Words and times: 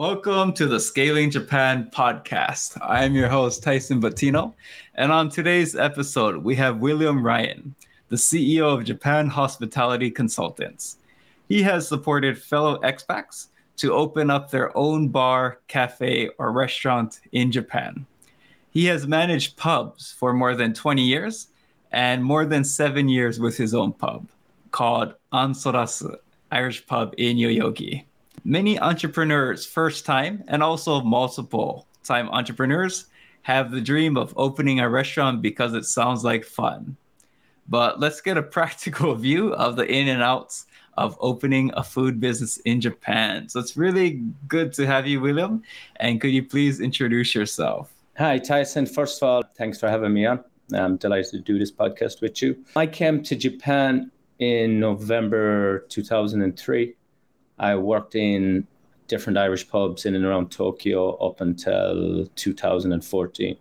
Welcome 0.00 0.54
to 0.54 0.66
the 0.66 0.80
Scaling 0.80 1.30
Japan 1.30 1.90
podcast. 1.92 2.78
I 2.80 3.04
am 3.04 3.14
your 3.14 3.28
host, 3.28 3.62
Tyson 3.62 4.00
Batino. 4.00 4.54
And 4.94 5.12
on 5.12 5.28
today's 5.28 5.76
episode, 5.76 6.38
we 6.38 6.54
have 6.54 6.78
William 6.78 7.22
Ryan, 7.22 7.74
the 8.08 8.16
CEO 8.16 8.62
of 8.62 8.86
Japan 8.86 9.26
Hospitality 9.26 10.10
Consultants. 10.10 10.96
He 11.50 11.62
has 11.64 11.86
supported 11.86 12.38
fellow 12.38 12.78
expats 12.78 13.48
to 13.76 13.92
open 13.92 14.30
up 14.30 14.50
their 14.50 14.74
own 14.74 15.10
bar, 15.10 15.58
cafe, 15.68 16.30
or 16.38 16.50
restaurant 16.50 17.20
in 17.32 17.52
Japan. 17.52 18.06
He 18.70 18.86
has 18.86 19.06
managed 19.06 19.58
pubs 19.58 20.14
for 20.18 20.32
more 20.32 20.54
than 20.54 20.72
20 20.72 21.02
years 21.02 21.48
and 21.92 22.24
more 22.24 22.46
than 22.46 22.64
seven 22.64 23.10
years 23.10 23.38
with 23.38 23.58
his 23.58 23.74
own 23.74 23.92
pub 23.92 24.30
called 24.70 25.12
An 25.30 25.52
Solas 25.52 26.02
Irish 26.50 26.86
Pub 26.86 27.12
in 27.18 27.36
Yoyogi 27.36 28.06
many 28.44 28.78
entrepreneurs, 28.78 29.66
first 29.66 30.06
time 30.06 30.44
and 30.48 30.62
also 30.62 31.00
multiple 31.00 31.86
time 32.04 32.28
entrepreneurs, 32.30 33.06
have 33.42 33.70
the 33.70 33.80
dream 33.80 34.16
of 34.16 34.34
opening 34.36 34.80
a 34.80 34.88
restaurant 34.88 35.42
because 35.42 35.74
it 35.74 35.84
sounds 35.84 36.24
like 36.24 36.44
fun. 36.44 36.96
But 37.68 38.00
let's 38.00 38.20
get 38.20 38.36
a 38.36 38.42
practical 38.58 39.14
view 39.14 39.54
of 39.54 39.76
the 39.76 39.86
in 39.86 40.08
and 40.08 40.22
outs 40.22 40.66
of 40.98 41.16
opening 41.20 41.70
a 41.74 41.82
food 41.82 42.20
business 42.20 42.58
in 42.58 42.80
Japan. 42.80 43.48
So 43.48 43.60
it's 43.60 43.76
really 43.76 44.22
good 44.48 44.72
to 44.74 44.86
have 44.86 45.06
you, 45.06 45.20
William. 45.20 45.62
And 45.96 46.20
could 46.20 46.30
you 46.30 46.42
please 46.42 46.80
introduce 46.80 47.34
yourself? 47.34 47.92
Hi, 48.18 48.38
Tyson. 48.38 48.86
First 48.86 49.22
of 49.22 49.28
all, 49.28 49.42
thanks 49.56 49.78
for 49.78 49.88
having 49.88 50.12
me 50.12 50.26
on. 50.26 50.44
I'm 50.74 50.96
delighted 50.96 51.30
to 51.32 51.40
do 51.40 51.58
this 51.58 51.72
podcast 51.72 52.20
with 52.20 52.42
you. 52.42 52.56
I 52.76 52.86
came 52.86 53.22
to 53.22 53.34
Japan 53.34 54.10
in 54.38 54.78
November 54.78 55.86
2003 55.88 56.94
I 57.60 57.76
worked 57.76 58.14
in 58.14 58.66
different 59.06 59.38
Irish 59.38 59.68
pubs 59.68 60.06
in 60.06 60.14
and 60.14 60.24
around 60.24 60.50
Tokyo 60.50 61.14
up 61.16 61.40
until 61.40 62.26
2014. 62.36 63.56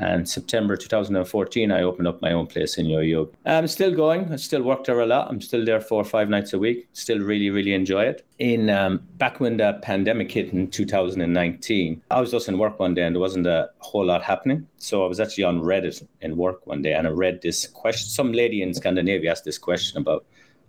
And 0.00 0.28
September 0.28 0.76
2014, 0.76 1.72
I 1.72 1.82
opened 1.82 2.06
up 2.06 2.22
my 2.22 2.30
own 2.30 2.46
place 2.46 2.78
in 2.78 2.86
Yoyogi. 2.86 3.32
I'm 3.44 3.66
still 3.66 3.92
going. 3.92 4.32
I 4.32 4.36
still 4.36 4.62
work 4.62 4.84
there 4.84 5.00
a 5.00 5.06
lot. 5.06 5.28
I'm 5.28 5.40
still 5.40 5.64
there 5.64 5.80
four 5.80 6.00
or 6.00 6.04
five 6.04 6.28
nights 6.28 6.52
a 6.52 6.58
week. 6.58 6.88
Still 6.92 7.18
really, 7.18 7.50
really 7.50 7.74
enjoy 7.74 8.04
it. 8.04 8.24
In 8.38 8.70
um, 8.70 9.00
back 9.16 9.40
when 9.40 9.56
the 9.56 9.76
pandemic 9.82 10.30
hit 10.30 10.52
in 10.52 10.70
2019, 10.70 12.02
I 12.12 12.20
was 12.20 12.30
just 12.30 12.48
in 12.48 12.58
work 12.58 12.78
one 12.78 12.94
day 12.94 13.02
and 13.02 13.16
there 13.16 13.20
wasn't 13.20 13.48
a 13.48 13.70
whole 13.78 14.04
lot 14.04 14.22
happening. 14.22 14.68
So 14.76 15.04
I 15.04 15.08
was 15.08 15.18
actually 15.18 15.44
on 15.44 15.62
Reddit 15.62 16.06
in 16.20 16.36
work 16.36 16.64
one 16.64 16.82
day 16.82 16.92
and 16.92 17.06
I 17.06 17.10
read 17.10 17.42
this 17.42 17.66
question. 17.66 18.08
Some 18.08 18.32
lady 18.32 18.62
in 18.62 18.74
Scandinavia 18.74 19.32
asked 19.32 19.44
this 19.44 19.58
question 19.58 19.98
about 19.98 20.24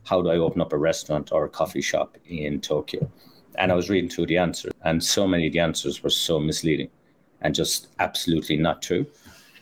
how 0.05 0.21
do 0.21 0.29
I 0.29 0.37
open 0.37 0.61
up 0.61 0.73
a 0.73 0.77
restaurant 0.77 1.31
or 1.31 1.45
a 1.45 1.49
coffee 1.49 1.81
shop 1.81 2.17
in 2.27 2.61
Tokyo? 2.61 3.09
And 3.55 3.71
I 3.71 3.75
was 3.75 3.89
reading 3.89 4.09
through 4.09 4.27
the 4.27 4.37
answers, 4.37 4.71
and 4.83 5.03
so 5.03 5.27
many 5.27 5.47
of 5.47 5.53
the 5.53 5.59
answers 5.59 6.01
were 6.01 6.09
so 6.09 6.39
misleading 6.39 6.89
and 7.41 7.55
just 7.55 7.87
absolutely 7.99 8.57
not 8.57 8.81
true. 8.81 9.05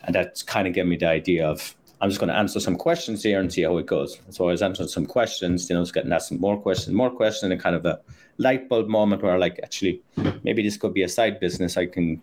And 0.04 0.14
that 0.14 0.42
kind 0.46 0.68
of 0.68 0.74
gave 0.74 0.86
me 0.86 0.96
the 0.96 1.08
idea 1.08 1.46
of 1.46 1.74
I'm 2.00 2.08
just 2.08 2.20
going 2.20 2.28
to 2.28 2.36
answer 2.36 2.60
some 2.60 2.76
questions 2.76 3.24
here 3.24 3.40
and 3.40 3.52
see 3.52 3.62
how 3.62 3.76
it 3.78 3.86
goes. 3.86 4.20
So 4.30 4.44
I 4.48 4.52
was 4.52 4.62
answering 4.62 4.88
some 4.88 5.06
questions, 5.06 5.68
you 5.68 5.74
know, 5.74 5.80
I 5.80 5.82
was 5.82 5.92
getting 5.92 6.12
asked 6.12 6.30
more 6.32 6.56
questions, 6.56 6.94
more 6.94 7.10
questions, 7.10 7.50
and 7.50 7.60
kind 7.60 7.74
of 7.74 7.84
a 7.84 8.00
light 8.38 8.68
bulb 8.68 8.88
moment 8.88 9.22
where 9.22 9.38
like 9.38 9.58
actually 9.64 10.00
maybe 10.44 10.62
this 10.62 10.76
could 10.76 10.94
be 10.94 11.02
a 11.02 11.08
side 11.08 11.40
business 11.40 11.76
I 11.76 11.86
can 11.86 12.22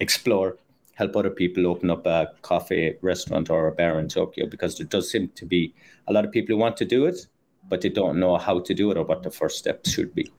explore, 0.00 0.56
help 0.94 1.16
other 1.16 1.30
people 1.30 1.68
open 1.68 1.88
up 1.88 2.04
a 2.04 2.32
coffee 2.42 2.96
restaurant 3.00 3.48
or 3.48 3.68
a 3.68 3.72
bar 3.72 4.00
in 4.00 4.08
Tokyo 4.08 4.46
because 4.46 4.76
there 4.76 4.88
does 4.88 5.10
seem 5.10 5.28
to 5.36 5.46
be 5.46 5.72
a 6.08 6.12
lot 6.12 6.24
of 6.24 6.32
people 6.32 6.56
who 6.56 6.60
want 6.60 6.76
to 6.78 6.84
do 6.84 7.06
it, 7.06 7.26
but 7.68 7.80
they 7.80 7.88
don't 7.88 8.18
know 8.18 8.36
how 8.36 8.60
to 8.60 8.74
do 8.74 8.90
it 8.90 8.96
or 8.96 9.04
what 9.04 9.22
the 9.22 9.30
first 9.30 9.58
steps 9.58 9.90
should 9.90 10.14
be. 10.14 10.30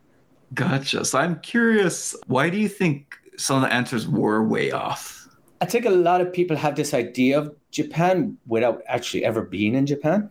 Gotcha. 0.53 1.03
So 1.05 1.19
I'm 1.19 1.39
curious, 1.39 2.15
why 2.27 2.49
do 2.49 2.57
you 2.57 2.69
think 2.69 3.15
some 3.37 3.57
of 3.57 3.69
the 3.69 3.73
answers 3.73 4.07
were 4.07 4.43
way 4.43 4.71
off? 4.71 5.27
I 5.61 5.65
think 5.65 5.85
a 5.85 5.89
lot 5.89 6.21
of 6.21 6.31
people 6.31 6.57
have 6.57 6.75
this 6.75 6.93
idea 6.93 7.39
of 7.39 7.55
Japan 7.71 8.37
without 8.47 8.81
actually 8.87 9.23
ever 9.23 9.41
being 9.41 9.75
in 9.75 9.85
Japan. 9.85 10.29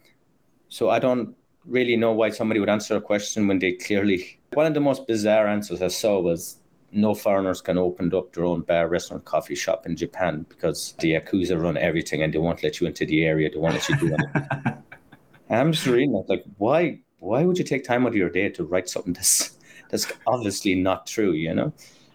So 0.69 0.91
I 0.91 0.99
don't 0.99 1.35
really 1.65 1.97
know 1.97 2.13
why 2.13 2.31
somebody 2.31 2.61
would 2.61 2.69
answer 2.69 2.97
a 2.97 3.01
question 3.01 3.49
when 3.49 3.59
they 3.59 3.73
clearly. 3.73 4.39
One 4.53 4.67
of 4.67 4.75
the 4.75 4.81
most 4.81 5.07
bizarre 5.07 5.49
answers 5.49 5.83
I 5.83 5.89
saw 5.89 6.21
was 6.21 6.59
no 6.93 7.15
foreigners 7.15 7.63
can 7.63 7.79
open 7.79 8.15
up 8.15 8.33
their 8.33 8.45
own 8.45 8.61
bar, 8.61 8.89
restaurant, 8.89 9.25
coffee 9.25 9.55
shop 9.55 9.87
in 9.87 9.97
Japan 9.97 10.45
because 10.49 10.95
the 11.01 11.15
Yakuza 11.15 11.61
run 11.61 11.77
everything 11.79 12.23
and 12.23 12.33
they 12.33 12.39
won't 12.39 12.63
let 12.63 12.81
you 12.81 12.87
into 12.87 13.07
the 13.07 13.25
area. 13.25 13.51
They 13.51 13.59
won't 13.59 13.75
let 13.75 13.89
you 13.89 13.97
do 13.97 14.15
anything. 14.15 14.83
I'm 15.61 15.73
just 15.73 15.87
reading 15.87 16.13
like, 16.29 16.45
why? 16.59 17.01
Why 17.19 17.45
would 17.45 17.57
you 17.57 17.65
take 17.65 17.85
time 17.85 18.05
out 18.05 18.09
of 18.09 18.17
your 18.17 18.31
day 18.31 18.49
to 18.49 18.65
write 18.65 18.89
something 18.89 19.13
that's 19.19 19.59
that's 19.91 20.07
obviously 20.27 20.75
not 20.75 21.07
true? 21.07 21.33
You 21.33 21.55
know. 21.55 21.73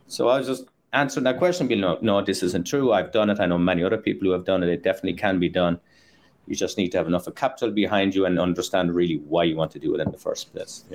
So 0.07 0.29
I 0.29 0.37
was 0.37 0.47
just 0.47 0.65
answering 0.93 1.25
that 1.25 1.37
question. 1.37 1.67
Being 1.67 1.81
no, 1.81 1.97
no, 2.01 2.21
this 2.21 2.43
isn't 2.43 2.67
true. 2.67 2.93
I've 2.93 3.11
done 3.11 3.29
it. 3.29 3.39
I 3.39 3.45
know 3.45 3.57
many 3.57 3.83
other 3.83 3.97
people 3.97 4.27
who 4.27 4.31
have 4.31 4.45
done 4.45 4.63
it. 4.63 4.69
It 4.69 4.83
definitely 4.83 5.13
can 5.13 5.39
be 5.39 5.49
done. 5.49 5.79
You 6.47 6.55
just 6.55 6.77
need 6.77 6.89
to 6.93 6.97
have 6.97 7.07
enough 7.07 7.27
of 7.27 7.35
capital 7.35 7.71
behind 7.71 8.15
you 8.15 8.25
and 8.25 8.39
understand 8.39 8.95
really 8.95 9.17
why 9.27 9.43
you 9.43 9.57
want 9.57 9.71
to 9.71 9.79
do 9.79 9.93
it 9.95 9.99
in 9.99 10.11
the 10.11 10.17
first 10.17 10.53
place. 10.53 10.85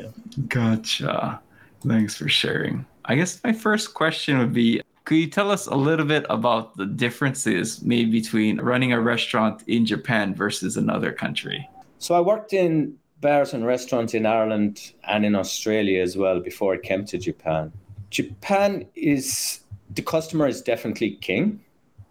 Gotcha. 0.48 1.40
Thanks 1.86 2.16
for 2.16 2.28
sharing. 2.28 2.86
I 3.04 3.16
guess 3.16 3.42
my 3.44 3.52
first 3.52 3.92
question 3.92 4.38
would 4.38 4.54
be 4.54 4.80
could 5.04 5.16
you 5.16 5.26
tell 5.26 5.50
us 5.50 5.66
a 5.66 5.74
little 5.74 6.06
bit 6.06 6.24
about 6.30 6.76
the 6.76 6.86
differences 6.86 7.82
maybe 7.82 8.10
between 8.10 8.60
running 8.60 8.92
a 8.92 9.00
restaurant 9.00 9.62
in 9.66 9.84
Japan 9.84 10.34
versus 10.34 10.76
another 10.76 11.12
country? 11.12 11.68
So 12.02 12.16
I 12.16 12.20
worked 12.20 12.52
in 12.52 12.96
bars 13.20 13.54
and 13.54 13.64
restaurants 13.64 14.12
in 14.12 14.26
Ireland 14.26 14.92
and 15.06 15.24
in 15.24 15.36
Australia 15.36 16.02
as 16.02 16.16
well 16.16 16.40
before 16.40 16.74
I 16.74 16.78
came 16.78 17.04
to 17.04 17.16
Japan. 17.16 17.72
Japan 18.10 18.86
is 18.96 19.60
the 19.88 20.02
customer 20.02 20.48
is 20.48 20.62
definitely 20.62 21.12
king. 21.12 21.60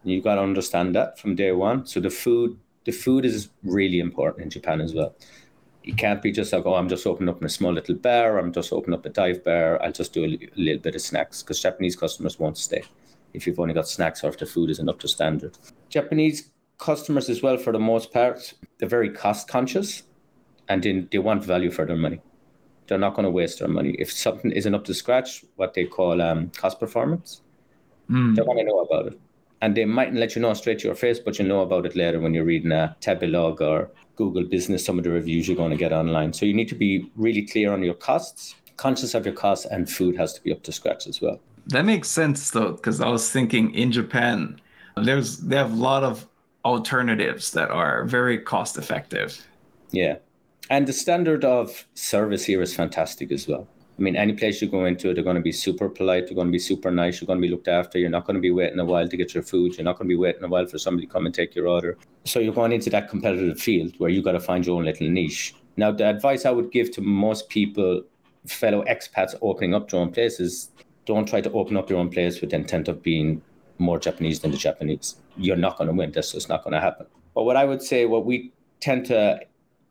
You've 0.06 0.24
got 0.24 0.35
to 0.35 0.41
understand 0.44 0.96
that 0.96 1.19
from 1.19 1.35
day 1.35 1.51
one. 1.51 1.85
So 1.85 2.00
the 2.00 2.09
food, 2.09 2.57
the 2.85 2.94
food 2.94 3.25
is 3.25 3.50
really 3.63 4.00
important 4.00 4.46
in 4.46 4.50
Japan 4.50 4.80
as 4.80 4.94
well. 4.94 5.13
You 5.84 5.94
can't 5.94 6.22
be 6.22 6.31
just 6.31 6.53
like, 6.53 6.66
oh, 6.66 6.75
I'm 6.75 6.88
just 6.88 7.06
opening 7.06 7.28
up 7.28 7.44
a 7.44 7.50
small 7.50 7.74
little 7.74 7.96
bar. 7.96 8.38
I'm 8.38 8.53
just 8.53 8.72
opening 8.72 8.97
up 8.97 9.06
a 9.06 9.09
dive 9.09 9.44
bar. 9.44 9.84
I'll 9.84 9.91
just 9.91 10.13
do 10.13 10.24
a, 10.24 10.28
a 10.28 10.50
little 10.56 10.81
bit 10.81 10.96
of 10.96 11.01
snacks 11.01 11.44
because 11.44 11.62
Japanese 11.62 11.97
customers 11.97 12.40
won't 12.40 12.57
stay 12.57 12.84
if 13.34 13.46
you've 13.46 13.59
only 13.59 13.74
got 13.74 13.90
snacks 13.90 14.24
or 14.24 14.30
if 14.30 14.38
the 14.38 14.46
food 14.46 14.69
isn't 14.69 14.88
up 14.88 15.00
to 15.00 15.09
standard. 15.09 15.57
Japanese 15.90 16.50
customers 16.81 17.30
as 17.30 17.42
well, 17.42 17.58
for 17.58 17.72
the 17.72 17.80
most 17.80 18.12
part, 18.12 18.53
they're 18.78 18.90
very 18.90 19.09
cost 19.09 19.47
conscious 19.47 20.03
and 20.68 20.84
they, 20.84 21.08
they 21.12 21.19
want 21.19 21.46
value 21.46 21.72
for 21.72 21.86
their 21.86 21.96
money. 21.96 22.19
They're 22.88 22.97
not 22.97 23.14
going 23.14 23.25
to 23.25 23.31
waste 23.31 23.59
their 23.59 23.69
money. 23.69 23.96
If 24.00 24.12
something 24.12 24.52
isn't 24.52 24.75
up 24.75 24.84
to 24.86 24.94
scratch, 24.94 25.46
what 25.56 25.74
they 25.75 25.86
call 25.86 26.22
um, 26.22 26.50
cost 26.58 26.80
performance, 26.80 27.42
mm. 28.09 28.36
they 28.36 28.42
want 28.42 28.59
to 28.59 28.66
know 28.66 28.80
about 28.80 29.14
it. 29.14 29.19
And 29.62 29.78
they 29.78 29.86
mightn't 29.86 30.18
let 30.18 30.36
you 30.36 30.42
know 30.42 30.53
straight 30.56 30.80
to 30.80 30.88
your 30.88 30.96
face, 30.96 31.19
but 31.19 31.38
you 31.38 31.47
know 31.47 31.62
about 31.62 31.86
it 31.86 31.96
later 31.96 32.19
when 32.19 32.34
you're 32.34 32.44
reading 32.44 32.72
a 32.72 32.98
Tabelog 33.00 33.62
or 33.62 33.92
Google 34.16 34.44
Business, 34.44 34.84
some 34.84 34.98
of 34.98 35.03
the 35.03 35.12
reviews 35.12 35.48
you're 35.48 35.56
going 35.56 35.69
to 35.69 35.78
get 35.78 35.94
online. 35.94 36.34
So 36.34 36.48
you 36.48 36.53
need 36.53 36.68
to 36.69 36.75
be 36.75 37.12
really 37.16 37.44
clear 37.46 37.72
on 37.72 37.84
your 37.84 37.94
costs, 37.94 38.56
conscious 38.78 39.13
of 39.13 39.24
your 39.24 39.36
costs, 39.36 39.66
and 39.66 39.88
food 39.88 40.18
has 40.18 40.34
to 40.34 40.42
be 40.42 40.52
up 40.52 40.63
to 40.63 40.72
scratch 40.72 41.06
as 41.06 41.22
well. 41.22 41.40
That 41.68 41.86
makes 41.86 42.09
sense 42.09 42.50
though, 42.50 42.72
because 42.72 43.00
I 43.02 43.09
was 43.09 43.30
thinking 43.30 43.72
in 43.75 43.92
Japan, 43.92 44.59
there's 44.98 45.38
they 45.38 45.56
have 45.58 45.72
a 45.72 45.75
lot 45.75 46.03
of 46.03 46.28
alternatives 46.66 47.52
that 47.52 47.72
are 47.72 48.06
very 48.06 48.38
cost 48.38 48.78
effective. 48.78 49.46
Yeah. 49.92 50.18
And 50.70 50.88
the 50.88 50.94
standard 50.94 51.44
of 51.44 51.86
service 51.96 52.46
here 52.46 52.62
is 52.62 52.76
fantastic 52.76 53.32
as 53.32 53.48
well. 53.48 53.68
I 54.00 54.02
mean, 54.04 54.16
any 54.16 54.34
place 54.34 54.62
you 54.62 54.68
go 54.68 54.86
into, 54.86 55.14
they're 55.14 55.24
going 55.24 55.36
to 55.36 55.42
be 55.42 55.52
super 55.52 55.90
polite. 55.90 56.26
They're 56.26 56.36
going 56.36 56.48
to 56.48 56.52
be 56.52 56.60
super 56.60 56.90
nice. 56.90 57.22
You're 57.22 57.28
going 57.28 57.40
to 57.40 57.48
be 57.48 57.52
looked 57.52 57.68
after. 57.68 58.00
You're 58.00 58.10
not 58.10 58.26
going 58.26 58.36
to 58.36 58.42
be 58.42 58.50
waiting 58.50 58.80
a 58.80 58.86
while 58.86 59.08
to 59.08 59.18
get 59.18 59.34
your 59.34 59.44
food. 59.44 59.78
You're 59.78 59.84
not 59.86 59.98
going 59.98 60.08
to 60.08 60.14
be 60.14 60.20
waiting 60.20 60.44
a 60.44 60.48
while 60.48 60.66
for 60.66 60.80
somebody 60.80 61.06
to 61.06 61.14
come 61.14 61.26
and 61.26 61.36
take 61.36 61.54
your 61.54 61.68
order. 61.68 61.98
So 62.26 62.40
you're 62.40 62.54
going 62.54 62.72
into 62.72 62.90
that 62.90 63.10
competitive 63.10 63.60
field 63.60 63.94
where 64.00 64.10
you've 64.10 64.24
got 64.24 64.32
to 64.32 64.40
find 64.40 64.66
your 64.66 64.78
own 64.78 64.86
little 64.86 65.10
niche. 65.10 65.54
Now, 65.78 65.92
the 65.92 66.10
advice 66.10 66.46
I 66.46 66.52
would 66.52 66.72
give 66.72 66.92
to 66.94 67.02
most 67.02 67.50
people, 67.50 68.04
fellow 68.48 68.84
expats 68.86 69.36
opening 69.42 69.76
up 69.76 69.92
their 69.92 70.00
own 70.00 70.12
places, 70.12 70.72
don't 71.06 71.28
try 71.28 71.42
to 71.42 71.52
open 71.52 71.78
up 71.78 71.90
your 71.90 72.00
own 72.00 72.10
place 72.10 72.42
with 72.42 72.52
the 72.52 72.56
intent 72.56 72.88
of 72.88 73.04
being 73.04 73.42
more 73.81 74.00
Japanese 74.00 74.39
than 74.39 74.51
the 74.51 74.57
Japanese. 74.57 75.16
You're 75.38 75.56
not 75.56 75.78
going 75.78 75.88
to 75.89 75.94
win. 75.94 76.12
That's 76.12 76.31
just 76.31 76.50
not 76.50 76.63
going 76.63 76.74
to 76.74 76.80
happen. 76.80 77.07
But 77.36 77.44
what 77.44 77.57
I 77.57 77.66
would 77.66 77.81
say, 77.81 78.06
what 78.06 78.25
we 78.25 78.51
tend 78.80 79.06
to 79.07 79.39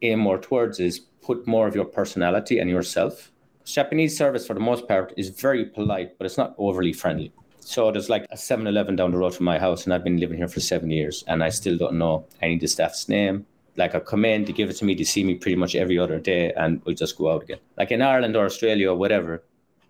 aim 0.03 0.21
more 0.21 0.39
towards 0.39 0.81
is 0.81 1.01
put 1.23 1.47
more 1.47 1.67
of 1.67 1.75
your 1.75 1.85
personality 1.85 2.59
and 2.59 2.71
yourself. 2.71 3.31
Japanese 3.65 4.17
service, 4.17 4.47
for 4.47 4.55
the 4.55 4.61
most 4.61 4.89
part, 4.89 5.13
is 5.17 5.29
very 5.29 5.65
polite, 5.65 6.19
but 6.19 6.25
it's 6.25 6.39
not 6.39 6.55
overly 6.59 6.93
friendly. 6.93 7.33
So 7.61 7.93
there's 7.93 8.09
like 8.09 8.27
a 8.31 8.37
7 8.37 8.67
Eleven 8.67 8.97
down 8.97 9.13
the 9.13 9.19
road 9.19 9.35
from 9.35 9.45
my 9.45 9.59
house, 9.59 9.85
and 9.85 9.95
I've 9.95 10.03
been 10.03 10.17
living 10.17 10.39
here 10.39 10.49
for 10.49 10.61
seven 10.61 10.91
years, 10.91 11.23
and 11.29 11.45
I 11.45 11.51
still 11.51 11.77
don't 11.77 11.99
know 11.99 12.27
any 12.41 12.55
of 12.55 12.61
the 12.61 12.67
staff's 12.67 13.09
name. 13.09 13.47
Like 13.77 13.95
I 13.95 14.01
come 14.01 14.25
in, 14.25 14.45
they 14.45 14.53
give 14.53 14.71
it 14.71 14.77
to 14.79 14.85
me, 14.85 14.95
they 14.95 15.05
see 15.05 15.23
me 15.23 15.35
pretty 15.35 15.57
much 15.57 15.75
every 15.75 15.99
other 15.99 16.19
day, 16.19 16.53
and 16.55 16.83
we 16.85 16.95
just 16.95 17.17
go 17.17 17.31
out 17.31 17.43
again. 17.43 17.59
Like 17.79 17.91
in 17.93 18.03
Ireland 18.03 18.35
or 18.35 18.45
Australia 18.45 18.91
or 18.91 18.97
whatever, 18.97 19.45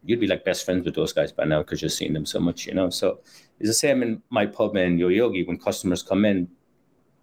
you'd 0.05 0.21
be 0.21 0.27
like 0.27 0.45
best 0.45 0.65
friends 0.65 0.85
with 0.85 0.95
those 0.95 1.13
guys 1.13 1.33
by 1.33 1.45
now 1.45 1.61
because 1.63 1.83
you've 1.83 1.93
seen 1.93 2.13
them 2.13 2.27
so 2.27 2.41
much, 2.41 2.67
you 2.67 2.75
know. 2.75 2.91
So 2.91 3.21
it's 3.59 3.69
the 3.69 3.75
same 3.75 4.03
in 4.03 4.23
my 4.31 4.47
pub 4.47 4.77
in 4.77 4.99
Yoyogi 4.99 5.47
when 5.47 5.59
customers 5.59 6.03
come 6.03 6.25
in, 6.25 6.49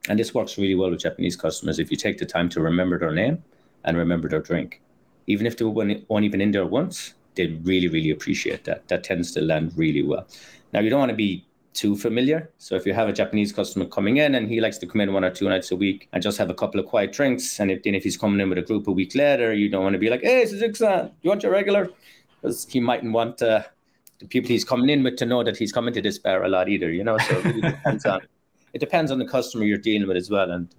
and 0.10 0.18
this 0.18 0.34
works 0.34 0.58
really 0.58 0.76
well 0.76 0.90
with 0.90 1.00
Japanese 1.00 1.36
customers. 1.36 1.80
If 1.80 1.92
you 1.92 1.98
take 1.98 2.18
the 2.18 2.26
time 2.26 2.50
to 2.50 2.62
remember 2.62 2.98
their 3.00 3.12
name 3.12 3.44
and 3.84 3.98
remember 3.98 4.30
their 4.30 4.42
drink, 4.42 4.82
even 5.28 5.46
if 5.46 5.58
they 5.58 5.66
weren't, 5.66 6.06
even 6.10 6.42
in 6.42 6.52
there 6.52 6.66
once, 6.66 7.14
they 7.36 7.48
really, 7.64 7.88
really 7.88 8.12
appreciate 8.12 8.64
that. 8.64 8.88
That 8.88 9.04
tends 9.04 9.32
to 9.34 9.42
land 9.42 9.74
really 9.76 10.04
well. 10.04 10.28
Now, 10.74 10.80
you 10.80 10.90
don't 10.90 11.00
want 11.00 11.12
to 11.12 11.16
be 11.16 11.46
too 11.74 11.96
familiar. 11.96 12.50
So 12.58 12.76
if 12.76 12.88
you 12.88 12.94
have 12.94 13.08
a 13.08 13.14
Japanese 13.14 13.54
customer 13.54 13.86
coming 13.86 14.18
in 14.18 14.34
and 14.34 14.50
he 14.50 14.60
likes 14.60 14.80
to 14.80 14.88
come 14.88 15.00
in 15.02 15.14
one 15.14 15.24
or 15.24 15.30
two 15.30 15.48
nights 15.48 15.72
a 15.72 15.76
week 15.76 16.10
and 16.12 16.24
just 16.24 16.40
have 16.40 16.50
a 16.50 16.54
couple 16.56 16.80
of 16.80 16.88
quiet 16.88 17.14
drinks, 17.14 17.60
and 17.60 17.70
if, 17.70 17.84
then 17.84 17.94
if 17.94 18.04
he's 18.04 18.18
coming 18.18 18.40
in 18.40 18.50
with 18.50 18.58
a 18.58 18.64
group 18.64 18.88
a 18.88 18.92
week 18.92 19.14
later, 19.14 19.54
you 19.54 19.70
don't 19.70 19.84
want 19.84 19.94
to 19.94 20.00
be 20.00 20.10
like, 20.10 20.24
hey, 20.24 20.44
Suzuki-san, 20.46 21.12
you 21.22 21.30
want 21.30 21.44
your 21.44 21.52
regular? 21.52 21.92
Because 22.42 22.68
he 22.70 22.80
mightn't 22.80 23.14
want 23.14 23.42
uh, 23.42 23.64
the 24.20 24.28
people 24.28 24.50
he's 24.50 24.64
coming 24.64 24.90
in 24.90 25.04
with 25.04 25.18
to 25.18 25.26
know 25.26 25.44
that 25.44 25.58
he's 25.58 25.72
coming 25.72 25.94
to 25.94 26.02
this 26.02 26.18
bar 26.18 26.44
a 26.44 26.50
lot 26.50 26.70
either, 26.70 26.92
you 26.92 27.04
know? 27.04 27.18
So 27.18 27.38
it 27.38 27.46
really 27.46 27.62
depends 27.62 28.06
on, 28.06 28.22
it 28.74 28.80
depends 28.80 29.12
on 29.12 29.20
the 29.20 29.28
customer 29.28 29.66
you're 29.66 29.78
dealing 29.78 30.08
with 30.08 30.18
as 30.18 30.30
well. 30.30 30.52
And 30.52 30.74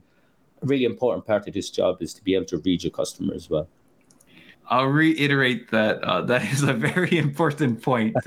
a 0.63 0.67
really 0.67 0.85
important 0.85 1.27
part 1.27 1.47
of 1.47 1.55
this 1.55 1.71
job 1.71 2.03
is 2.03 2.15
to 2.15 2.25
be 2.25 2.35
able 2.35 2.47
to 2.47 2.59
read 2.59 2.83
your 2.83 2.91
customer 2.91 3.35
as 3.35 3.49
well. 3.49 3.69
I'll 4.71 4.87
reiterate 4.87 5.71
that 5.71 6.03
uh, 6.05 6.23
that 6.23 6.45
is 6.53 6.63
a 6.63 6.75
very 6.75 7.17
important 7.27 7.83
point. 7.83 8.17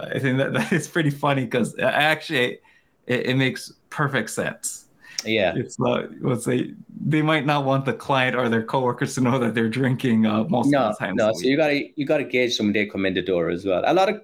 I 0.00 0.18
think 0.18 0.38
that, 0.38 0.52
that 0.52 0.72
is 0.72 0.88
pretty 0.88 1.10
funny 1.10 1.44
because 1.44 1.78
actually 1.78 2.60
it, 3.06 3.26
it, 3.26 3.36
makes 3.36 3.72
perfect 3.90 4.30
sense. 4.30 4.86
Yeah, 5.24 5.54
it's 5.56 5.78
not. 5.78 6.06
Let's 6.20 6.44
say 6.44 6.74
they 7.00 7.22
might 7.22 7.46
not 7.46 7.64
want 7.64 7.84
the 7.84 7.92
client 7.92 8.36
or 8.36 8.48
their 8.48 8.62
coworkers 8.62 9.14
to 9.14 9.20
know 9.20 9.38
that 9.38 9.54
they're 9.54 9.68
drinking 9.68 10.26
uh, 10.26 10.44
most 10.44 10.70
no, 10.70 10.80
of 10.80 10.98
the 10.98 11.04
time. 11.04 11.16
No, 11.16 11.32
so 11.32 11.46
you 11.46 11.56
gotta 11.56 11.88
you 11.96 12.04
gotta 12.04 12.24
gauge 12.24 12.56
them 12.56 12.66
when 12.66 12.72
they 12.72 12.86
come 12.86 13.06
in 13.06 13.14
the 13.14 13.22
door 13.22 13.50
as 13.50 13.64
well. 13.64 13.82
A 13.86 13.94
lot 13.94 14.08
of 14.08 14.20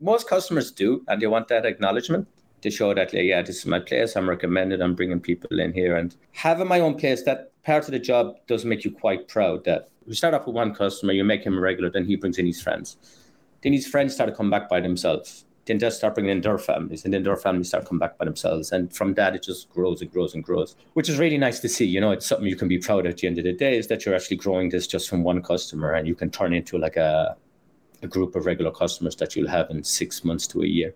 most 0.00 0.28
customers 0.28 0.70
do, 0.70 1.04
and 1.08 1.20
they 1.20 1.26
want 1.26 1.48
that 1.48 1.66
acknowledgement 1.66 2.28
to 2.62 2.70
show 2.70 2.94
that 2.94 3.12
yeah, 3.12 3.42
this 3.42 3.58
is 3.58 3.66
my 3.66 3.80
place. 3.80 4.16
I'm 4.16 4.28
recommended. 4.28 4.80
I'm 4.80 4.94
bringing 4.94 5.20
people 5.20 5.60
in 5.60 5.72
here, 5.72 5.96
and 5.96 6.14
having 6.32 6.68
my 6.68 6.80
own 6.80 6.96
place. 6.96 7.22
That 7.22 7.52
part 7.64 7.84
of 7.84 7.92
the 7.92 7.98
job 7.98 8.36
does 8.46 8.64
make 8.64 8.84
you 8.84 8.90
quite 8.90 9.28
proud. 9.28 9.64
That 9.64 9.88
we 10.06 10.14
start 10.14 10.34
off 10.34 10.46
with 10.46 10.56
one 10.56 10.74
customer, 10.74 11.12
you 11.12 11.24
make 11.24 11.44
him 11.44 11.56
a 11.56 11.60
regular, 11.60 11.90
then 11.90 12.04
he 12.04 12.16
brings 12.16 12.38
in 12.38 12.46
his 12.46 12.60
friends 12.62 12.96
then 13.62 13.72
his 13.72 13.86
friends 13.86 14.14
start 14.14 14.30
to 14.30 14.36
come 14.36 14.50
back 14.50 14.68
by 14.68 14.80
themselves. 14.80 15.44
Then 15.68 15.78
they 15.78 15.90
start 15.90 16.14
bringing 16.14 16.32
in 16.32 16.40
their 16.40 16.58
families, 16.58 17.04
and 17.04 17.14
then 17.14 17.22
their 17.22 17.36
families 17.36 17.68
start 17.68 17.86
coming 17.86 18.00
back 18.00 18.18
by 18.18 18.24
themselves. 18.24 18.72
And 18.72 18.92
from 18.92 19.14
that, 19.14 19.36
it 19.36 19.44
just 19.44 19.70
grows 19.70 20.02
and 20.02 20.10
grows 20.10 20.34
and 20.34 20.42
grows, 20.42 20.74
which 20.94 21.08
is 21.08 21.18
really 21.18 21.38
nice 21.38 21.60
to 21.60 21.68
see. 21.68 21.84
You 21.84 22.00
know, 22.00 22.10
it's 22.10 22.26
something 22.26 22.48
you 22.48 22.56
can 22.56 22.68
be 22.68 22.78
proud 22.78 23.06
of 23.06 23.12
at 23.12 23.18
the 23.18 23.28
end 23.28 23.38
of 23.38 23.44
the 23.44 23.52
day 23.52 23.78
is 23.78 23.86
that 23.88 24.04
you're 24.04 24.14
actually 24.14 24.38
growing 24.38 24.70
this 24.70 24.86
just 24.86 25.08
from 25.08 25.22
one 25.22 25.42
customer, 25.42 25.92
and 25.92 26.08
you 26.08 26.16
can 26.16 26.30
turn 26.30 26.52
into 26.52 26.78
like 26.78 26.96
a 26.96 27.36
a 28.02 28.06
group 28.06 28.36
of 28.36 28.46
regular 28.46 28.70
customers 28.70 29.16
that 29.16 29.34
you'll 29.34 29.48
have 29.48 29.70
in 29.70 29.82
six 29.82 30.24
months 30.24 30.46
to 30.46 30.62
a 30.62 30.66
year. 30.66 30.94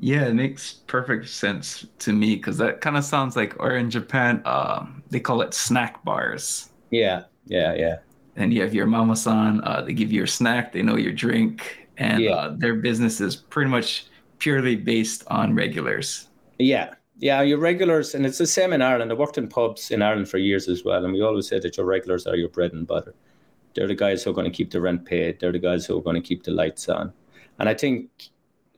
Yeah, 0.00 0.26
it 0.26 0.34
makes 0.34 0.72
perfect 0.86 1.28
sense 1.28 1.86
to 2.00 2.12
me 2.12 2.36
because 2.36 2.58
that 2.58 2.80
kind 2.80 2.96
of 2.96 3.04
sounds 3.04 3.36
like, 3.36 3.54
or 3.60 3.76
in 3.76 3.90
Japan, 3.90 4.42
uh, 4.44 4.86
they 5.10 5.20
call 5.20 5.42
it 5.42 5.54
snack 5.54 6.02
bars. 6.04 6.70
Yeah, 6.90 7.24
yeah, 7.46 7.74
yeah 7.74 7.96
and 8.36 8.52
you 8.52 8.62
have 8.62 8.74
your 8.74 8.86
mama-san. 8.86 9.62
Uh, 9.64 9.82
they 9.82 9.92
give 9.92 10.10
you 10.10 10.18
your 10.18 10.26
snack. 10.26 10.72
They 10.72 10.82
know 10.82 10.96
your 10.96 11.12
drink, 11.12 11.83
and 11.98 12.22
yeah. 12.22 12.32
uh, 12.32 12.54
their 12.56 12.74
business 12.74 13.20
is 13.20 13.36
pretty 13.36 13.70
much 13.70 14.06
purely 14.38 14.76
based 14.76 15.24
on 15.28 15.54
regulars. 15.54 16.28
Yeah, 16.58 16.94
yeah, 17.18 17.42
your 17.42 17.58
regulars, 17.58 18.14
and 18.14 18.26
it's 18.26 18.38
the 18.38 18.46
same 18.46 18.72
in 18.72 18.82
Ireland. 18.82 19.10
I 19.10 19.14
worked 19.14 19.38
in 19.38 19.48
pubs 19.48 19.90
in 19.90 20.02
Ireland 20.02 20.28
for 20.28 20.38
years 20.38 20.68
as 20.68 20.84
well, 20.84 21.04
and 21.04 21.12
we 21.12 21.22
always 21.22 21.48
say 21.48 21.58
that 21.58 21.76
your 21.76 21.86
regulars 21.86 22.26
are 22.26 22.36
your 22.36 22.48
bread 22.48 22.72
and 22.72 22.86
butter. 22.86 23.14
They're 23.74 23.88
the 23.88 23.94
guys 23.94 24.22
who 24.22 24.30
are 24.30 24.34
going 24.34 24.50
to 24.50 24.56
keep 24.56 24.70
the 24.70 24.80
rent 24.80 25.04
paid. 25.04 25.40
They're 25.40 25.52
the 25.52 25.58
guys 25.58 25.86
who 25.86 25.98
are 25.98 26.02
going 26.02 26.20
to 26.20 26.26
keep 26.26 26.44
the 26.44 26.52
lights 26.52 26.88
on. 26.88 27.12
And 27.58 27.68
I 27.68 27.74
think 27.74 28.08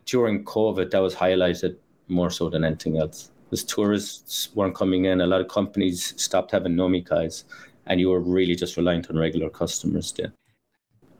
during 0.06 0.44
COVID, 0.44 0.90
that 0.90 1.02
was 1.02 1.14
highlighted 1.14 1.76
more 2.08 2.30
so 2.30 2.48
than 2.48 2.64
anything 2.64 2.98
else. 2.98 3.30
Because 3.44 3.64
tourists 3.64 4.54
weren't 4.54 4.74
coming 4.74 5.04
in, 5.04 5.20
a 5.20 5.26
lot 5.26 5.40
of 5.40 5.48
companies 5.48 6.14
stopped 6.20 6.50
having 6.50 6.74
nomikai 6.74 7.44
and 7.86 8.00
you 8.00 8.10
were 8.10 8.20
really 8.20 8.54
just 8.54 8.76
reliant 8.76 9.08
on 9.10 9.16
regular 9.16 9.48
customers 9.48 10.12
then. 10.12 10.32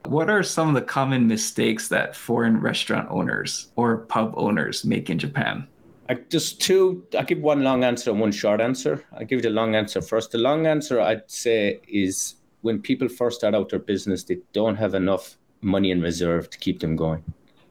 What 0.07 0.31
are 0.31 0.45
some 0.45 0.69
of 0.69 0.75
the 0.75 0.83
common 0.83 1.27
mistakes 1.27 1.89
that 1.89 2.15
foreign 2.15 2.61
restaurant 2.61 3.09
owners 3.11 3.73
or 3.75 3.99
pub 3.99 4.35
owners 4.37 4.85
make 4.85 5.11
in 5.11 5.19
Japan? 5.19 5.67
I 6.09 6.15
just 6.15 6.61
two. 6.61 7.05
I 7.19 7.25
give 7.25 7.41
one 7.41 7.65
long 7.65 7.83
answer 7.83 8.13
and 8.13 8.21
one 8.21 8.31
short 8.31 8.61
answer. 8.61 9.05
I 9.13 9.25
give 9.25 9.39
you 9.39 9.43
the 9.43 9.51
long 9.51 9.75
answer 9.75 10.01
first. 10.01 10.31
The 10.31 10.39
long 10.39 10.67
answer 10.67 11.01
I'd 11.01 11.29
say 11.29 11.81
is 11.89 12.37
when 12.63 12.81
people 12.81 13.09
first 13.09 13.39
start 13.39 13.57
out 13.57 13.71
their 13.71 13.81
business, 13.81 14.23
they 14.23 14.39
don't 14.53 14.77
have 14.77 14.95
enough 14.95 15.37
money 15.61 15.91
in 15.91 16.01
reserve 16.01 16.51
to 16.51 16.59
keep 16.59 16.79
them 16.79 16.95
going 16.95 17.25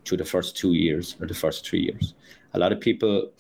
through 0.04 0.18
the 0.18 0.26
first 0.26 0.58
two 0.58 0.74
years 0.74 1.16
or 1.22 1.28
the 1.28 1.34
first 1.34 1.66
three 1.66 1.80
years. 1.80 2.16
A 2.54 2.60
lot 2.60 2.74
of 2.74 2.82
people, 2.82 3.32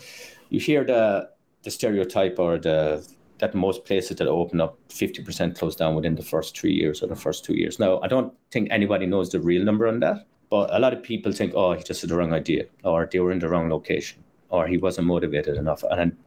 you 0.49 0.61
hear 0.61 0.85
the 0.85 1.29
the 1.63 1.71
stereotype 1.71 2.39
or 2.39 2.57
the 2.57 3.05
that 3.45 3.55
most 3.55 3.85
places 3.85 4.17
that 4.17 4.27
open 4.27 4.59
up 4.59 4.77
50% 4.89 5.57
close 5.57 5.75
down 5.75 5.95
within 5.95 6.15
the 6.15 6.23
first 6.23 6.57
three 6.57 6.73
years 6.73 7.03
or 7.03 7.07
the 7.07 7.15
first 7.15 7.45
two 7.45 7.53
years. 7.53 7.79
Now, 7.79 7.99
I 8.01 8.07
don't 8.07 8.33
think 8.51 8.69
anybody 8.71 9.05
knows 9.05 9.29
the 9.29 9.39
real 9.39 9.63
number 9.63 9.87
on 9.87 9.99
that, 9.99 10.25
but 10.49 10.73
a 10.73 10.79
lot 10.79 10.93
of 10.93 11.03
people 11.03 11.31
think, 11.31 11.53
oh, 11.55 11.73
he 11.73 11.83
just 11.83 12.01
had 12.01 12.09
the 12.09 12.15
wrong 12.15 12.33
idea, 12.33 12.65
or 12.83 13.07
they 13.11 13.19
were 13.19 13.31
in 13.31 13.39
the 13.39 13.49
wrong 13.49 13.69
location, 13.69 14.23
or 14.49 14.67
he 14.67 14.77
wasn't 14.77 15.07
motivated 15.07 15.57
enough. 15.57 15.83
And 15.91 16.17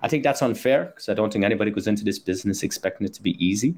I 0.00 0.08
think 0.08 0.24
that's 0.24 0.40
unfair 0.40 0.86
because 0.86 1.08
I 1.08 1.14
don't 1.14 1.32
think 1.32 1.44
anybody 1.44 1.70
goes 1.70 1.86
into 1.86 2.04
this 2.04 2.18
business 2.18 2.62
expecting 2.62 3.06
it 3.06 3.12
to 3.14 3.22
be 3.22 3.36
easy. 3.44 3.74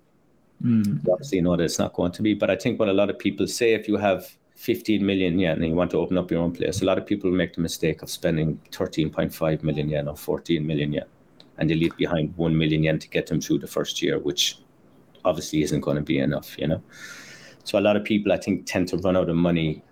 Mm. 0.65 1.07
Obviously, 1.11 1.39
you 1.39 1.43
know 1.43 1.57
that 1.57 1.65
it's 1.65 1.81
not 1.81 1.95
going 1.95 2.13
to 2.13 2.23
be. 2.23 2.35
But 2.35 2.51
I 2.51 2.57
think 2.57 2.79
what 2.79 2.89
a 2.89 2.93
lot 2.93 3.11
of 3.11 3.19
people 3.19 3.49
say, 3.49 3.75
if 3.75 3.89
you 3.89 3.97
have 3.97 4.25
15 4.55 5.05
million 5.05 5.39
yen 5.39 5.57
and 5.57 5.67
you 5.67 5.75
want 5.75 5.91
to 5.91 5.99
open 5.99 6.17
up 6.17 6.31
your 6.31 6.41
own 6.41 6.53
place, 6.53 6.81
a 6.81 6.85
lot 6.85 6.97
of 6.97 7.05
people 7.05 7.31
make 7.31 7.55
the 7.55 7.61
mistake 7.61 8.03
of 8.03 8.09
spending 8.09 8.61
13.5 8.71 9.63
million 9.65 9.89
yen 9.89 10.07
or 10.07 10.17
14 10.17 10.65
million 10.65 10.93
yen 10.93 11.07
and 11.59 11.71
they 11.71 11.75
leave 11.75 11.97
behind 11.97 12.37
1 12.37 12.57
million 12.57 12.83
yen 12.83 12.99
to 12.99 13.09
get 13.09 13.27
them 13.27 13.41
through 13.41 13.59
the 13.59 13.67
first 13.67 14.03
year, 14.03 14.19
which 14.19 14.59
obviously 15.25 15.63
isn't 15.63 15.81
going 15.81 15.97
to 15.97 16.03
be 16.03 16.19
enough, 16.19 16.59
you 16.59 16.67
know. 16.67 16.83
So 17.65 17.79
a 17.79 17.81
lot 17.81 17.97
of 17.97 18.05
people, 18.05 18.33
I 18.33 18.37
think, 18.37 18.67
tend 18.67 18.89
to 18.89 18.99
run 18.99 19.17
out 19.17 19.29
of 19.29 19.37
money 19.37 19.83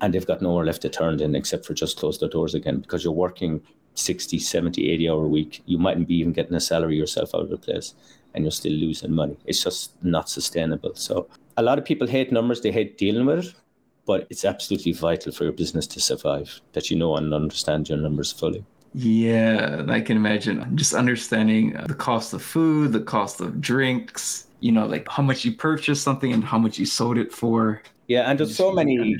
and 0.00 0.14
they've 0.14 0.26
got 0.26 0.42
nowhere 0.42 0.64
left 0.64 0.82
to 0.82 0.88
turn 0.88 1.20
in 1.20 1.34
except 1.34 1.66
for 1.66 1.74
just 1.74 1.98
close 1.98 2.18
their 2.18 2.28
doors 2.28 2.54
again 2.54 2.80
because 2.80 3.04
you're 3.04 3.12
working 3.12 3.60
60, 3.94 4.38
70, 4.38 4.90
80 4.90 5.10
hour 5.10 5.24
a 5.24 5.28
week. 5.28 5.62
You 5.66 5.78
mightn't 5.78 6.08
be 6.08 6.16
even 6.16 6.32
getting 6.32 6.54
a 6.54 6.60
salary 6.60 6.96
yourself 6.96 7.34
out 7.34 7.42
of 7.42 7.50
the 7.50 7.58
place 7.58 7.94
and 8.34 8.44
you're 8.44 8.52
still 8.52 8.72
losing 8.72 9.12
money. 9.12 9.36
It's 9.44 9.62
just 9.62 10.02
not 10.04 10.28
sustainable. 10.28 10.94
So 10.94 11.28
a 11.56 11.62
lot 11.62 11.78
of 11.78 11.84
people 11.84 12.06
hate 12.06 12.32
numbers, 12.32 12.60
they 12.60 12.72
hate 12.72 12.96
dealing 12.96 13.26
with 13.26 13.46
it, 13.46 13.54
but 14.06 14.26
it's 14.30 14.44
absolutely 14.44 14.92
vital 14.92 15.32
for 15.32 15.44
your 15.44 15.52
business 15.52 15.86
to 15.88 16.00
survive 16.00 16.60
that 16.72 16.90
you 16.90 16.96
know 16.96 17.16
and 17.16 17.34
understand 17.34 17.88
your 17.88 17.98
numbers 17.98 18.32
fully. 18.32 18.64
Yeah, 18.92 19.84
I 19.88 20.00
can 20.00 20.16
imagine. 20.16 20.76
Just 20.76 20.94
understanding 20.94 21.76
uh, 21.76 21.86
the 21.86 21.94
cost 21.94 22.32
of 22.32 22.42
food, 22.42 22.92
the 22.92 23.00
cost 23.00 23.40
of 23.40 23.60
drinks, 23.60 24.46
you 24.60 24.72
know, 24.72 24.86
like 24.86 25.08
how 25.08 25.22
much 25.22 25.44
you 25.44 25.52
purchased 25.52 26.02
something 26.02 26.32
and 26.32 26.42
how 26.42 26.58
much 26.58 26.78
you 26.78 26.86
sold 26.86 27.16
it 27.16 27.32
for. 27.32 27.82
Yeah, 28.08 28.28
and 28.28 28.38
there's 28.38 28.56
so 28.56 28.72
many 28.72 29.16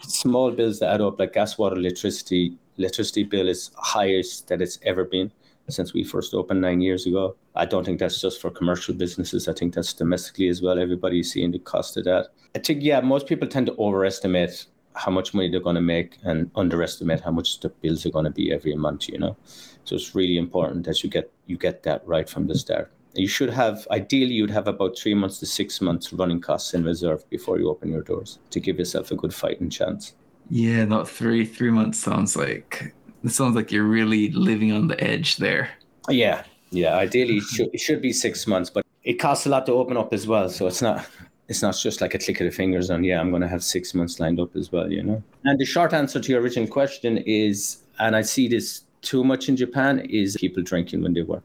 small 0.00 0.50
bills 0.50 0.80
that 0.80 0.92
add 0.94 1.00
up, 1.00 1.18
like 1.20 1.34
gas, 1.34 1.56
water, 1.56 1.76
electricity. 1.76 2.56
Electricity 2.78 3.22
bill 3.22 3.48
is 3.48 3.70
highest 3.76 4.48
that 4.48 4.60
it's 4.60 4.78
ever 4.82 5.04
been 5.04 5.30
since 5.68 5.94
we 5.94 6.02
first 6.02 6.34
opened 6.34 6.60
nine 6.60 6.80
years 6.80 7.06
ago. 7.06 7.36
I 7.54 7.66
don't 7.66 7.84
think 7.84 8.00
that's 8.00 8.20
just 8.20 8.40
for 8.40 8.50
commercial 8.50 8.94
businesses. 8.94 9.46
I 9.46 9.52
think 9.52 9.74
that's 9.74 9.92
domestically 9.92 10.48
as 10.48 10.62
well. 10.62 10.78
Everybody's 10.78 11.32
seeing 11.32 11.52
the 11.52 11.60
cost 11.60 11.96
of 11.96 12.04
that. 12.04 12.28
I 12.56 12.58
think, 12.58 12.82
yeah, 12.82 13.00
most 13.00 13.26
people 13.26 13.46
tend 13.46 13.66
to 13.66 13.76
overestimate 13.78 14.66
how 14.94 15.10
much 15.10 15.34
money 15.34 15.50
they're 15.50 15.60
going 15.60 15.76
to 15.76 15.80
make 15.80 16.18
and 16.22 16.50
underestimate 16.54 17.20
how 17.20 17.30
much 17.30 17.60
the 17.60 17.68
bills 17.68 18.04
are 18.04 18.10
going 18.10 18.24
to 18.24 18.30
be 18.30 18.52
every 18.52 18.74
month 18.74 19.08
you 19.08 19.18
know? 19.18 19.36
So 19.84 19.96
it's 19.96 20.14
really 20.14 20.36
important 20.36 20.84
that 20.86 21.02
you 21.02 21.10
get 21.10 21.30
you 21.46 21.56
get 21.56 21.82
that 21.82 22.06
right 22.06 22.28
from 22.28 22.46
the 22.46 22.54
start. 22.54 22.92
You 23.14 23.28
should 23.28 23.50
have 23.50 23.86
ideally 23.90 24.34
you'd 24.34 24.50
have 24.50 24.68
about 24.68 24.98
three 24.98 25.14
months 25.14 25.38
to 25.40 25.46
six 25.46 25.80
months 25.80 26.12
running 26.12 26.40
costs 26.40 26.72
in 26.72 26.84
reserve 26.84 27.28
before 27.28 27.58
you 27.58 27.68
open 27.68 27.90
your 27.90 28.02
doors 28.02 28.38
to 28.50 28.60
give 28.60 28.78
yourself 28.78 29.10
a 29.10 29.16
good 29.16 29.34
fighting 29.34 29.70
chance. 29.70 30.14
Yeah 30.50 30.84
not 30.84 31.08
three 31.08 31.44
three 31.44 31.70
months 31.70 31.98
sounds 31.98 32.36
like 32.36 32.94
it 33.24 33.30
sounds 33.30 33.54
like 33.54 33.70
you're 33.70 33.84
really 33.84 34.30
living 34.30 34.72
on 34.72 34.88
the 34.88 35.02
edge 35.02 35.36
there. 35.36 35.70
Yeah 36.08 36.44
yeah 36.72 36.96
ideally 36.96 37.36
it 37.36 37.42
should, 37.42 37.70
it 37.72 37.78
should 37.78 38.02
be 38.02 38.12
six 38.12 38.46
months 38.46 38.70
but 38.70 38.84
it 39.04 39.14
costs 39.14 39.46
a 39.46 39.48
lot 39.48 39.66
to 39.66 39.72
open 39.72 39.96
up 39.96 40.12
as 40.12 40.26
well 40.26 40.48
so 40.48 40.66
it's 40.66 40.82
not 40.82 41.06
it's 41.52 41.60
not 41.60 41.76
just 41.76 42.00
like 42.00 42.14
a 42.14 42.18
click 42.18 42.40
of 42.40 42.46
the 42.46 42.50
fingers 42.50 42.90
on 42.90 43.04
yeah 43.04 43.20
i'm 43.20 43.30
going 43.30 43.42
to 43.42 43.52
have 43.54 43.62
six 43.62 43.92
months 43.92 44.18
lined 44.18 44.40
up 44.40 44.56
as 44.56 44.72
well 44.72 44.90
you 44.90 45.02
know? 45.02 45.22
And 45.44 45.58
the 45.58 45.66
short 45.66 45.92
answer 45.92 46.18
to 46.18 46.32
your 46.32 46.40
original 46.40 46.66
question 46.66 47.18
is 47.18 47.82
and 47.98 48.16
i 48.16 48.22
see 48.22 48.48
this 48.48 48.84
too 49.02 49.22
much 49.22 49.50
in 49.50 49.56
japan 49.56 50.00
is 50.20 50.36
people 50.40 50.62
drinking 50.62 51.02
when 51.02 51.12
they 51.12 51.22
work. 51.22 51.44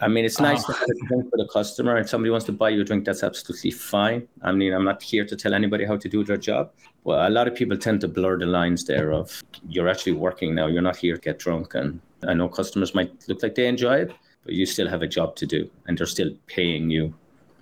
I 0.00 0.08
mean 0.08 0.24
it's 0.24 0.40
nice 0.40 0.62
oh. 0.64 0.66
to 0.68 0.72
ah. 0.72 0.80
have 0.80 0.88
a 0.88 1.06
drink 1.08 1.30
for 1.30 1.38
the 1.42 1.48
customer. 1.52 1.96
If 1.98 2.08
somebody 2.08 2.30
wants 2.30 2.46
to 2.46 2.52
buy 2.52 2.70
you 2.70 2.80
a 2.80 2.84
drink 2.84 3.04
that's 3.04 3.22
absolutely 3.22 3.70
fine. 3.70 4.26
I 4.42 4.50
mean 4.52 4.72
i'm 4.72 4.86
not 4.90 5.02
here 5.02 5.24
to 5.30 5.36
tell 5.42 5.54
anybody 5.60 5.84
how 5.90 5.98
to 6.04 6.08
do 6.08 6.24
their 6.24 6.40
job 6.48 6.72
well 7.04 7.28
a 7.28 7.32
lot 7.38 7.46
of 7.48 7.54
people 7.54 7.76
tend 7.76 8.00
to 8.00 8.08
blur 8.08 8.38
the 8.38 8.46
lines 8.46 8.84
there 8.92 9.12
of 9.12 9.42
you're 9.68 9.90
actually 9.92 10.16
working 10.26 10.54
now. 10.54 10.66
You're 10.68 10.88
not 10.90 10.96
here 10.96 11.16
to 11.16 11.20
get 11.28 11.38
drunk. 11.38 11.74
And 11.74 12.00
i 12.30 12.34
know 12.38 12.48
customers 12.48 12.94
might 12.98 13.12
look 13.28 13.42
like 13.42 13.54
they 13.54 13.68
enjoy 13.74 13.96
it 14.04 14.10
but 14.44 14.54
you 14.54 14.66
still 14.66 14.88
have 14.94 15.02
a 15.02 15.12
job 15.18 15.36
to 15.40 15.46
do 15.46 15.60
and 15.86 15.96
they're 15.96 16.14
still 16.18 16.32
paying 16.46 16.90
you 16.90 17.14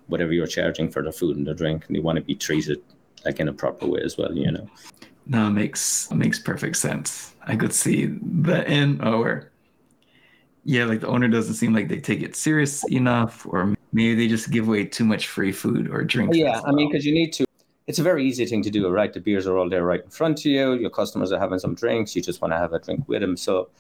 whatever 0.07 0.33
you're 0.33 0.47
charging 0.47 0.91
for 0.91 1.03
the 1.03 1.13
food 1.13 1.37
and 1.37 1.47
the 1.47 1.55
drink, 1.55 1.85
and 1.87 1.97
you 1.97 2.03
want 2.03 2.17
to 2.17 2.23
be 2.23 2.35
treated 2.35 2.83
like 3.25 3.41
in 3.41 3.49
a 3.49 3.53
proper 3.53 3.87
way 3.87 4.01
as 4.05 4.19
well, 4.19 4.33
you 4.37 4.51
know. 4.51 4.69
No, 5.27 5.47
it 5.47 5.51
makes 5.51 6.11
it 6.11 6.17
makes 6.17 6.39
perfect 6.39 6.77
sense. 6.77 7.35
I 7.47 7.57
could 7.57 7.73
see 7.73 8.07
the 8.07 8.67
end 8.67 9.01
oh, 9.03 9.23
or 9.23 9.53
yeah, 10.65 10.85
like 10.85 11.01
the 11.01 11.09
owner 11.09 11.29
doesn't 11.29 11.55
seem 11.55 11.75
like 11.75 11.89
they 11.89 11.99
take 11.99 12.23
it 12.23 12.37
serious 12.37 12.85
enough, 12.91 13.47
or 13.47 13.75
maybe 13.93 14.15
they 14.15 14.29
just 14.29 14.51
give 14.51 14.69
away 14.69 14.85
too 14.85 15.05
much 15.05 15.27
free 15.27 15.53
food 15.53 15.91
or 15.91 16.05
drink. 16.05 16.31
Oh, 16.33 16.37
yeah, 16.37 16.61
I 16.65 16.73
mean, 16.73 16.91
because 16.91 17.05
you 17.05 17.13
need 17.13 17.33
to. 17.35 17.45
it's 17.87 17.99
a 17.99 18.03
very 18.03 18.25
easy 18.25 18.47
thing 18.47 18.63
to 18.63 18.71
do, 18.71 18.89
right? 18.89 19.13
The 19.13 19.21
beers 19.21 19.47
are 19.47 19.59
all 19.59 19.69
there 19.69 19.85
right 19.85 20.03
in 20.03 20.11
front 20.11 20.41
of 20.41 20.47
you. 20.47 20.75
Your 20.75 20.91
customers 20.91 21.33
are 21.33 21.39
having 21.39 21.59
some 21.59 21.75
drinks. 21.75 22.15
You 22.15 22.23
just 22.23 22.41
want 22.41 22.53
to 22.53 22.59
have 22.59 22.73
a 22.73 22.79
drink 22.79 23.09
with 23.09 23.23
them. 23.23 23.37
So 23.37 23.71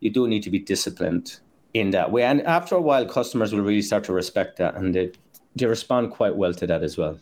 you 0.00 0.10
do 0.10 0.26
need 0.26 0.42
to 0.42 0.50
be 0.50 0.58
disciplined 0.58 1.38
in 1.74 1.90
that 1.90 2.10
way. 2.10 2.24
And 2.24 2.42
after 2.42 2.74
a 2.74 2.80
while, 2.80 3.06
customers 3.06 3.54
will 3.54 3.62
really 3.62 3.82
start 3.82 4.04
to 4.04 4.12
respect 4.12 4.58
that 4.58 4.74
and 4.74 4.94
they, 4.94 5.12
they 5.56 5.66
respond 5.66 6.10
quite 6.10 6.36
well 6.36 6.54
to 6.54 6.66
that 6.66 6.82
as 6.82 6.96
well, 6.96 7.18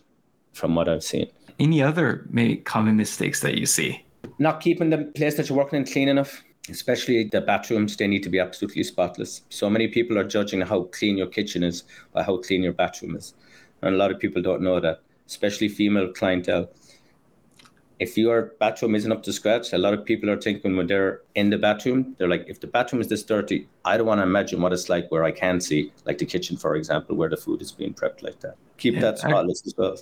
from 0.53 0.75
what 0.75 0.89
I've 0.89 1.05
seen. 1.05 1.31
Any 1.59 1.83
other 1.83 2.27
maybe 2.31 2.57
common 2.57 2.97
mistakes 2.97 3.41
that 3.41 3.59
you 3.59 3.67
see? 3.67 4.05
Not 4.39 4.61
keeping 4.61 4.91
the 4.91 5.11
place 5.15 5.37
that 5.37 5.49
you're 5.49 5.59
working 5.59 5.79
in 5.79 5.85
clean 5.85 6.09
enough, 6.09 6.43
especially 6.69 7.25
the 7.25 7.41
bathrooms, 7.41 7.97
they 7.97 8.07
need 8.07 8.23
to 8.23 8.31
be 8.31 8.39
absolutely 8.39 8.85
spotless. 8.85 9.43
So 9.51 9.69
many 9.69 9.89
people 9.89 10.19
are 10.19 10.25
judging 10.25 10.61
how 10.61 10.85
clean 10.85 11.19
your 11.19 11.27
kitchen 11.27 11.63
is 11.63 11.85
by 12.13 12.23
how 12.23 12.39
clean 12.39 12.63
your 12.63 12.73
bathroom 12.73 13.17
is. 13.17 13.35
And 13.83 13.95
a 13.95 13.99
lot 13.99 14.11
of 14.11 14.19
people 14.19 14.43
don't 14.43 14.63
know 14.63 14.81
that 14.81 15.01
especially 15.27 15.69
female 15.69 16.13
clientele. 16.13 16.69
If 18.01 18.17
your 18.17 18.55
bathroom 18.59 18.95
isn't 18.95 19.13
up 19.13 19.23
to 19.25 19.33
scratch, 19.33 19.75
a 19.75 19.79
lot 19.79 19.93
of 19.93 20.07
people 20.07 20.31
are 20.31 20.41
thinking 20.41 20.75
when 20.75 20.87
they're 20.87 21.21
in 21.35 21.51
the 21.51 21.59
bathroom, 21.59 22.17
they're 22.19 22.29
like, 22.29 22.47
if 22.49 22.59
the 22.61 22.67
bathroom 22.67 23.03
is 23.03 23.09
this 23.09 23.23
dirty, 23.23 23.69
I 23.85 23.99
don't 23.99 24.07
want 24.07 24.21
to 24.21 24.23
imagine 24.23 24.63
what 24.63 24.73
it's 24.73 24.89
like 24.89 25.11
where 25.13 25.23
I 25.23 25.33
can 25.33 25.61
see, 25.61 25.93
like 26.07 26.17
the 26.17 26.25
kitchen, 26.25 26.57
for 26.57 26.77
example, 26.77 27.15
where 27.15 27.29
the 27.29 27.37
food 27.37 27.61
is 27.61 27.71
being 27.71 27.93
prepped 27.93 28.23
like 28.23 28.41
that. 28.41 28.57
Keep 28.79 28.95
yeah, 28.95 29.01
that 29.03 29.19
spotless 29.19 29.63
I, 29.65 29.67
as 29.67 29.75
well. 29.77 29.97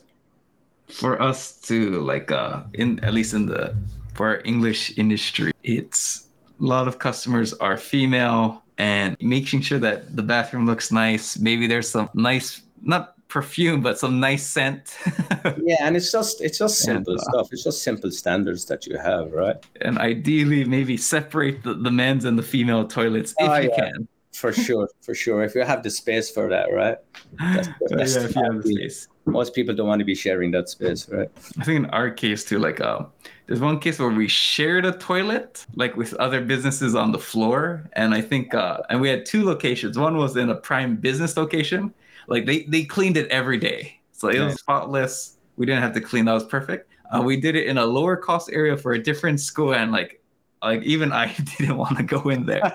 For 0.89 1.21
us 1.21 1.61
too, 1.61 2.01
like, 2.01 2.31
uh, 2.31 2.63
in 2.75 3.01
at 3.01 3.13
least 3.13 3.35
in 3.35 3.47
the 3.47 3.75
for 4.15 4.29
our 4.29 4.43
English 4.45 4.97
industry, 4.97 5.53
it's 5.65 6.29
a 6.61 6.65
lot 6.65 6.87
of 6.89 6.99
customers 7.01 7.53
are 7.55 7.77
female 7.77 8.63
and 8.79 9.17
making 9.21 9.61
sure 9.61 9.81
that 9.81 10.15
the 10.15 10.23
bathroom 10.23 10.67
looks 10.67 10.93
nice. 10.93 11.37
Maybe 11.37 11.67
there's 11.67 11.89
some 11.89 12.09
nice, 12.15 12.63
not 12.81 13.18
perfume, 13.29 13.81
but 13.81 13.99
some 13.99 14.19
nice 14.19 14.47
scent. 14.47 14.97
yeah, 15.63 15.77
and 15.81 15.97
it's 15.97 16.11
just 16.11 16.41
it's 16.41 16.59
just 16.59 16.79
simple 16.79 17.13
and, 17.13 17.21
uh, 17.21 17.31
stuff. 17.31 17.53
It's 17.53 17.65
just 17.65 17.83
simple 17.83 18.11
standards 18.11 18.65
that 18.67 18.87
you 18.87 18.99
have, 18.99 19.33
right? 19.33 19.57
And 19.83 19.99
ideally, 19.99 20.65
maybe 20.65 20.97
separate 20.97 21.63
the, 21.63 21.75
the 21.75 21.91
men's 21.91 22.25
and 22.25 22.39
the 22.39 22.43
female 22.43 22.87
toilets 22.87 23.35
if 23.39 23.49
oh, 23.49 23.57
you 23.57 23.71
yeah. 23.71 23.93
can. 23.93 24.09
For 24.33 24.53
sure, 24.67 24.89
for 25.03 25.15
sure. 25.15 25.43
If 25.45 25.55
you 25.55 25.63
have 25.63 25.83
the 25.83 25.91
space 25.91 26.31
for 26.31 26.49
that, 26.49 26.73
right? 26.73 26.99
That's, 27.39 27.69
that's 27.91 28.17
yeah, 28.17 28.23
if 28.23 28.37
you 28.37 28.45
have 28.45 28.63
the 28.63 28.73
space. 28.75 29.09
Most 29.27 29.55
people 29.55 29.75
don't 29.75 29.87
want 29.87 29.99
to 29.99 30.07
be 30.07 30.15
sharing 30.15 30.51
that 30.53 30.71
space, 30.71 31.07
right? 31.11 31.31
I 31.61 31.65
think 31.65 31.85
in 31.85 31.87
our 31.91 32.11
case 32.11 32.45
too, 32.45 32.59
like 32.59 32.81
uh, 32.81 33.05
there's 33.47 33.61
one 33.61 33.79
case 33.79 33.99
where 33.99 34.09
we 34.09 34.27
shared 34.27 34.87
a 34.87 34.93
toilet, 34.93 35.67
like 35.75 35.97
with 35.99 36.15
other 36.15 36.41
businesses 36.41 36.95
on 36.95 37.13
the 37.13 37.19
floor, 37.19 37.85
and 37.93 38.15
I 38.15 38.23
think 38.23 38.55
uh, 38.55 38.79
and 38.89 39.03
we 39.03 39.11
had 39.11 39.27
two 39.27 39.45
locations. 39.45 39.99
One 39.99 40.17
was 40.17 40.37
in 40.37 40.49
a 40.49 40.55
prime 40.55 40.97
business 40.97 41.37
location, 41.37 41.93
like 42.29 42.47
they 42.47 42.63
they 42.65 42.85
cleaned 42.85 43.17
it 43.17 43.29
every 43.31 43.59
day, 43.59 43.99
so 44.13 44.29
it 44.29 44.39
was 44.41 44.55
spotless. 44.61 45.39
We 45.57 45.67
didn't 45.67 45.83
have 45.83 45.95
to 45.95 46.01
clean. 46.01 46.27
That 46.27 46.35
was 46.35 46.45
perfect. 46.45 46.91
Uh, 47.11 47.23
we 47.23 47.41
did 47.41 47.57
it 47.57 47.67
in 47.67 47.79
a 47.79 47.87
lower 47.87 48.17
cost 48.17 48.51
area 48.53 48.77
for 48.77 48.93
a 48.93 49.03
different 49.03 49.41
school, 49.41 49.75
and 49.75 49.91
like 49.91 50.23
like 50.63 50.83
even 50.83 51.13
I 51.13 51.35
didn't 51.59 51.77
want 51.77 51.97
to 51.97 52.03
go 52.03 52.29
in 52.29 52.47
there. 52.47 52.73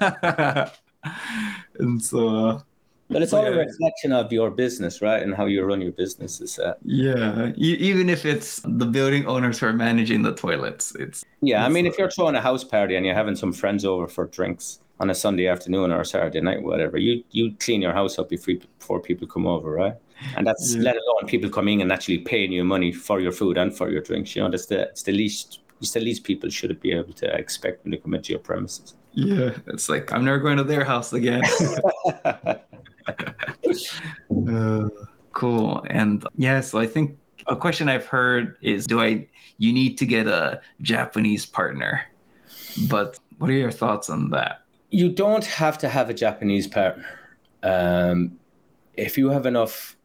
and 1.78 2.02
so. 2.02 2.28
Uh, 2.28 2.60
but 3.08 3.22
it's 3.22 3.32
all 3.32 3.44
yeah. 3.44 3.50
a 3.50 3.56
reflection 3.58 4.10
of 4.10 4.32
your 4.32 4.50
business, 4.50 5.00
right, 5.00 5.22
and 5.22 5.32
how 5.32 5.46
you 5.46 5.62
run 5.62 5.80
your 5.80 5.92
business. 5.92 6.40
Is 6.40 6.56
that? 6.56 6.78
Yeah, 6.82 7.52
even 7.54 8.10
if 8.10 8.26
it's 8.26 8.60
the 8.64 8.84
building 8.84 9.26
owners 9.26 9.60
who 9.60 9.66
are 9.66 9.72
managing 9.72 10.22
the 10.22 10.34
toilets, 10.34 10.92
it's. 10.96 11.24
Yeah, 11.40 11.60
it's 11.60 11.70
I 11.70 11.72
mean, 11.72 11.86
if 11.86 11.96
you're 11.98 12.10
throwing 12.10 12.34
a 12.34 12.40
house 12.40 12.64
party 12.64 12.96
and 12.96 13.06
you're 13.06 13.14
having 13.14 13.36
some 13.36 13.52
friends 13.52 13.84
over 13.84 14.08
for 14.08 14.26
drinks, 14.26 14.80
on 14.98 15.10
a 15.10 15.14
Sunday 15.14 15.46
afternoon 15.46 15.92
or 15.92 16.00
a 16.00 16.06
Saturday 16.06 16.40
night, 16.40 16.62
whatever, 16.62 16.98
you 16.98 17.22
you 17.30 17.54
clean 17.60 17.82
your 17.82 17.92
house 17.92 18.18
up 18.18 18.28
before 18.28 18.54
before 18.78 19.00
people 19.00 19.26
come 19.26 19.46
over, 19.46 19.70
right? 19.70 19.94
And 20.36 20.46
that's 20.46 20.74
yeah. 20.74 20.82
let 20.82 20.96
alone 20.96 21.26
people 21.26 21.50
coming 21.50 21.82
and 21.82 21.92
actually 21.92 22.18
paying 22.18 22.52
you 22.52 22.64
money 22.64 22.92
for 22.92 23.20
your 23.20 23.32
food 23.32 23.58
and 23.58 23.76
for 23.76 23.90
your 23.90 24.00
drinks. 24.00 24.34
You 24.34 24.42
know, 24.42 24.50
that's 24.50 24.66
the 24.66 24.82
it's 24.82 25.02
the 25.02 25.12
least 25.12 25.60
it's 25.80 25.92
the 25.92 26.00
least 26.00 26.24
people 26.24 26.48
should 26.48 26.80
be 26.80 26.92
able 26.92 27.12
to 27.14 27.26
expect 27.34 27.84
when 27.84 27.90
they 27.90 27.98
come 27.98 28.14
into 28.14 28.32
your 28.32 28.40
premises. 28.40 28.94
Yeah, 29.12 29.50
it's 29.66 29.88
like 29.88 30.12
I'm 30.12 30.24
never 30.24 30.38
going 30.38 30.56
to 30.56 30.64
their 30.64 30.84
house 30.84 31.12
again. 31.12 31.42
uh, 34.48 34.88
cool. 35.32 35.84
And 35.90 36.26
yeah, 36.36 36.60
so 36.60 36.78
I 36.78 36.86
think 36.86 37.18
a 37.46 37.56
question 37.56 37.88
I've 37.88 38.06
heard 38.06 38.56
is, 38.62 38.86
do 38.86 39.00
I 39.00 39.28
you 39.58 39.72
need 39.72 39.98
to 39.98 40.06
get 40.06 40.26
a 40.26 40.60
Japanese 40.80 41.46
partner? 41.46 42.02
But 42.88 43.18
what 43.38 43.50
are 43.50 43.54
your 43.54 43.70
thoughts 43.70 44.10
on 44.10 44.30
that? 44.30 44.65
You 44.90 45.10
don't 45.10 45.44
have 45.44 45.78
to 45.78 45.88
have 45.88 46.10
a 46.10 46.14
Japanese 46.14 46.66
partner. 46.66 47.06
Um, 47.62 48.38
if 48.94 49.18
you 49.18 49.30
have 49.30 49.46
enough 49.46 49.96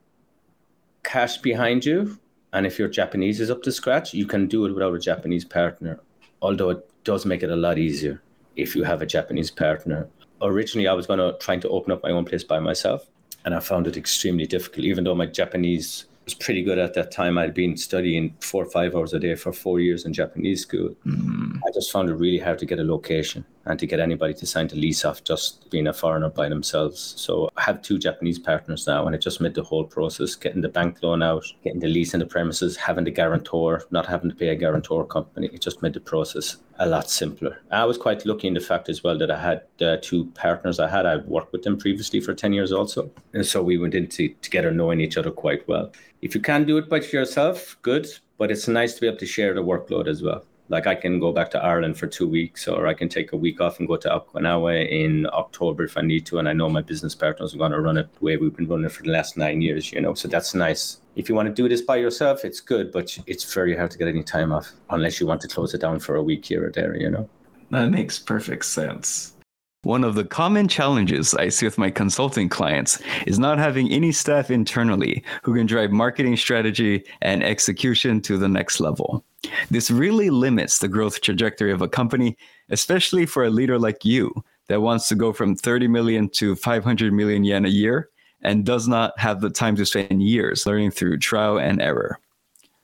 cash 1.03 1.37
behind 1.37 1.85
you, 1.85 2.19
and 2.53 2.65
if 2.65 2.77
your 2.77 2.89
Japanese 2.89 3.39
is 3.39 3.49
up 3.49 3.63
to 3.63 3.71
scratch, 3.71 4.13
you 4.13 4.25
can 4.25 4.47
do 4.47 4.65
it 4.65 4.73
without 4.73 4.93
a 4.93 4.99
Japanese 4.99 5.45
partner. 5.45 5.99
Although 6.41 6.71
it 6.71 6.89
does 7.03 7.25
make 7.25 7.43
it 7.43 7.49
a 7.49 7.55
lot 7.55 7.77
easier 7.77 8.21
if 8.55 8.75
you 8.75 8.83
have 8.83 9.01
a 9.01 9.05
Japanese 9.05 9.51
partner. 9.51 10.09
Originally, 10.41 10.87
I 10.87 10.93
was 10.93 11.07
going 11.07 11.19
to 11.19 11.37
trying 11.39 11.61
to 11.61 11.69
open 11.69 11.91
up 11.91 12.03
my 12.03 12.09
own 12.09 12.25
place 12.25 12.43
by 12.43 12.59
myself, 12.59 13.07
and 13.45 13.53
I 13.53 13.59
found 13.59 13.87
it 13.87 13.95
extremely 13.95 14.47
difficult. 14.47 14.85
Even 14.85 15.03
though 15.03 15.15
my 15.15 15.27
Japanese 15.27 16.05
was 16.25 16.33
pretty 16.33 16.63
good 16.63 16.77
at 16.77 16.93
that 16.93 17.11
time. 17.11 17.37
I'd 17.37 17.53
been 17.53 17.77
studying 17.77 18.35
four 18.39 18.63
or 18.63 18.69
five 18.69 18.95
hours 18.95 19.13
a 19.13 19.19
day 19.19 19.35
for 19.35 19.51
four 19.51 19.79
years 19.79 20.05
in 20.05 20.13
Japanese 20.13 20.61
school. 20.61 20.95
Mm. 21.05 21.40
I 21.71 21.73
just 21.73 21.91
found 21.93 22.09
it 22.09 22.15
really 22.15 22.37
hard 22.37 22.59
to 22.59 22.65
get 22.65 22.79
a 22.79 22.83
location 22.83 23.45
and 23.63 23.79
to 23.79 23.87
get 23.87 24.01
anybody 24.01 24.33
to 24.33 24.45
sign 24.45 24.67
the 24.67 24.75
lease 24.75 25.05
off 25.05 25.23
just 25.23 25.71
being 25.71 25.87
a 25.87 25.93
foreigner 25.93 26.27
by 26.27 26.49
themselves. 26.49 27.13
So 27.15 27.49
I 27.55 27.61
have 27.61 27.81
two 27.81 27.97
Japanese 27.97 28.37
partners 28.37 28.87
now, 28.87 29.05
and 29.05 29.15
it 29.15 29.21
just 29.21 29.39
made 29.39 29.53
the 29.53 29.63
whole 29.63 29.85
process 29.85 30.35
getting 30.35 30.59
the 30.59 30.67
bank 30.67 31.01
loan 31.01 31.23
out, 31.23 31.45
getting 31.63 31.79
the 31.79 31.87
lease 31.87 32.13
in 32.13 32.19
the 32.19 32.25
premises, 32.25 32.75
having 32.75 33.05
the 33.05 33.11
guarantor, 33.11 33.85
not 33.89 34.05
having 34.05 34.29
to 34.29 34.35
pay 34.35 34.49
a 34.49 34.55
guarantor 34.55 35.05
company. 35.05 35.49
It 35.53 35.61
just 35.61 35.81
made 35.81 35.93
the 35.93 36.01
process 36.01 36.57
a 36.79 36.85
lot 36.85 37.09
simpler. 37.09 37.61
I 37.71 37.85
was 37.85 37.97
quite 37.97 38.25
lucky 38.25 38.49
in 38.49 38.53
the 38.53 38.59
fact 38.59 38.89
as 38.89 39.01
well 39.01 39.17
that 39.19 39.31
I 39.31 39.39
had 39.39 39.61
uh, 39.79 39.95
two 40.01 40.25
partners 40.35 40.77
I 40.77 40.89
had. 40.89 41.05
I'd 41.05 41.25
worked 41.25 41.53
with 41.53 41.63
them 41.63 41.77
previously 41.77 42.19
for 42.19 42.33
10 42.33 42.51
years 42.51 42.73
also. 42.73 43.09
And 43.33 43.45
so 43.45 43.63
we 43.63 43.77
went 43.77 43.95
into 43.95 44.35
together 44.41 44.71
knowing 44.71 44.99
each 44.99 45.15
other 45.15 45.31
quite 45.31 45.65
well. 45.69 45.93
If 46.21 46.35
you 46.35 46.41
can 46.41 46.65
do 46.65 46.77
it 46.77 46.89
by 46.89 46.97
yourself, 46.97 47.77
good, 47.81 48.07
but 48.37 48.51
it's 48.51 48.67
nice 48.67 48.95
to 48.95 49.01
be 49.01 49.07
able 49.07 49.19
to 49.19 49.25
share 49.25 49.53
the 49.53 49.63
workload 49.63 50.07
as 50.07 50.21
well. 50.21 50.43
Like 50.71 50.87
I 50.87 50.95
can 50.95 51.19
go 51.19 51.33
back 51.33 51.51
to 51.51 51.61
Ireland 51.61 51.97
for 51.97 52.07
two 52.07 52.29
weeks, 52.29 52.65
or 52.65 52.87
I 52.87 52.93
can 52.93 53.09
take 53.09 53.33
a 53.33 53.37
week 53.37 53.59
off 53.59 53.79
and 53.79 53.87
go 53.89 53.97
to 53.97 54.09
Okinawa 54.09 54.89
in 54.89 55.27
October 55.33 55.83
if 55.83 55.97
I 55.97 56.01
need 56.01 56.25
to. 56.27 56.39
And 56.39 56.47
I 56.47 56.53
know 56.53 56.69
my 56.69 56.81
business 56.81 57.13
partners 57.13 57.53
are 57.53 57.57
going 57.57 57.73
to 57.73 57.81
run 57.81 57.97
it 57.97 58.07
the 58.13 58.23
way 58.23 58.37
we've 58.37 58.55
been 58.55 58.69
running 58.69 58.85
it 58.85 58.93
for 58.93 59.03
the 59.03 59.11
last 59.11 59.35
nine 59.35 59.61
years, 59.61 59.91
you 59.91 59.99
know. 59.99 60.13
So 60.13 60.29
that's 60.29 60.55
nice. 60.55 61.01
If 61.17 61.27
you 61.27 61.35
want 61.35 61.49
to 61.49 61.53
do 61.53 61.67
this 61.67 61.81
by 61.81 61.97
yourself, 61.97 62.45
it's 62.45 62.61
good, 62.61 62.89
but 62.89 63.17
it's 63.27 63.53
very 63.53 63.75
hard 63.75 63.91
to 63.91 63.97
get 63.97 64.07
any 64.07 64.23
time 64.23 64.53
off 64.53 64.71
unless 64.89 65.19
you 65.19 65.27
want 65.27 65.41
to 65.41 65.49
close 65.49 65.73
it 65.73 65.81
down 65.81 65.99
for 65.99 66.15
a 66.15 66.23
week 66.23 66.45
here 66.45 66.65
or 66.65 66.71
there, 66.71 66.95
you 66.95 67.09
know. 67.09 67.29
That 67.71 67.89
makes 67.89 68.17
perfect 68.17 68.63
sense. 68.63 69.35
One 69.83 70.03
of 70.03 70.13
the 70.13 70.25
common 70.25 70.67
challenges 70.67 71.33
I 71.33 71.49
see 71.49 71.65
with 71.65 71.79
my 71.79 71.89
consulting 71.89 72.49
clients 72.49 73.01
is 73.25 73.39
not 73.39 73.57
having 73.57 73.91
any 73.91 74.11
staff 74.11 74.51
internally 74.51 75.23
who 75.41 75.55
can 75.55 75.65
drive 75.65 75.91
marketing 75.91 76.37
strategy 76.37 77.03
and 77.23 77.43
execution 77.43 78.21
to 78.21 78.37
the 78.37 78.47
next 78.47 78.79
level. 78.79 79.25
This 79.71 79.89
really 79.89 80.29
limits 80.29 80.77
the 80.77 80.87
growth 80.87 81.21
trajectory 81.21 81.71
of 81.71 81.81
a 81.81 81.87
company, 81.87 82.37
especially 82.69 83.25
for 83.25 83.43
a 83.43 83.49
leader 83.49 83.79
like 83.79 84.05
you 84.05 84.31
that 84.67 84.81
wants 84.81 85.07
to 85.07 85.15
go 85.15 85.33
from 85.33 85.55
30 85.55 85.87
million 85.87 86.29
to 86.29 86.55
500 86.55 87.11
million 87.11 87.43
yen 87.43 87.65
a 87.65 87.69
year 87.69 88.09
and 88.43 88.63
does 88.63 88.87
not 88.87 89.17
have 89.19 89.41
the 89.41 89.49
time 89.49 89.75
to 89.77 89.85
spend 89.87 90.21
years 90.21 90.67
learning 90.67 90.91
through 90.91 91.17
trial 91.17 91.57
and 91.57 91.81
error. 91.81 92.19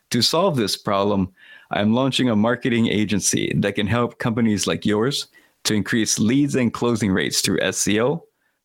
To 0.10 0.24
solve 0.24 0.56
this 0.56 0.76
problem, 0.76 1.32
I'm 1.70 1.94
launching 1.94 2.30
a 2.30 2.36
marketing 2.36 2.88
agency 2.88 3.54
that 3.58 3.76
can 3.76 3.86
help 3.86 4.18
companies 4.18 4.66
like 4.66 4.84
yours 4.84 5.28
to 5.68 5.74
increase 5.76 6.20
leads 6.20 6.56
and 6.56 6.74
closing 6.74 7.12
rates 7.12 7.42
through 7.42 7.60
SEO, 7.60 8.22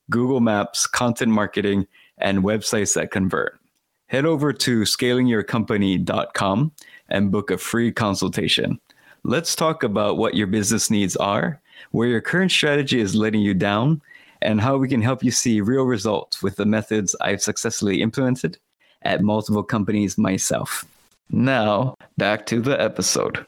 Google 0.09 0.39
Maps, 0.39 0.87
content 0.87 1.31
marketing, 1.31 1.87
and 2.17 2.43
websites 2.43 2.95
that 2.95 3.11
convert. 3.11 3.59
Head 4.07 4.25
over 4.25 4.53
to 4.53 4.81
scalingyourcompany.com 4.81 6.71
and 7.09 7.31
book 7.31 7.51
a 7.51 7.57
free 7.57 7.91
consultation. 7.91 8.79
Let's 9.23 9.55
talk 9.55 9.83
about 9.83 10.17
what 10.17 10.35
your 10.35 10.47
business 10.47 10.89
needs 10.89 11.15
are, 11.17 11.61
where 11.91 12.07
your 12.07 12.21
current 12.21 12.51
strategy 12.51 12.99
is 12.99 13.15
letting 13.15 13.41
you 13.41 13.53
down, 13.53 14.01
and 14.41 14.59
how 14.59 14.77
we 14.77 14.87
can 14.87 15.01
help 15.01 15.23
you 15.23 15.31
see 15.31 15.61
real 15.61 15.83
results 15.83 16.43
with 16.43 16.57
the 16.57 16.65
methods 16.65 17.15
I've 17.21 17.41
successfully 17.41 18.01
implemented 18.01 18.57
at 19.01 19.21
multiple 19.21 19.63
companies 19.63 20.17
myself. 20.17 20.85
Now, 21.29 21.95
back 22.17 22.45
to 22.47 22.61
the 22.61 22.79
episode. 22.79 23.45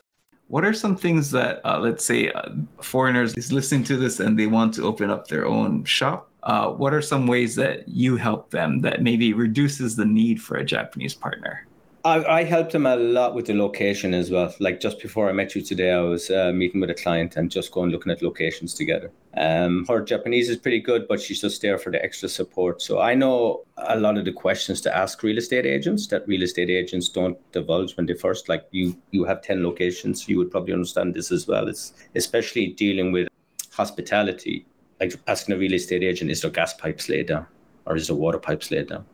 What 0.47 0.63
are 0.63 0.73
some 0.73 0.95
things 0.95 1.31
that, 1.31 1.59
uh, 1.65 1.79
let's 1.79 2.05
say, 2.05 2.31
uh, 2.31 2.49
foreigners 2.81 3.33
is 3.33 3.51
listening 3.51 3.83
to 3.85 3.97
this 3.97 4.19
and 4.19 4.37
they 4.37 4.45
want 4.45 4.75
to 4.75 4.83
open 4.83 5.09
up 5.09 5.27
their 5.27 5.47
own 5.47 5.83
shop? 5.85 6.29
Uh, 6.43 6.69
what 6.69 6.93
are 6.93 7.01
some 7.01 7.25
ways 7.25 7.55
that 7.55 7.87
you 7.87 8.15
help 8.15 8.51
them 8.51 8.81
that 8.81 9.01
maybe 9.01 9.33
reduces 9.33 9.95
the 9.95 10.05
need 10.05 10.39
for 10.39 10.57
a 10.57 10.63
Japanese 10.63 11.15
partner? 11.15 11.65
I, 12.05 12.41
I 12.41 12.43
helped 12.43 12.71
them 12.71 12.85
a 12.85 12.95
lot 12.95 13.33
with 13.33 13.47
the 13.47 13.55
location 13.55 14.13
as 14.13 14.29
well. 14.29 14.53
Like 14.59 14.79
just 14.79 15.01
before 15.01 15.27
I 15.27 15.31
met 15.33 15.55
you 15.55 15.61
today, 15.63 15.91
I 15.91 16.01
was 16.01 16.29
uh, 16.29 16.51
meeting 16.53 16.79
with 16.79 16.91
a 16.91 16.93
client 16.93 17.35
and 17.35 17.49
just 17.49 17.71
going 17.71 17.89
looking 17.89 18.11
at 18.11 18.21
locations 18.21 18.75
together. 18.75 19.11
Um, 19.35 19.87
her 19.87 20.01
Japanese 20.03 20.47
is 20.47 20.57
pretty 20.57 20.79
good, 20.79 21.07
but 21.07 21.19
she's 21.19 21.41
just 21.41 21.63
there 21.63 21.79
for 21.79 21.91
the 21.91 22.01
extra 22.03 22.29
support. 22.29 22.83
So 22.83 22.99
I 22.99 23.15
know 23.15 23.65
a 23.77 23.99
lot 23.99 24.19
of 24.19 24.25
the 24.25 24.31
questions 24.31 24.81
to 24.81 24.95
ask 24.95 25.23
real 25.23 25.39
estate 25.39 25.65
agents 25.65 26.05
that 26.07 26.27
real 26.27 26.43
estate 26.43 26.69
agents 26.69 27.09
don't 27.09 27.39
divulge 27.51 27.97
when 27.97 28.05
they 28.05 28.13
first. 28.13 28.49
Like 28.49 28.67
you, 28.69 28.95
you 29.09 29.23
have 29.23 29.41
ten 29.41 29.63
locations. 29.63 30.29
You 30.29 30.37
would 30.37 30.51
probably 30.51 30.73
understand 30.73 31.15
this 31.15 31.31
as 31.31 31.47
well. 31.47 31.67
It's 31.67 31.93
especially 32.13 32.67
dealing 32.67 33.13
with 33.13 33.27
hospitality. 33.71 34.67
Like 34.99 35.15
asking 35.25 35.55
a 35.55 35.57
real 35.57 35.73
estate 35.73 36.03
agent, 36.03 36.29
is 36.29 36.41
there 36.41 36.51
gas 36.51 36.75
pipes 36.75 37.09
laid 37.09 37.29
down, 37.29 37.47
or 37.87 37.95
is 37.95 38.07
there 38.07 38.15
water 38.15 38.37
pipes 38.37 38.69
laid 38.69 38.89
down? 38.89 39.05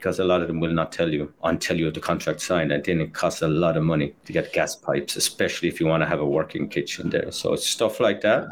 Because 0.00 0.18
a 0.18 0.24
lot 0.24 0.40
of 0.40 0.48
them 0.48 0.60
will 0.60 0.72
not 0.72 0.92
tell 0.92 1.12
you 1.12 1.30
until 1.44 1.78
you 1.78 1.84
have 1.84 1.92
the 1.92 2.00
contract 2.00 2.40
signed. 2.40 2.72
And 2.72 2.82
then 2.82 3.02
it 3.02 3.12
costs 3.12 3.42
a 3.42 3.48
lot 3.48 3.76
of 3.76 3.82
money 3.82 4.14
to 4.24 4.32
get 4.32 4.54
gas 4.54 4.74
pipes, 4.74 5.14
especially 5.14 5.68
if 5.68 5.78
you 5.78 5.86
want 5.86 6.02
to 6.02 6.08
have 6.08 6.20
a 6.20 6.26
working 6.26 6.70
kitchen 6.70 7.10
there. 7.10 7.30
So 7.30 7.52
it's 7.52 7.66
stuff 7.66 8.00
like 8.00 8.22
that. 8.22 8.48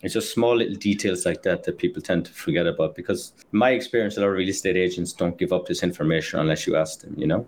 It's 0.00 0.14
just 0.14 0.32
small 0.32 0.56
little 0.56 0.76
details 0.76 1.26
like 1.26 1.42
that 1.42 1.64
that 1.64 1.76
people 1.76 2.00
tend 2.00 2.24
to 2.24 2.32
forget 2.32 2.66
about 2.66 2.94
because 2.94 3.34
my 3.52 3.70
experience, 3.70 4.16
a 4.16 4.20
lot 4.20 4.28
of 4.28 4.32
real 4.32 4.48
estate 4.48 4.76
agents 4.78 5.12
don't 5.12 5.36
give 5.36 5.52
up 5.52 5.66
this 5.66 5.82
information 5.82 6.40
unless 6.40 6.66
you 6.66 6.74
ask 6.74 7.00
them, 7.00 7.14
you 7.18 7.26
know? 7.26 7.46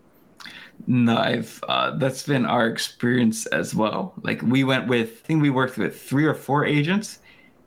No, 0.86 1.16
I've 1.16 1.64
uh, 1.66 1.96
that's 1.96 2.24
been 2.24 2.44
our 2.44 2.66
experience 2.66 3.46
as 3.46 3.74
well. 3.74 4.12
Like 4.22 4.42
we 4.42 4.64
went 4.64 4.86
with, 4.86 5.08
I 5.08 5.26
think 5.26 5.40
we 5.40 5.50
worked 5.50 5.78
with 5.78 5.98
three 5.98 6.26
or 6.26 6.34
four 6.34 6.66
agents, 6.66 7.20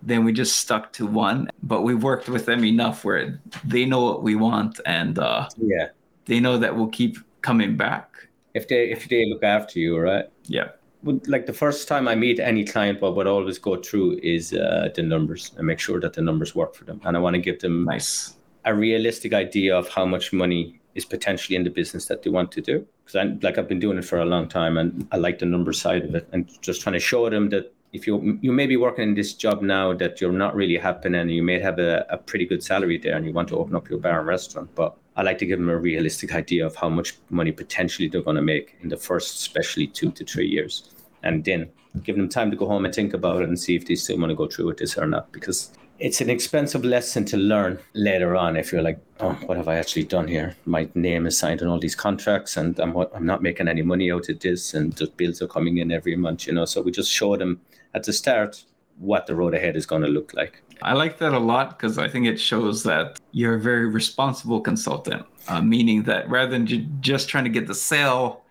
then 0.05 0.24
we 0.24 0.33
just 0.33 0.57
stuck 0.57 0.93
to 0.93 1.05
one. 1.05 1.50
But 1.62 1.81
we've 1.81 2.01
worked 2.01 2.29
with 2.29 2.45
them 2.45 2.63
enough 2.65 3.05
where 3.05 3.39
they 3.63 3.86
know 3.86 4.03
what 4.03 4.24
we 4.24 4.36
want 4.36 4.79
and 4.86 5.17
uh, 5.17 5.48
yeah, 5.57 5.89
they 6.25 6.39
know 6.39 6.57
that 6.57 6.75
we'll 6.75 6.88
keep 6.88 7.17
coming 7.41 7.77
back. 7.77 8.10
If 8.53 8.67
they 8.67 8.91
if 8.91 9.10
they 9.10 9.25
look 9.25 9.43
after 9.43 9.79
you, 9.79 9.98
right? 9.98 10.25
Yeah. 10.45 10.69
Like 11.03 11.48
the 11.48 11.53
first 11.53 11.88
time 11.88 12.07
I 12.07 12.15
meet 12.15 12.39
any 12.39 12.63
client, 12.63 13.01
what 13.01 13.15
would 13.15 13.27
always 13.27 13.57
go 13.57 13.75
through 13.75 14.19
is 14.24 14.53
uh, 14.53 14.89
the 14.95 15.01
numbers 15.01 15.51
and 15.57 15.67
make 15.67 15.79
sure 15.79 16.00
that 16.00 16.13
the 16.13 16.22
numbers 16.22 16.55
work 16.55 16.75
for 16.75 16.86
them. 16.86 17.01
And 17.03 17.17
I 17.17 17.19
want 17.19 17.33
to 17.33 17.41
give 17.41 17.60
them 17.60 17.83
nice 17.83 18.36
a 18.65 18.74
realistic 18.74 19.33
idea 19.33 19.75
of 19.75 19.89
how 19.89 20.05
much 20.05 20.31
money 20.31 20.79
is 20.95 21.03
potentially 21.05 21.55
in 21.55 21.63
the 21.63 21.69
business 21.69 22.05
that 22.05 22.24
they 22.24 22.29
want 22.29 22.51
to 22.53 22.62
do. 22.62 22.86
Because 23.03 23.15
I 23.15 23.24
like 23.45 23.57
I've 23.57 23.67
been 23.67 23.79
doing 23.79 23.98
it 23.98 24.05
for 24.05 24.19
a 24.19 24.25
long 24.25 24.48
time, 24.48 24.77
and 24.77 25.07
I 25.12 25.17
like 25.17 25.39
the 25.39 25.45
number 25.45 25.74
side 25.74 26.03
of 26.05 26.15
it, 26.15 26.27
and 26.31 26.50
just 26.62 26.81
trying 26.81 26.93
to 26.93 27.00
show 27.00 27.29
them 27.29 27.50
that 27.50 27.74
if 27.93 28.07
you 28.07 28.39
you 28.41 28.51
may 28.51 28.65
be 28.65 28.75
working 28.75 29.09
in 29.09 29.13
this 29.13 29.33
job 29.33 29.62
now 29.62 29.93
that 29.93 30.19
you're 30.19 30.31
not 30.31 30.55
really 30.55 30.77
happy 30.77 31.15
and 31.15 31.31
you 31.31 31.43
may 31.43 31.59
have 31.59 31.79
a, 31.79 32.05
a 32.09 32.17
pretty 32.17 32.45
good 32.45 32.63
salary 32.63 32.97
there 32.97 33.15
and 33.15 33.25
you 33.25 33.31
want 33.31 33.47
to 33.47 33.57
open 33.57 33.75
up 33.75 33.89
your 33.89 34.00
bar 34.00 34.19
and 34.19 34.27
restaurant 34.27 34.69
but 34.75 34.97
i 35.15 35.21
like 35.21 35.38
to 35.38 35.45
give 35.45 35.59
them 35.59 35.69
a 35.69 35.77
realistic 35.77 36.33
idea 36.33 36.65
of 36.65 36.75
how 36.75 36.89
much 36.89 37.17
money 37.29 37.51
potentially 37.51 38.07
they're 38.07 38.21
going 38.21 38.35
to 38.35 38.41
make 38.41 38.75
in 38.81 38.89
the 38.89 38.97
first 38.97 39.35
especially 39.39 39.88
two 39.88 40.12
to 40.12 40.25
three 40.25 40.47
years. 40.47 40.89
And 41.25 41.45
then 41.45 41.69
give 42.03 42.17
them 42.17 42.27
time 42.27 42.51
to 42.51 42.57
go 42.57 42.67
home 42.67 42.85
and 42.85 42.93
think 42.93 43.13
about 43.13 43.43
it 43.43 43.47
and 43.47 43.57
see 43.57 43.75
if 43.75 43.85
they 43.85 43.95
still 43.95 44.17
want 44.17 44.31
to 44.31 44.35
go 44.35 44.47
through 44.47 44.65
with 44.65 44.77
this 44.77 44.97
or 44.97 45.05
not 45.05 45.31
because 45.31 45.71
it's 46.00 46.19
an 46.21 46.29
expensive 46.29 46.83
lesson 46.83 47.23
to 47.23 47.38
learn 47.38 47.79
later 47.93 48.35
on 48.35 48.57
if 48.57 48.71
you're 48.71 48.81
like 48.81 49.00
oh 49.19 49.33
what 49.45 49.57
have 49.57 49.67
i 49.67 49.75
actually 49.75 50.03
done 50.03 50.27
here? 50.27 50.55
My 50.65 50.89
name 50.95 51.27
is 51.27 51.38
signed 51.38 51.62
on 51.62 51.67
all 51.67 51.79
these 51.79 51.95
contracts 51.95 52.57
and 52.57 52.77
i'm, 52.79 52.97
I'm 52.97 53.25
not 53.25 53.43
making 53.43 53.67
any 53.67 53.83
money 53.83 54.12
out 54.12 54.27
of 54.27 54.39
this 54.39 54.73
and 54.73 54.91
the 54.93 55.05
bills 55.05 55.41
are 55.41 55.47
coming 55.47 55.77
in 55.77 55.91
every 55.91 56.15
month 56.15 56.47
you 56.47 56.53
know? 56.53 56.65
So 56.65 56.81
we 56.81 56.91
just 56.91 57.12
show 57.12 57.38
them 57.38 57.62
at 57.93 58.03
the 58.03 58.13
start 58.13 58.63
what 58.97 59.25
the 59.27 59.35
road 59.35 59.53
ahead 59.53 59.75
is 59.75 59.85
going 59.85 60.01
to 60.01 60.07
look 60.07 60.33
like. 60.33 60.62
I 60.81 60.93
like 60.93 61.17
that 61.19 61.33
a 61.33 61.39
lot 61.39 61.77
because 61.77 61.97
I 61.97 62.07
think 62.07 62.25
it 62.25 62.39
shows 62.39 62.83
that 62.83 63.19
you're 63.31 63.55
a 63.55 63.59
very 63.59 63.88
responsible 63.88 64.62
consultant, 64.62 65.25
uh, 65.47 65.62
meaning 65.62 66.03
that 66.03 66.29
rather 66.29 66.51
than 66.51 66.65
ju- 66.65 66.85
just 67.00 67.29
trying 67.29 67.45
to 67.45 67.50
get 67.50 67.67
the 67.67 67.75
sale 67.75 68.43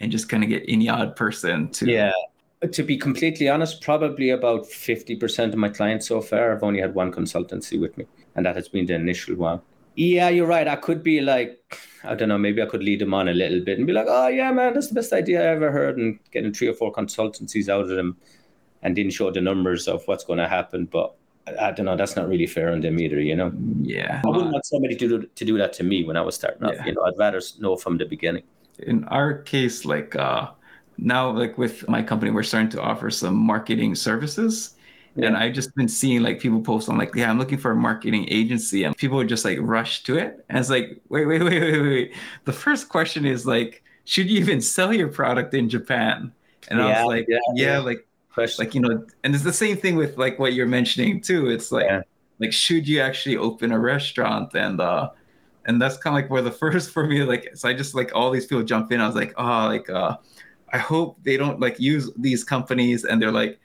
and 0.00 0.10
just 0.12 0.28
kind 0.28 0.42
of 0.42 0.48
get 0.48 0.64
any 0.68 0.88
odd 0.88 1.16
person 1.16 1.68
to. 1.70 1.90
Yeah. 1.90 2.12
To 2.72 2.82
be 2.82 2.96
completely 2.96 3.48
honest, 3.48 3.82
probably 3.82 4.30
about 4.30 4.64
50% 4.64 5.52
of 5.52 5.56
my 5.56 5.68
clients 5.68 6.08
so 6.08 6.20
far 6.20 6.52
I've 6.52 6.62
only 6.62 6.80
had 6.80 6.94
one 6.94 7.12
consultancy 7.12 7.78
with 7.78 7.96
me, 7.98 8.06
and 8.34 8.46
that 8.46 8.56
has 8.56 8.68
been 8.68 8.86
the 8.86 8.94
initial 8.94 9.36
one. 9.36 9.60
Yeah, 9.94 10.30
you're 10.30 10.46
right. 10.46 10.66
I 10.66 10.76
could 10.76 11.02
be 11.02 11.20
like, 11.20 11.78
I 12.02 12.14
don't 12.14 12.28
know, 12.28 12.38
maybe 12.38 12.62
I 12.62 12.66
could 12.66 12.82
lead 12.82 13.00
them 13.00 13.14
on 13.14 13.28
a 13.28 13.34
little 13.34 13.60
bit 13.60 13.78
and 13.78 13.86
be 13.86 13.92
like, 13.92 14.06
oh, 14.08 14.28
yeah, 14.28 14.52
man, 14.52 14.74
that's 14.74 14.88
the 14.88 14.94
best 14.94 15.12
idea 15.12 15.42
I 15.42 15.54
ever 15.54 15.70
heard, 15.70 15.98
and 15.98 16.18
getting 16.32 16.52
three 16.52 16.68
or 16.68 16.74
four 16.74 16.92
consultancies 16.92 17.68
out 17.68 17.82
of 17.82 17.88
them 17.88 18.16
and 18.82 18.94
didn't 18.94 19.12
show 19.12 19.30
the 19.30 19.40
numbers 19.40 19.88
of 19.88 20.02
what's 20.06 20.24
going 20.24 20.38
to 20.38 20.48
happen. 20.48 20.86
But 20.86 21.14
I, 21.46 21.68
I, 21.68 21.70
don't 21.72 21.86
know. 21.86 21.96
That's 21.96 22.16
not 22.16 22.28
really 22.28 22.46
fair 22.46 22.72
on 22.72 22.80
them 22.80 22.98
either, 23.00 23.20
you 23.20 23.36
know. 23.36 23.52
Yeah, 23.82 24.22
I 24.24 24.28
wouldn't 24.28 24.52
want 24.52 24.66
somebody 24.66 24.96
to 24.96 25.08
do 25.08 25.22
to 25.22 25.44
do 25.44 25.58
that 25.58 25.72
to 25.74 25.84
me 25.84 26.04
when 26.04 26.16
I 26.16 26.22
was 26.22 26.34
starting 26.34 26.68
yeah. 26.68 26.84
You 26.84 26.92
know, 26.92 27.02
I'd 27.02 27.18
rather 27.18 27.40
know 27.58 27.76
from 27.76 27.98
the 27.98 28.04
beginning. 28.04 28.44
In 28.78 29.04
our 29.04 29.42
case, 29.42 29.84
like 29.84 30.14
uh, 30.16 30.50
now, 30.98 31.30
like 31.30 31.56
with 31.58 31.88
my 31.88 32.02
company, 32.02 32.30
we're 32.30 32.42
starting 32.42 32.70
to 32.70 32.82
offer 32.82 33.10
some 33.10 33.36
marketing 33.36 33.94
services. 33.94 34.74
Yeah. 35.14 35.28
And 35.28 35.36
I've 35.36 35.54
just 35.54 35.74
been 35.74 35.88
seeing 35.88 36.22
like 36.22 36.40
people 36.40 36.60
post 36.60 36.90
on 36.90 36.98
like, 36.98 37.14
yeah, 37.14 37.30
I'm 37.30 37.38
looking 37.38 37.56
for 37.56 37.70
a 37.70 37.76
marketing 37.76 38.26
agency, 38.28 38.84
and 38.84 38.94
people 38.96 39.16
would 39.16 39.28
just 39.28 39.44
like 39.44 39.58
rush 39.60 40.02
to 40.04 40.16
it. 40.16 40.44
And 40.48 40.58
it's 40.58 40.68
like, 40.68 41.00
wait, 41.08 41.26
wait, 41.26 41.42
wait, 41.42 41.60
wait, 41.60 41.80
wait. 41.80 42.14
The 42.44 42.52
first 42.52 42.90
question 42.90 43.24
is 43.24 43.46
like, 43.46 43.82
should 44.04 44.30
you 44.30 44.38
even 44.38 44.60
sell 44.60 44.92
your 44.92 45.08
product 45.08 45.54
in 45.54 45.68
Japan? 45.68 46.32
And 46.68 46.78
yeah, 46.78 46.86
I 46.86 47.04
was 47.04 47.08
like, 47.08 47.26
yeah, 47.28 47.38
yeah, 47.54 47.78
like 47.78 48.05
like 48.36 48.74
you 48.74 48.80
know 48.80 49.04
and 49.24 49.34
it's 49.34 49.44
the 49.44 49.52
same 49.52 49.76
thing 49.76 49.96
with 49.96 50.16
like 50.18 50.38
what 50.38 50.52
you're 50.52 50.66
mentioning 50.66 51.20
too. 51.20 51.48
It's 51.48 51.72
like 51.72 51.86
yeah. 51.86 52.02
like 52.38 52.52
should 52.52 52.86
you 52.86 53.00
actually 53.00 53.36
open 53.36 53.72
a 53.72 53.78
restaurant? 53.78 54.54
And 54.54 54.80
uh 54.80 55.10
and 55.66 55.80
that's 55.80 55.96
kind 55.96 56.16
of 56.16 56.22
like 56.22 56.30
where 56.30 56.42
the 56.42 56.52
first 56.62 56.90
for 56.90 57.06
me 57.06 57.22
like 57.24 57.50
so 57.54 57.68
i 57.68 57.72
just 57.72 57.94
like 57.94 58.14
all 58.14 58.30
these 58.30 58.46
people 58.46 58.64
jump 58.64 58.92
in. 58.92 59.00
I 59.00 59.06
was 59.06 59.16
like 59.16 59.34
oh 59.36 59.66
like 59.66 59.88
uh 59.90 60.16
i 60.72 60.78
hope 60.78 61.18
they 61.22 61.36
don't 61.36 61.60
like 61.60 61.80
use 61.80 62.10
these 62.16 62.44
companies. 62.44 63.04
And 63.04 63.20
they're 63.20 63.32
like 63.32 63.58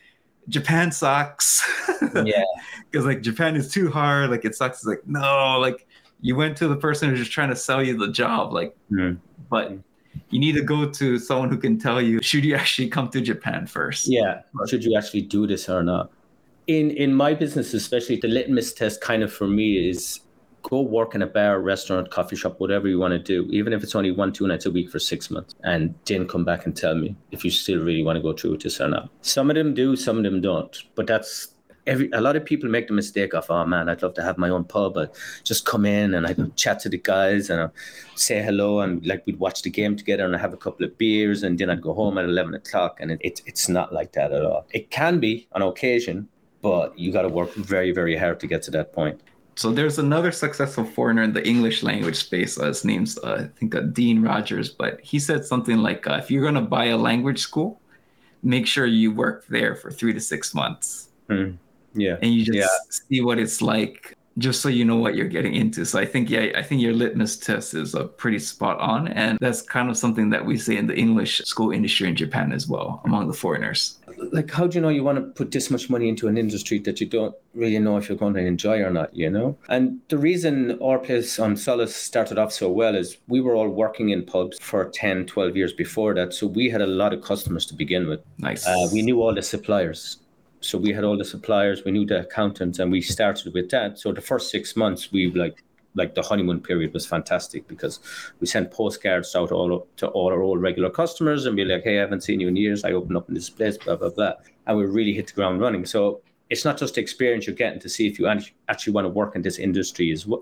japan 0.49 0.91
sucks. 0.91 1.67
Yeah. 2.25 2.43
Because 2.89 3.05
like 3.05 3.21
japan 3.21 3.55
is 3.55 3.71
too 3.71 3.89
hard. 3.89 4.31
Like 4.31 4.43
it 4.43 4.55
sucks. 4.55 4.79
It's 4.79 4.87
like 4.87 5.05
no 5.05 5.59
like 5.59 5.87
you 6.21 6.35
went 6.35 6.57
to 6.57 6.67
the 6.67 6.75
person 6.75 7.09
who's 7.09 7.19
just 7.19 7.31
trying 7.31 7.49
to 7.49 7.55
sell 7.55 7.83
you 7.83 7.97
the 7.97 8.11
job 8.11 8.53
like 8.53 8.75
mm. 8.91 9.17
but 9.49 9.73
you 10.29 10.39
need 10.39 10.53
to 10.53 10.63
go 10.63 10.89
to 10.89 11.19
someone 11.19 11.49
who 11.49 11.57
can 11.57 11.77
tell 11.77 12.01
you 12.01 12.21
should 12.21 12.45
you 12.45 12.55
actually 12.55 12.89
come 12.89 13.09
to 13.09 13.21
Japan 13.21 13.67
first. 13.67 14.07
Yeah, 14.07 14.41
should 14.67 14.83
you 14.83 14.97
actually 14.97 15.21
do 15.23 15.47
this 15.47 15.69
or 15.69 15.83
not? 15.83 16.11
In 16.67 16.91
in 16.91 17.13
my 17.13 17.33
business, 17.33 17.73
especially 17.73 18.17
the 18.17 18.27
litmus 18.27 18.73
test, 18.73 19.01
kind 19.01 19.23
of 19.23 19.31
for 19.31 19.47
me 19.47 19.89
is 19.89 20.21
go 20.63 20.81
work 20.81 21.15
in 21.15 21.21
a 21.21 21.27
bar, 21.27 21.59
restaurant, 21.59 22.11
coffee 22.11 22.35
shop, 22.35 22.59
whatever 22.59 22.87
you 22.87 22.99
want 22.99 23.11
to 23.11 23.19
do, 23.19 23.49
even 23.51 23.73
if 23.73 23.83
it's 23.83 23.95
only 23.95 24.11
one 24.11 24.31
two 24.31 24.47
nights 24.47 24.65
a 24.65 24.71
week 24.71 24.89
for 24.89 24.99
six 24.99 25.31
months, 25.31 25.55
and 25.63 25.93
then 26.05 26.27
come 26.27 26.45
back 26.45 26.65
and 26.65 26.75
tell 26.75 26.95
me 26.95 27.15
if 27.31 27.43
you 27.43 27.51
still 27.51 27.79
really 27.79 28.03
want 28.03 28.15
to 28.15 28.21
go 28.21 28.33
through 28.33 28.51
with 28.51 28.61
this 28.61 28.79
or 28.79 28.87
not. 28.87 29.09
Some 29.21 29.49
of 29.49 29.55
them 29.55 29.73
do, 29.73 29.95
some 29.95 30.17
of 30.17 30.23
them 30.23 30.41
don't, 30.41 30.77
but 30.95 31.07
that's 31.07 31.55
every 31.87 32.09
a 32.11 32.21
lot 32.21 32.35
of 32.35 32.45
people 32.45 32.69
make 32.69 32.87
the 32.87 32.93
mistake 32.93 33.33
of 33.33 33.45
oh 33.49 33.65
man 33.65 33.89
i'd 33.89 34.01
love 34.01 34.13
to 34.13 34.21
have 34.21 34.37
my 34.37 34.49
own 34.49 34.63
pub 34.63 34.93
but 34.93 35.15
just 35.43 35.65
come 35.65 35.85
in 35.85 36.13
and 36.13 36.27
i'd 36.27 36.55
chat 36.55 36.79
to 36.79 36.89
the 36.89 36.97
guys 36.97 37.49
and 37.49 37.61
I'd 37.61 37.71
say 38.15 38.41
hello 38.41 38.81
and 38.81 39.05
like 39.05 39.23
we'd 39.25 39.39
watch 39.39 39.63
the 39.63 39.69
game 39.69 39.95
together 39.95 40.25
and 40.25 40.35
i 40.35 40.39
have 40.39 40.53
a 40.53 40.57
couple 40.57 40.85
of 40.85 40.97
beers 40.97 41.43
and 41.43 41.57
then 41.57 41.69
i'd 41.69 41.81
go 41.81 41.93
home 41.93 42.17
at 42.17 42.25
11 42.25 42.53
o'clock 42.53 42.97
and 42.99 43.11
it, 43.11 43.19
it, 43.21 43.41
it's 43.45 43.67
not 43.67 43.93
like 43.93 44.11
that 44.13 44.31
at 44.31 44.45
all 44.45 44.67
it 44.71 44.91
can 44.91 45.19
be 45.19 45.47
on 45.53 45.61
occasion 45.61 46.27
but 46.61 46.97
you 46.97 47.11
got 47.11 47.23
to 47.23 47.29
work 47.29 47.53
very 47.55 47.91
very 47.91 48.15
hard 48.15 48.39
to 48.39 48.47
get 48.47 48.61
to 48.63 48.71
that 48.71 48.93
point 48.93 49.19
so 49.55 49.71
there's 49.71 49.99
another 49.99 50.31
successful 50.31 50.85
foreigner 50.85 51.23
in 51.23 51.33
the 51.33 51.45
English 51.45 51.83
language 51.83 52.15
space. 52.15 52.57
Uh, 52.57 52.67
his 52.67 52.85
name's 52.85 53.17
uh, 53.19 53.43
I 53.43 53.59
think 53.59 53.75
uh, 53.75 53.81
Dean 53.81 54.21
Rogers, 54.21 54.69
but 54.69 54.99
he 55.01 55.19
said 55.19 55.43
something 55.43 55.79
like, 55.79 56.07
uh, 56.07 56.13
"If 56.13 56.31
you're 56.31 56.41
going 56.41 56.55
to 56.55 56.61
buy 56.61 56.85
a 56.85 56.97
language 56.97 57.39
school, 57.39 57.79
make 58.41 58.65
sure 58.65 58.85
you 58.85 59.11
work 59.11 59.45
there 59.47 59.75
for 59.75 59.91
three 59.91 60.13
to 60.13 60.21
six 60.21 60.55
months." 60.55 61.09
Mm 61.29 61.57
yeah. 61.93 62.17
And 62.21 62.33
you 62.33 62.45
just 62.45 62.57
yeah. 62.57 62.67
see 62.89 63.21
what 63.21 63.39
it's 63.39 63.61
like 63.61 64.17
just 64.37 64.61
so 64.61 64.69
you 64.69 64.85
know 64.85 64.95
what 64.95 65.15
you're 65.15 65.27
getting 65.27 65.55
into. 65.55 65.85
So 65.85 65.99
i 65.99 66.05
think 66.05 66.29
yeah 66.29 66.51
i 66.55 66.63
think 66.63 66.81
your 66.81 66.93
litmus 66.93 67.37
test 67.37 67.73
is 67.73 67.93
a 67.93 68.05
pretty 68.05 68.39
spot 68.39 68.79
on 68.79 69.07
and 69.09 69.37
that's 69.41 69.61
kind 69.61 69.89
of 69.89 69.97
something 69.97 70.29
that 70.29 70.45
we 70.45 70.57
see 70.57 70.77
in 70.77 70.87
the 70.87 70.95
english 70.95 71.39
school 71.39 71.71
industry 71.71 72.07
in 72.07 72.15
japan 72.15 72.51
as 72.51 72.67
well 72.67 73.01
among 73.05 73.27
the 73.27 73.33
foreigners. 73.33 73.97
Like 74.31 74.51
how 74.51 74.67
do 74.67 74.75
you 74.75 74.81
know 74.81 74.89
you 74.89 75.03
want 75.03 75.17
to 75.17 75.23
put 75.23 75.51
this 75.51 75.69
much 75.69 75.89
money 75.89 76.07
into 76.07 76.27
an 76.27 76.37
industry 76.37 76.79
that 76.79 77.01
you 77.01 77.07
don't 77.07 77.35
really 77.53 77.79
know 77.79 77.97
if 77.97 78.07
you're 78.07 78.17
going 78.17 78.33
to 78.35 78.39
enjoy 78.39 78.79
or 78.81 78.89
not 78.89 79.13
you 79.15 79.29
know? 79.29 79.57
And 79.69 79.99
the 80.09 80.17
reason 80.17 80.77
our 80.81 80.99
place 80.99 81.39
An 81.39 81.55
Solas 81.55 81.89
started 81.89 82.37
off 82.37 82.53
so 82.53 82.69
well 82.69 82.95
is 82.95 83.17
we 83.27 83.41
were 83.41 83.55
all 83.55 83.69
working 83.69 84.09
in 84.09 84.23
pubs 84.23 84.57
for 84.61 84.89
10 84.89 85.25
12 85.25 85.57
years 85.57 85.73
before 85.73 86.13
that 86.15 86.33
so 86.33 86.47
we 86.47 86.69
had 86.69 86.81
a 86.81 86.87
lot 86.87 87.13
of 87.13 87.21
customers 87.21 87.65
to 87.67 87.73
begin 87.73 88.07
with. 88.07 88.21
Nice. 88.37 88.65
Uh, 88.65 88.87
we 88.93 89.01
knew 89.01 89.21
all 89.21 89.33
the 89.33 89.41
suppliers 89.41 90.20
so 90.61 90.77
we 90.77 90.93
had 90.93 91.03
all 91.03 91.17
the 91.17 91.25
suppliers, 91.25 91.83
we 91.83 91.91
knew 91.91 92.05
the 92.05 92.21
accountants, 92.21 92.79
and 92.79 92.91
we 92.91 93.01
started 93.01 93.53
with 93.53 93.69
that. 93.71 93.99
So 93.99 94.11
the 94.11 94.21
first 94.21 94.49
six 94.49 94.75
months, 94.75 95.11
we 95.11 95.31
like 95.31 95.63
like 95.95 96.15
the 96.15 96.21
honeymoon 96.21 96.61
period 96.61 96.93
was 96.93 97.05
fantastic 97.05 97.67
because 97.67 97.99
we 98.39 98.47
sent 98.47 98.71
postcards 98.71 99.35
out 99.35 99.51
all 99.51 99.85
to 99.97 100.07
all 100.07 100.31
our 100.31 100.41
old 100.41 100.61
regular 100.61 100.89
customers 100.89 101.45
and 101.45 101.55
be 101.57 101.65
like, 101.65 101.83
hey, 101.83 101.97
I 101.97 102.01
haven't 102.01 102.23
seen 102.23 102.39
you 102.39 102.47
in 102.47 102.55
years. 102.55 102.85
I 102.85 102.93
opened 102.93 103.17
up 103.17 103.27
in 103.27 103.35
this 103.35 103.49
place, 103.49 103.77
blah 103.77 103.97
blah 103.97 104.09
blah, 104.09 104.33
and 104.67 104.77
we 104.77 104.85
really 104.85 105.13
hit 105.13 105.27
the 105.27 105.33
ground 105.33 105.59
running. 105.59 105.85
So 105.85 106.21
it's 106.49 106.63
not 106.63 106.77
just 106.77 106.95
the 106.95 107.01
experience 107.01 107.47
you're 107.47 107.55
getting 107.55 107.79
to 107.79 107.89
see 107.89 108.07
if 108.07 108.19
you 108.19 108.27
actually 108.27 108.93
want 108.93 109.05
to 109.05 109.09
work 109.09 109.35
in 109.35 109.41
this 109.41 109.57
industry 109.57 110.11
is 110.11 110.27
what 110.27 110.41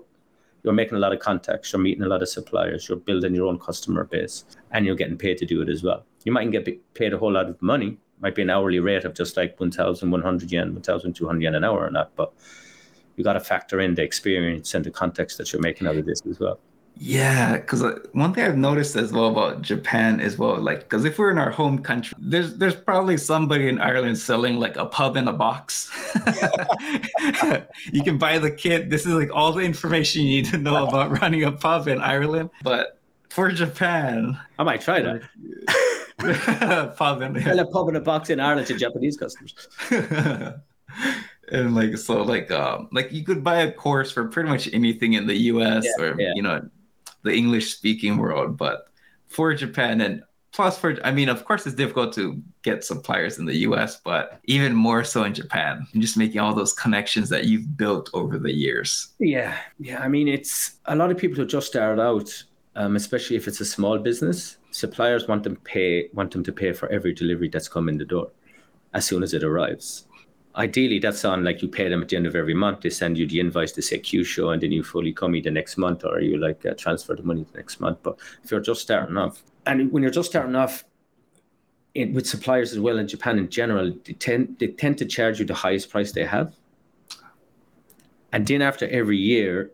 you're 0.62 0.74
making 0.74 0.96
a 0.96 1.00
lot 1.00 1.12
of 1.12 1.20
contacts, 1.20 1.72
you're 1.72 1.80
meeting 1.80 2.02
a 2.02 2.08
lot 2.08 2.20
of 2.20 2.28
suppliers, 2.28 2.88
you're 2.88 2.98
building 2.98 3.34
your 3.34 3.46
own 3.46 3.58
customer 3.58 4.04
base, 4.04 4.44
and 4.72 4.84
you're 4.84 4.96
getting 4.96 5.16
paid 5.16 5.38
to 5.38 5.46
do 5.46 5.62
it 5.62 5.68
as 5.68 5.82
well. 5.82 6.04
You 6.24 6.32
mightn't 6.32 6.52
get 6.52 6.94
paid 6.94 7.14
a 7.14 7.18
whole 7.18 7.32
lot 7.32 7.48
of 7.48 7.60
money, 7.62 7.96
might 8.20 8.34
be 8.34 8.42
an 8.42 8.50
hourly 8.50 8.80
rate 8.80 9.04
of 9.04 9.14
just 9.14 9.36
like 9.36 9.58
1,100 9.58 10.52
yen, 10.52 10.74
1,200 10.74 11.42
yen 11.42 11.54
an 11.54 11.64
hour 11.64 11.86
or 11.86 11.90
not, 11.90 12.14
but 12.16 12.32
you 13.16 13.24
got 13.24 13.34
to 13.34 13.40
factor 13.40 13.80
in 13.80 13.94
the 13.94 14.02
experience 14.02 14.74
and 14.74 14.84
the 14.84 14.90
context 14.90 15.38
that 15.38 15.52
you're 15.52 15.62
making 15.62 15.86
out 15.86 15.96
of 15.96 16.06
this 16.06 16.22
as 16.28 16.38
well. 16.38 16.58
Yeah, 17.02 17.56
because 17.56 17.82
uh, 17.82 17.98
one 18.12 18.34
thing 18.34 18.44
I've 18.44 18.58
noticed 18.58 18.94
as 18.94 19.10
well 19.10 19.28
about 19.28 19.62
Japan 19.62 20.20
as 20.20 20.36
well, 20.36 20.60
like, 20.60 20.80
because 20.80 21.06
if 21.06 21.18
we're 21.18 21.30
in 21.30 21.38
our 21.38 21.50
home 21.50 21.78
country, 21.78 22.14
there's 22.20 22.56
there's 22.56 22.74
probably 22.74 23.16
somebody 23.16 23.68
in 23.68 23.80
Ireland 23.80 24.18
selling 24.18 24.58
like 24.58 24.76
a 24.76 24.84
pub 24.84 25.16
in 25.16 25.26
a 25.26 25.32
box. 25.32 25.90
you 27.92 28.02
can 28.02 28.18
buy 28.18 28.38
the 28.38 28.50
kit. 28.50 28.90
This 28.90 29.06
is 29.06 29.14
like 29.14 29.30
all 29.32 29.52
the 29.52 29.62
information 29.62 30.22
you 30.22 30.42
need 30.42 30.50
to 30.50 30.58
know 30.58 30.86
about 30.86 31.22
running 31.22 31.44
a 31.44 31.52
pub 31.52 31.88
in 31.88 32.02
Ireland. 32.02 32.50
But 32.62 32.98
for 33.30 33.50
Japan, 33.50 34.38
I 34.58 34.64
might 34.64 34.82
try 34.82 35.00
that. 35.00 35.22
Pub 36.96 37.22
in, 37.22 37.34
yeah. 37.34 37.54
a 37.54 37.66
pub 37.66 37.88
in 37.88 37.96
a 37.96 38.00
box 38.00 38.30
in 38.30 38.40
Ireland 38.40 38.66
to 38.68 38.76
Japanese 38.76 39.16
customers. 39.16 39.54
and 41.50 41.74
like 41.74 41.96
so, 41.96 42.22
like 42.22 42.50
um, 42.50 42.88
like 42.92 43.12
you 43.12 43.24
could 43.24 43.42
buy 43.42 43.62
a 43.62 43.72
course 43.72 44.10
for 44.10 44.28
pretty 44.28 44.48
much 44.48 44.72
anything 44.72 45.14
in 45.14 45.26
the 45.26 45.36
U.S. 45.52 45.84
Yeah, 45.84 46.04
or 46.04 46.20
yeah. 46.20 46.32
you 46.34 46.42
know 46.42 46.68
the 47.22 47.34
English 47.34 47.74
speaking 47.74 48.16
world, 48.16 48.56
but 48.56 48.88
for 49.26 49.54
Japan 49.54 50.00
and 50.00 50.22
plus 50.52 50.78
for 50.78 50.96
I 51.04 51.12
mean, 51.12 51.28
of 51.28 51.44
course, 51.44 51.66
it's 51.66 51.76
difficult 51.76 52.12
to 52.14 52.42
get 52.62 52.84
suppliers 52.84 53.38
in 53.38 53.46
the 53.46 53.56
U.S., 53.58 54.00
but 54.04 54.40
even 54.44 54.74
more 54.74 55.04
so 55.04 55.24
in 55.24 55.34
Japan. 55.34 55.86
just 55.98 56.16
making 56.16 56.40
all 56.40 56.54
those 56.54 56.72
connections 56.72 57.28
that 57.30 57.44
you've 57.46 57.76
built 57.76 58.10
over 58.14 58.38
the 58.38 58.52
years. 58.52 59.08
Yeah, 59.18 59.56
yeah. 59.78 60.00
I 60.00 60.08
mean, 60.08 60.28
it's 60.28 60.76
a 60.86 60.96
lot 60.96 61.10
of 61.10 61.18
people 61.18 61.36
who 61.36 61.46
just 61.46 61.66
started 61.66 62.02
out, 62.02 62.30
um, 62.76 62.96
especially 62.96 63.36
if 63.36 63.48
it's 63.48 63.60
a 63.60 63.64
small 63.64 63.98
business. 63.98 64.56
Suppliers 64.70 65.26
want 65.26 65.42
them 65.42 65.56
pay 65.56 66.08
want 66.14 66.30
them 66.30 66.44
to 66.44 66.52
pay 66.52 66.72
for 66.72 66.88
every 66.90 67.12
delivery 67.12 67.48
that's 67.48 67.68
come 67.68 67.88
in 67.88 67.98
the 67.98 68.04
door 68.04 68.30
as 68.94 69.04
soon 69.06 69.22
as 69.22 69.34
it 69.34 69.42
arrives. 69.42 70.06
Ideally 70.56 70.98
that's 70.98 71.24
on 71.24 71.44
like 71.44 71.62
you 71.62 71.68
pay 71.68 71.88
them 71.88 72.02
at 72.02 72.08
the 72.08 72.16
end 72.16 72.26
of 72.26 72.34
every 72.36 72.54
month. 72.54 72.80
They 72.80 72.90
send 72.90 73.18
you 73.18 73.26
the 73.26 73.40
invoice 73.40 73.72
to 73.72 73.80
seikyusho 73.80 74.52
and 74.52 74.62
then 74.62 74.72
you 74.72 74.82
furikomi 74.82 75.42
the 75.42 75.50
next 75.50 75.76
month 75.76 76.04
or 76.04 76.20
you 76.20 76.38
like 76.38 76.64
uh, 76.66 76.74
transfer 76.74 77.14
the 77.14 77.22
money 77.22 77.46
the 77.50 77.58
next 77.58 77.80
month. 77.80 77.98
But 78.02 78.18
if 78.42 78.50
you're 78.50 78.60
just 78.60 78.80
starting 78.80 79.16
off 79.16 79.42
and 79.66 79.92
when 79.92 80.02
you're 80.02 80.12
just 80.12 80.30
starting 80.30 80.56
off 80.56 80.84
in, 81.94 82.14
with 82.14 82.26
suppliers 82.26 82.72
as 82.72 82.78
well 82.78 82.98
in 82.98 83.08
japan 83.08 83.38
in 83.38 83.48
general 83.48 83.92
they 84.04 84.12
tend 84.12 84.56
they 84.60 84.68
tend 84.68 84.96
to 84.98 85.04
charge 85.04 85.40
you 85.40 85.46
the 85.46 85.54
highest 85.54 85.90
price 85.90 86.12
they 86.12 86.24
have. 86.24 86.54
And 88.32 88.46
then 88.46 88.62
after 88.62 88.86
every 88.88 89.18
year 89.18 89.72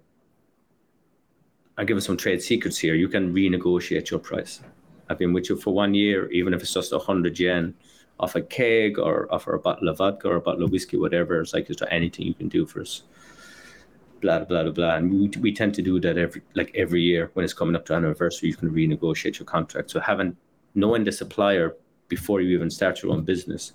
i'll 1.77 1.85
give 1.85 1.99
you 1.99 2.01
some 2.01 2.17
trade 2.17 2.41
secrets 2.41 2.79
here 2.79 2.95
you 2.95 3.09
can 3.09 3.35
renegotiate 3.35 4.11
your 4.11 4.21
price 4.21 4.63
i've 5.09 5.19
been 5.19 5.33
with 5.33 5.49
you 5.49 5.57
for 5.57 5.73
one 5.73 5.95
year 5.95 6.31
even 6.31 6.53
if 6.55 6.61
it's 6.63 6.75
just 6.75 6.93
100 6.93 7.39
yen 7.39 7.75
off 8.19 8.35
a 8.35 8.43
keg 8.43 8.99
or 8.99 9.33
off 9.33 9.47
a 9.47 9.59
bottle 9.59 9.89
of 9.89 9.99
vodka 9.99 10.29
or 10.29 10.37
a 10.37 10.41
bottle 10.41 10.65
of 10.65 10.71
whiskey, 10.71 10.97
whatever. 10.97 11.41
It's 11.41 11.53
like, 11.53 11.69
is 11.71 11.77
there 11.77 11.93
anything 11.93 12.27
you 12.27 12.35
can 12.35 12.49
do 12.49 12.67
for 12.67 12.81
us? 12.81 13.03
Blah 14.21 14.45
blah 14.45 14.63
blah 14.63 14.73
blah. 14.73 14.97
And 14.97 15.11
we, 15.13 15.29
we 15.41 15.53
tend 15.53 15.75
to 15.75 15.83
do 15.83 16.01
that 16.01 16.17
every 16.17 16.43
like 16.55 16.73
every 16.75 17.03
year 17.03 17.31
when 17.35 17.45
it's 17.45 17.53
coming 17.53 17.77
up 17.77 17.85
to 17.87 17.95
anniversary. 17.95 18.49
You 18.49 18.57
can 18.57 18.71
renegotiate 18.71 19.39
your 19.39 19.47
contract. 19.47 19.91
So 19.91 20.01
having 20.01 20.37
knowing 20.75 21.05
the 21.05 21.13
supplier 21.13 21.77
before 22.09 22.41
you 22.41 22.57
even 22.57 22.71
start 22.71 23.03
your 23.03 23.13
own 23.13 23.25
business 23.25 23.73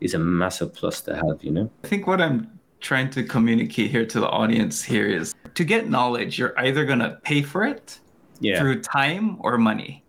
is 0.00 0.14
a 0.14 0.18
massive 0.18 0.72
plus 0.72 1.02
to 1.02 1.14
have. 1.14 1.42
You 1.42 1.50
know. 1.50 1.70
I 1.84 1.88
think 1.88 2.06
what 2.06 2.22
I'm 2.22 2.58
trying 2.80 3.10
to 3.10 3.22
communicate 3.22 3.90
here 3.90 4.06
to 4.06 4.18
the 4.18 4.28
audience 4.28 4.82
here 4.82 5.06
is 5.06 5.34
to 5.54 5.64
get 5.64 5.90
knowledge. 5.90 6.38
You're 6.38 6.58
either 6.58 6.86
gonna 6.86 7.20
pay 7.22 7.42
for 7.42 7.64
it 7.64 7.98
yeah. 8.40 8.58
through 8.58 8.80
time 8.80 9.36
or 9.40 9.58
money. 9.58 10.01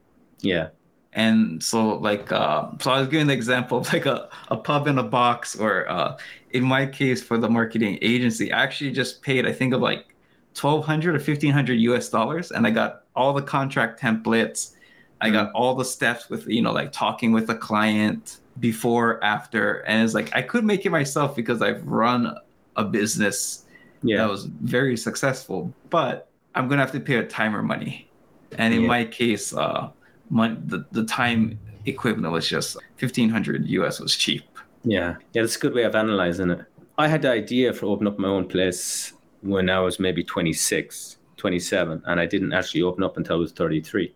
Yeah. 0.43 0.69
And 1.13 1.63
so, 1.63 1.95
like, 1.97 2.31
uh, 2.31 2.69
so 2.79 2.91
I 2.91 2.99
was 2.99 3.07
giving 3.07 3.27
the 3.27 3.33
example 3.33 3.79
of 3.79 3.93
like 3.93 4.05
a, 4.05 4.29
a 4.49 4.57
pub 4.57 4.87
in 4.87 4.97
a 4.97 5.03
box, 5.03 5.55
or 5.55 5.89
uh, 5.89 6.17
in 6.51 6.63
my 6.63 6.85
case 6.85 7.21
for 7.21 7.37
the 7.37 7.49
marketing 7.49 7.99
agency, 8.01 8.51
I 8.51 8.63
actually 8.63 8.91
just 8.91 9.21
paid, 9.21 9.45
I 9.45 9.51
think, 9.51 9.73
of 9.73 9.81
like 9.81 10.15
1200 10.59 11.09
or 11.09 11.19
1500 11.19 11.73
US 11.73 12.09
dollars. 12.09 12.51
And 12.51 12.65
I 12.65 12.71
got 12.71 13.03
all 13.15 13.33
the 13.33 13.41
contract 13.41 14.01
templates. 14.01 14.73
I 15.21 15.29
got 15.29 15.47
mm-hmm. 15.47 15.55
all 15.55 15.75
the 15.75 15.85
steps 15.85 16.29
with, 16.29 16.47
you 16.47 16.61
know, 16.61 16.71
like 16.71 16.91
talking 16.91 17.31
with 17.31 17.47
the 17.47 17.55
client 17.55 18.39
before, 18.59 19.23
after. 19.23 19.79
And 19.81 20.03
it's 20.03 20.13
like, 20.13 20.35
I 20.35 20.41
could 20.41 20.63
make 20.63 20.85
it 20.85 20.89
myself 20.89 21.35
because 21.35 21.61
I've 21.61 21.85
run 21.85 22.35
a 22.75 22.83
business 22.83 23.65
yeah. 24.01 24.17
that 24.17 24.29
was 24.29 24.45
very 24.45 24.97
successful, 24.97 25.73
but 25.89 26.29
I'm 26.55 26.67
going 26.67 26.77
to 26.77 26.83
have 26.83 26.91
to 26.93 26.99
pay 26.99 27.15
a 27.15 27.25
timer 27.25 27.61
money. 27.61 28.09
And 28.57 28.73
in 28.73 28.81
yeah. 28.81 28.87
my 28.87 29.05
case, 29.05 29.53
uh, 29.53 29.89
money, 30.29 30.57
the, 30.65 30.85
the 30.91 31.05
time 31.05 31.59
equivalent 31.85 32.31
was 32.31 32.47
just 32.47 32.75
1500 32.99 33.67
US 33.67 33.99
was 33.99 34.15
cheap. 34.15 34.43
Yeah. 34.83 35.15
Yeah, 35.33 35.41
that's 35.41 35.55
a 35.55 35.59
good 35.59 35.73
way 35.73 35.83
of 35.83 35.95
analyzing 35.95 36.49
it. 36.51 36.65
I 36.97 37.07
had 37.07 37.23
the 37.23 37.31
idea 37.31 37.73
for 37.73 37.87
opening 37.87 38.13
up 38.13 38.19
my 38.19 38.27
own 38.27 38.47
place 38.47 39.13
when 39.41 39.69
I 39.69 39.79
was 39.79 39.99
maybe 39.99 40.23
26, 40.23 41.17
27, 41.37 42.03
and 42.05 42.19
I 42.19 42.25
didn't 42.25 42.53
actually 42.53 42.83
open 42.83 43.03
up 43.03 43.17
until 43.17 43.37
I 43.37 43.39
was 43.39 43.51
33. 43.51 44.13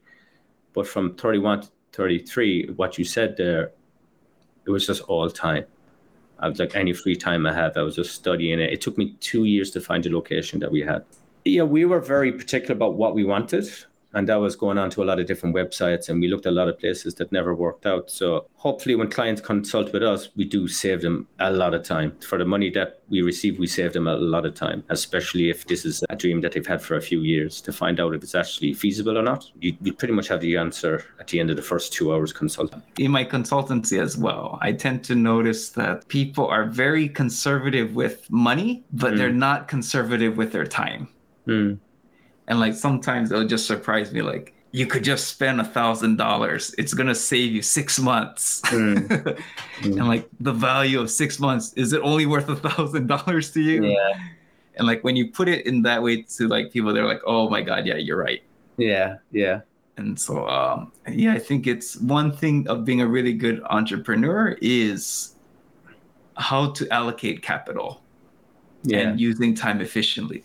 But 0.74 0.88
from 0.88 1.16
31 1.16 1.62
to 1.62 1.68
33, 1.94 2.74
what 2.76 2.98
you 2.98 3.04
said 3.04 3.36
there, 3.36 3.72
it 4.66 4.70
was 4.70 4.86
just 4.86 5.02
all 5.04 5.30
time. 5.30 5.66
I 6.40 6.48
was 6.48 6.60
like 6.60 6.76
any 6.76 6.94
free 6.94 7.16
time 7.16 7.48
I 7.48 7.54
have, 7.54 7.78
I 7.78 7.82
was 7.82 7.96
just 7.96 8.14
studying 8.14 8.60
it. 8.60 8.72
It 8.72 8.82
took 8.82 8.98
me 8.98 9.16
two 9.20 9.46
years 9.46 9.72
to 9.72 9.82
find 9.82 10.04
the 10.04 10.12
location 10.12 10.60
that 10.60 10.72
we 10.72 10.82
had. 10.82 11.04
Yeah, 11.46 11.64
we 11.64 11.86
were 11.86 12.00
very 12.00 12.32
particular 12.32 12.76
about 12.76 12.96
what 12.96 13.16
we 13.16 13.24
wanted 13.24 13.68
and 14.14 14.28
that 14.30 14.36
was 14.36 14.56
going 14.56 14.78
on 14.78 14.90
to 14.92 15.04
a 15.04 15.06
lot 15.06 15.20
of 15.20 15.28
different 15.28 15.56
websites 15.56 16.10
and 16.10 16.20
we 16.20 16.28
looked 16.28 16.46
at 16.46 16.52
a 16.52 16.56
lot 16.56 16.68
of 16.68 16.80
places 16.80 17.16
that 17.16 17.32
never 17.32 17.54
worked 17.54 17.86
out. 17.86 18.10
So 18.10 18.48
hopefully 18.56 18.96
when 18.96 19.10
clients 19.10 19.42
consult 19.42 19.92
with 19.94 20.04
us 20.04 20.30
we 20.36 20.46
do 20.46 20.68
save 20.68 21.02
them 21.02 21.28
a 21.40 21.52
lot 21.52 21.74
of 21.74 21.84
time. 21.84 22.18
For 22.28 22.38
the 22.38 22.46
money 22.46 22.70
that 22.72 23.02
we 23.10 23.22
receive 23.22 23.60
we 23.60 23.68
save 23.68 23.94
them 23.94 24.08
a 24.08 24.16
lot 24.16 24.46
of 24.46 24.56
time 24.56 24.84
especially 24.90 25.50
if 25.50 25.66
this 25.68 25.86
is 25.86 26.04
a 26.10 26.16
dream 26.16 26.42
that 26.42 26.54
they've 26.54 26.66
had 26.66 26.82
for 26.82 26.96
a 26.96 27.02
few 27.02 27.22
years. 27.22 27.62
To 27.62 27.74
find 27.74 28.00
out 28.00 28.16
if 28.16 28.24
it's 28.24 28.36
actually 28.36 28.74
feasible 28.74 29.18
or 29.18 29.24
not 29.24 29.50
you, 29.60 29.76
you 29.82 29.94
pretty 29.94 30.14
much 30.14 30.28
have 30.30 30.42
the 30.42 30.58
answer 30.58 31.04
at 31.20 31.28
the 31.28 31.40
end 31.40 31.50
of 31.50 31.56
the 31.56 31.62
first 31.62 31.94
two 31.94 32.14
hours 32.14 32.32
consulting. 32.34 32.82
In 32.98 33.12
my 33.12 33.26
consultancy 33.26 34.02
as 34.02 34.18
well 34.18 34.58
i 34.62 34.72
tend 34.72 35.04
to 35.04 35.16
notice 35.16 35.70
that 35.70 36.08
people 36.08 36.48
are 36.48 36.66
very 36.66 37.08
conservative 37.10 37.96
with 37.96 38.30
money 38.32 38.84
but 38.94 39.14
mm. 39.14 39.18
they're 39.18 39.32
not 39.32 39.68
conservative 39.68 40.38
with 40.38 40.52
their 40.52 40.66
time. 40.66 41.08
Mm 41.48 41.80
and 42.48 42.60
like 42.60 42.74
sometimes 42.74 43.32
it'll 43.32 43.48
just 43.48 43.68
surprise 43.68 44.12
me 44.12 44.22
like 44.22 44.54
you 44.72 44.86
could 44.86 45.04
just 45.04 45.28
spend 45.28 45.60
a 45.62 45.64
thousand 45.64 46.18
dollars. 46.18 46.76
It's 46.78 46.94
gonna 46.94 47.16
save 47.16 47.52
you 47.52 47.62
six 47.62 48.00
months. 48.00 48.62
Mm. 48.66 49.42
and 49.84 50.08
like 50.08 50.30
the 50.40 50.54
value 50.54 51.00
of 51.00 51.10
six 51.10 51.40
months 51.40 51.74
is 51.74 51.94
it 51.94 52.02
only 52.02 52.26
worth 52.26 52.50
a 52.50 52.56
thousand 52.56 53.08
dollars 53.08 53.52
to 53.52 53.62
you? 53.62 53.86
Yeah. 53.86 54.14
And 54.76 54.86
like 54.86 55.04
when 55.04 55.16
you 55.16 55.32
put 55.32 55.48
it 55.48 55.66
in 55.66 55.82
that 55.84 56.04
way 56.04 56.22
to 56.22 56.48
like 56.48 56.72
people 56.72 56.94
they're 56.94 57.08
like 57.08 57.22
oh 57.26 57.50
my 57.50 57.62
god 57.62 57.86
yeah 57.86 57.96
you're 57.96 58.18
right. 58.18 58.44
Yeah 58.78 59.18
yeah. 59.32 59.62
And 59.98 60.20
so 60.20 60.48
um 60.48 60.92
yeah 61.08 61.34
i 61.34 61.40
think 61.40 61.66
it's 61.66 61.98
one 61.98 62.32
thing 62.32 62.68
of 62.68 62.86
being 62.86 63.02
a 63.02 63.08
really 63.08 63.34
good 63.34 63.64
entrepreneur 63.72 64.56
is 64.62 65.34
how 66.36 66.70
to 66.74 66.88
allocate 66.94 67.42
capital 67.42 68.04
yeah. 68.84 69.00
and 69.00 69.20
using 69.20 69.56
time 69.56 69.82
efficiently 69.82 70.44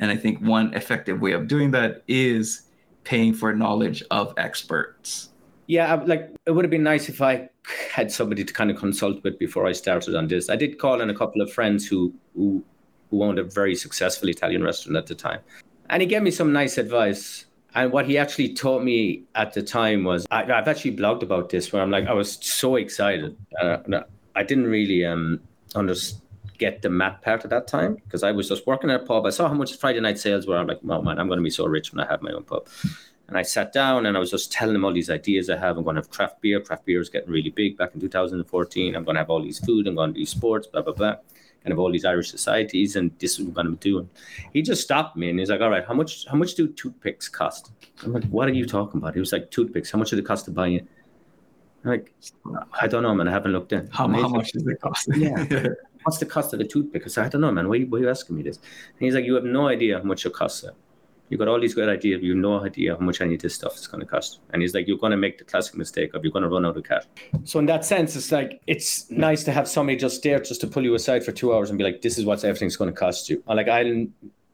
and 0.00 0.10
I 0.10 0.16
think 0.16 0.40
one 0.40 0.74
effective 0.74 1.20
way 1.20 1.32
of 1.32 1.46
doing 1.46 1.70
that 1.72 2.02
is 2.08 2.62
paying 3.04 3.34
for 3.34 3.54
knowledge 3.54 4.02
of 4.10 4.34
experts. 4.36 5.28
Yeah, 5.66 5.94
like 5.94 6.34
it 6.46 6.50
would 6.50 6.64
have 6.64 6.70
been 6.70 6.82
nice 6.82 7.08
if 7.08 7.22
I 7.22 7.48
had 7.92 8.10
somebody 8.10 8.44
to 8.44 8.52
kind 8.52 8.70
of 8.70 8.76
consult 8.76 9.22
with 9.22 9.38
before 9.38 9.66
I 9.66 9.72
started 9.72 10.16
on 10.16 10.26
this. 10.26 10.50
I 10.50 10.56
did 10.56 10.78
call 10.78 11.00
in 11.00 11.10
a 11.10 11.14
couple 11.14 11.40
of 11.40 11.52
friends 11.52 11.86
who 11.86 12.12
who 12.34 12.64
who 13.10 13.22
owned 13.22 13.38
a 13.38 13.44
very 13.44 13.76
successful 13.76 14.28
Italian 14.28 14.64
restaurant 14.64 14.96
at 14.96 15.06
the 15.06 15.14
time, 15.14 15.40
and 15.88 16.02
he 16.02 16.08
gave 16.08 16.22
me 16.22 16.30
some 16.30 16.52
nice 16.52 16.76
advice. 16.78 17.46
And 17.72 17.92
what 17.92 18.06
he 18.06 18.18
actually 18.18 18.52
taught 18.52 18.82
me 18.82 19.22
at 19.36 19.54
the 19.54 19.62
time 19.62 20.02
was 20.02 20.26
I, 20.32 20.42
have 20.42 20.66
actually 20.66 20.96
blogged 20.96 21.22
about 21.22 21.50
this, 21.50 21.72
where 21.72 21.82
I'm 21.82 21.90
like 21.92 22.08
I 22.08 22.14
was 22.14 22.44
so 22.44 22.74
excited. 22.74 23.36
Uh, 23.62 23.78
I 24.34 24.42
didn't 24.42 24.66
really 24.66 25.04
um, 25.04 25.40
understand 25.76 26.20
get 26.60 26.82
the 26.82 26.90
map 26.90 27.24
part 27.24 27.42
at 27.42 27.50
that 27.50 27.66
time 27.66 27.94
because 28.04 28.22
I 28.22 28.30
was 28.32 28.46
just 28.48 28.66
working 28.66 28.90
at 28.90 29.00
a 29.00 29.04
pub. 29.04 29.24
I 29.24 29.30
saw 29.30 29.48
how 29.48 29.54
much 29.54 29.76
Friday 29.76 29.98
night 29.98 30.18
sales 30.18 30.46
were. 30.46 30.58
I'm 30.58 30.66
like, 30.66 30.80
oh 30.86 31.02
man, 31.02 31.18
I'm 31.18 31.26
going 31.26 31.38
to 31.38 31.42
be 31.42 31.50
so 31.50 31.66
rich 31.66 31.92
when 31.92 32.04
I 32.04 32.06
have 32.08 32.20
my 32.20 32.30
own 32.30 32.44
pub. 32.44 32.68
And 33.28 33.38
I 33.38 33.42
sat 33.42 33.72
down 33.72 34.06
and 34.06 34.16
I 34.16 34.20
was 34.20 34.30
just 34.30 34.52
telling 34.52 34.74
them 34.74 34.84
all 34.84 34.92
these 34.92 35.08
ideas 35.08 35.48
I 35.48 35.56
have. 35.56 35.78
I'm 35.78 35.84
going 35.84 35.96
to 35.96 36.02
have 36.02 36.10
craft 36.10 36.42
beer. 36.42 36.60
Craft 36.60 36.84
beer 36.84 37.00
is 37.00 37.08
getting 37.08 37.30
really 37.30 37.50
big 37.50 37.78
back 37.78 37.94
in 37.94 38.00
2014. 38.00 38.94
I'm 38.94 39.04
going 39.04 39.14
to 39.14 39.20
have 39.20 39.30
all 39.30 39.42
these 39.42 39.58
food. 39.58 39.86
I'm 39.86 39.94
going 39.94 40.12
to 40.12 40.20
do 40.20 40.26
sports, 40.26 40.66
blah, 40.66 40.82
blah, 40.82 40.92
blah. 40.92 41.16
Kind 41.62 41.72
of 41.72 41.78
all 41.78 41.92
these 41.92 42.04
Irish 42.04 42.30
societies, 42.30 42.96
and 42.96 43.10
this 43.18 43.38
is 43.38 43.40
what 43.40 43.48
I'm 43.48 43.54
going 43.54 43.66
to 43.66 43.72
be 43.72 43.90
doing. 43.90 44.10
He 44.54 44.62
just 44.62 44.82
stopped 44.82 45.14
me 45.14 45.28
and 45.28 45.38
he's 45.38 45.50
like, 45.50 45.60
"All 45.60 45.68
right, 45.68 45.84
how 45.86 45.92
much? 45.92 46.26
How 46.26 46.38
much 46.38 46.54
do 46.54 46.66
toothpicks 46.66 47.28
cost?" 47.28 47.70
I'm 48.02 48.14
like, 48.14 48.24
"What 48.28 48.48
are 48.48 48.54
you 48.54 48.64
talking 48.64 48.96
about?" 48.96 49.12
He 49.12 49.20
was 49.20 49.30
like, 49.30 49.50
"Toothpicks. 49.50 49.90
How 49.90 49.98
much 49.98 50.08
do 50.08 50.16
they 50.16 50.22
cost 50.22 50.46
to 50.46 50.52
buy 50.52 50.68
it?" 50.68 50.86
I'm 51.84 51.90
like, 51.90 52.12
I 52.80 52.86
don't 52.86 53.02
know, 53.02 53.14
man. 53.14 53.28
I 53.28 53.32
haven't 53.32 53.52
looked 53.52 53.72
in. 53.72 53.88
How, 53.88 54.08
how 54.08 54.28
much 54.28 54.52
does 54.52 54.66
it 54.66 54.80
cost? 54.80 55.08
Yeah. 55.16 55.44
what's 56.04 56.18
the 56.18 56.26
cost 56.26 56.52
of 56.52 56.58
the 56.58 56.66
toothpick? 56.66 57.02
I 57.04 57.08
said, 57.08 57.26
I 57.26 57.28
don't 57.28 57.40
know, 57.40 57.52
man. 57.52 57.68
Why, 57.68 57.80
why 57.80 57.98
are 57.98 58.02
you 58.02 58.10
asking 58.10 58.36
me 58.36 58.42
this? 58.42 58.56
And 58.56 59.00
he's 59.00 59.14
like, 59.14 59.24
you 59.24 59.34
have 59.34 59.44
no 59.44 59.68
idea 59.68 59.98
how 59.98 60.04
much 60.04 60.26
it 60.26 60.32
costs. 60.32 60.64
You 61.28 61.38
got 61.38 61.46
all 61.46 61.60
these 61.60 61.74
great 61.74 61.88
ideas, 61.88 62.18
but 62.18 62.24
you 62.24 62.32
have 62.32 62.42
no 62.42 62.64
idea 62.64 62.96
how 62.96 63.00
much 63.00 63.20
any 63.20 63.34
of 63.34 63.42
this 63.42 63.54
stuff 63.54 63.76
is 63.76 63.86
going 63.86 64.00
to 64.00 64.06
cost. 64.06 64.40
And 64.52 64.62
he's 64.62 64.74
like, 64.74 64.88
you're 64.88 64.98
going 64.98 65.12
to 65.12 65.16
make 65.16 65.38
the 65.38 65.44
classic 65.44 65.76
mistake 65.76 66.12
of 66.14 66.24
you're 66.24 66.32
going 66.32 66.42
to 66.42 66.48
run 66.48 66.66
out 66.66 66.76
of 66.76 66.82
cash. 66.82 67.04
So 67.44 67.60
in 67.60 67.66
that 67.66 67.84
sense, 67.84 68.16
it's 68.16 68.32
like 68.32 68.60
it's 68.66 69.08
nice 69.10 69.44
to 69.44 69.52
have 69.52 69.68
somebody 69.68 69.96
just 69.96 70.22
there 70.24 70.40
just 70.40 70.60
to 70.62 70.66
pull 70.66 70.82
you 70.82 70.94
aside 70.94 71.24
for 71.24 71.30
two 71.30 71.54
hours 71.54 71.70
and 71.70 71.78
be 71.78 71.84
like, 71.84 72.02
this 72.02 72.18
is 72.18 72.24
what 72.24 72.44
everything's 72.44 72.76
going 72.76 72.92
to 72.92 72.98
cost 72.98 73.30
you. 73.30 73.44
Like 73.46 73.68
I, 73.68 74.08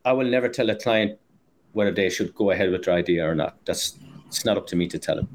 I 0.05 0.13
will 0.13 0.29
never 0.29 0.51
tell 0.51 0.69
a 0.69 0.77
client 0.77 1.19
whether 1.73 1.93
they 1.93 2.11
should 2.11 2.35
go 2.35 2.51
ahead 2.51 2.71
with 2.71 2.85
their 2.85 2.95
idea 2.95 3.27
or 3.27 3.35
not. 3.35 3.57
That's 3.65 3.99
it's 4.27 4.45
not 4.45 4.59
up 4.59 4.67
to 4.69 4.77
me 4.77 4.87
to 4.89 4.99
tell 4.99 5.17
them. 5.17 5.29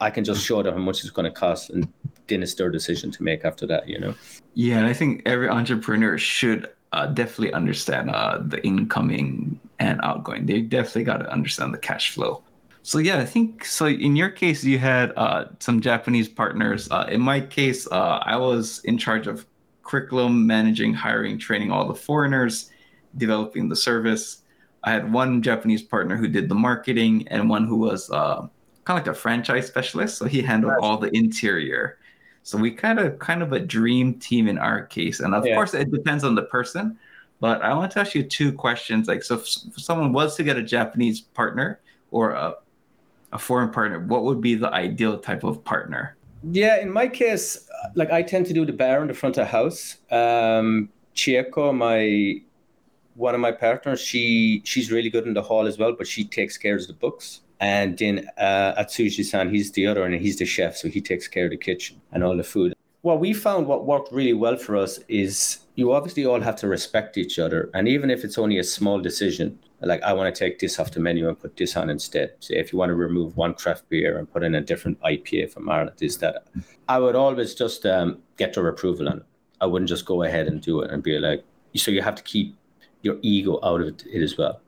I 0.00 0.10
can 0.10 0.24
just 0.24 0.44
show 0.44 0.62
them 0.62 0.74
how 0.74 0.80
much 0.80 1.00
it's 1.00 1.10
going 1.10 1.24
to 1.24 1.30
cost, 1.30 1.70
and 1.70 1.88
it's 2.28 2.54
decision 2.54 3.10
to 3.10 3.22
make 3.22 3.44
after 3.44 3.66
that. 3.66 3.88
You 3.88 3.98
know. 3.98 4.14
Yeah, 4.54 4.78
and 4.78 4.86
I 4.86 4.92
think 4.92 5.22
every 5.26 5.48
entrepreneur 5.48 6.18
should 6.18 6.68
uh, 6.92 7.06
definitely 7.06 7.52
understand 7.52 8.10
uh, 8.10 8.38
the 8.40 8.64
incoming 8.64 9.60
and 9.80 10.00
outgoing. 10.02 10.46
They 10.46 10.60
definitely 10.60 11.04
got 11.04 11.18
to 11.18 11.30
understand 11.30 11.74
the 11.74 11.78
cash 11.78 12.12
flow. 12.12 12.42
So 12.82 12.98
yeah, 12.98 13.18
I 13.18 13.24
think 13.24 13.64
so. 13.64 13.86
In 13.86 14.14
your 14.14 14.28
case, 14.28 14.62
you 14.62 14.78
had 14.78 15.12
uh, 15.16 15.46
some 15.58 15.80
Japanese 15.80 16.28
partners. 16.28 16.86
Uh, 16.90 17.06
in 17.10 17.20
my 17.20 17.40
case, 17.40 17.88
uh, 17.90 18.20
I 18.22 18.36
was 18.36 18.80
in 18.84 18.98
charge 18.98 19.26
of 19.26 19.46
curriculum, 19.82 20.46
managing, 20.46 20.94
hiring, 20.94 21.38
training 21.38 21.70
all 21.70 21.88
the 21.88 21.94
foreigners, 21.94 22.70
developing 23.16 23.68
the 23.68 23.76
service. 23.76 24.42
I 24.84 24.92
had 24.92 25.10
one 25.12 25.40
Japanese 25.42 25.82
partner 25.82 26.16
who 26.16 26.28
did 26.28 26.48
the 26.48 26.54
marketing, 26.54 27.26
and 27.28 27.48
one 27.48 27.66
who 27.66 27.76
was 27.76 28.10
uh, 28.10 28.46
kind 28.84 29.00
of 29.00 29.06
like 29.06 29.06
a 29.06 29.14
franchise 29.14 29.66
specialist. 29.66 30.18
So 30.18 30.26
he 30.26 30.42
handled 30.42 30.74
all 30.80 30.98
the 30.98 31.10
interior. 31.16 31.98
So 32.44 32.58
we 32.58 32.70
kind 32.70 32.98
of 32.98 33.18
kind 33.18 33.42
of 33.42 33.52
a 33.52 33.58
dream 33.58 34.14
team 34.20 34.48
in 34.48 34.58
our 34.58 34.84
case, 34.84 35.20
and 35.20 35.34
of 35.34 35.46
yeah. 35.46 35.54
course 35.54 35.72
it 35.72 35.90
depends 35.90 36.24
on 36.24 36.34
the 36.34 36.42
person. 36.42 36.98
But 37.40 37.62
I 37.62 37.72
want 37.74 37.90
to 37.92 38.00
ask 38.00 38.14
you 38.14 38.22
two 38.22 38.52
questions. 38.52 39.08
Like, 39.08 39.22
so 39.22 39.36
if, 39.36 39.48
someone 39.76 40.12
was 40.12 40.36
to 40.36 40.44
get 40.44 40.56
a 40.56 40.62
Japanese 40.62 41.20
partner 41.20 41.80
or 42.10 42.30
a, 42.30 42.54
a 43.32 43.38
foreign 43.38 43.70
partner, 43.70 43.98
what 43.98 44.24
would 44.24 44.40
be 44.40 44.54
the 44.54 44.72
ideal 44.72 45.18
type 45.18 45.42
of 45.42 45.64
partner? 45.64 46.16
Yeah, 46.52 46.80
in 46.80 46.90
my 46.90 47.08
case, 47.08 47.68
like 47.94 48.10
I 48.10 48.22
tend 48.22 48.46
to 48.46 48.52
do 48.52 48.64
the 48.66 48.72
bar 48.72 49.00
in 49.00 49.08
the 49.08 49.14
front 49.14 49.38
of 49.38 49.46
the 49.46 49.50
house. 49.50 49.96
Um, 50.10 50.90
Chieko, 51.14 51.74
my 51.74 52.42
one 53.14 53.34
of 53.34 53.40
my 53.40 53.52
partners, 53.52 54.00
she 54.00 54.60
she's 54.64 54.92
really 54.92 55.08
good 55.08 55.26
in 55.26 55.32
the 55.32 55.42
hall 55.42 55.66
as 55.66 55.78
well, 55.78 55.94
but 55.96 56.06
she 56.06 56.24
takes 56.24 56.58
care 56.58 56.76
of 56.76 56.86
the 56.86 56.92
books. 56.92 57.40
And 57.60 57.96
then 57.98 58.28
uh, 58.36 58.74
Atsushi-san, 58.82 59.50
he's 59.50 59.72
the 59.72 59.86
other, 59.86 60.04
and 60.04 60.14
he's 60.14 60.38
the 60.38 60.44
chef, 60.44 60.76
so 60.76 60.88
he 60.88 61.00
takes 61.00 61.28
care 61.28 61.44
of 61.44 61.50
the 61.50 61.56
kitchen 61.56 62.00
and 62.12 62.24
all 62.24 62.36
the 62.36 62.44
food. 62.44 62.74
What 63.02 63.20
we 63.20 63.32
found, 63.32 63.66
what 63.66 63.86
worked 63.86 64.12
really 64.12 64.32
well 64.32 64.56
for 64.56 64.76
us, 64.76 64.98
is 65.08 65.58
you 65.74 65.92
obviously 65.92 66.24
all 66.24 66.40
have 66.40 66.56
to 66.56 66.68
respect 66.68 67.16
each 67.16 67.38
other, 67.38 67.70
and 67.74 67.86
even 67.86 68.10
if 68.10 68.24
it's 68.24 68.38
only 68.38 68.58
a 68.58 68.64
small 68.64 69.00
decision, 69.00 69.58
like 69.80 70.02
I 70.02 70.12
want 70.12 70.34
to 70.34 70.38
take 70.38 70.58
this 70.58 70.78
off 70.78 70.90
the 70.92 71.00
menu 71.00 71.28
and 71.28 71.38
put 71.38 71.56
this 71.56 71.76
on 71.76 71.90
instead. 71.90 72.32
Say 72.40 72.56
if 72.56 72.72
you 72.72 72.78
want 72.78 72.90
to 72.90 72.94
remove 72.94 73.36
one 73.36 73.54
craft 73.54 73.88
beer 73.88 74.18
and 74.18 74.30
put 74.30 74.42
in 74.42 74.54
a 74.54 74.60
different 74.60 75.00
IPA 75.02 75.52
from 75.52 75.68
Ireland, 75.68 75.96
this 75.98 76.16
that, 76.18 76.46
I 76.88 76.98
would 76.98 77.14
always 77.14 77.54
just 77.54 77.84
um, 77.84 78.18
get 78.36 78.54
their 78.54 78.68
approval 78.68 79.08
on 79.08 79.18
it. 79.18 79.26
I 79.60 79.66
wouldn't 79.66 79.88
just 79.88 80.06
go 80.06 80.22
ahead 80.22 80.46
and 80.46 80.60
do 80.60 80.80
it 80.80 80.90
and 80.90 81.02
be 81.02 81.18
like, 81.18 81.44
so 81.76 81.90
you 81.90 82.02
have 82.02 82.14
to 82.14 82.22
keep 82.22 82.56
your 83.02 83.18
ego 83.22 83.58
out 83.62 83.80
of 83.80 83.88
it 83.88 84.22
as 84.22 84.38
well. 84.38 84.60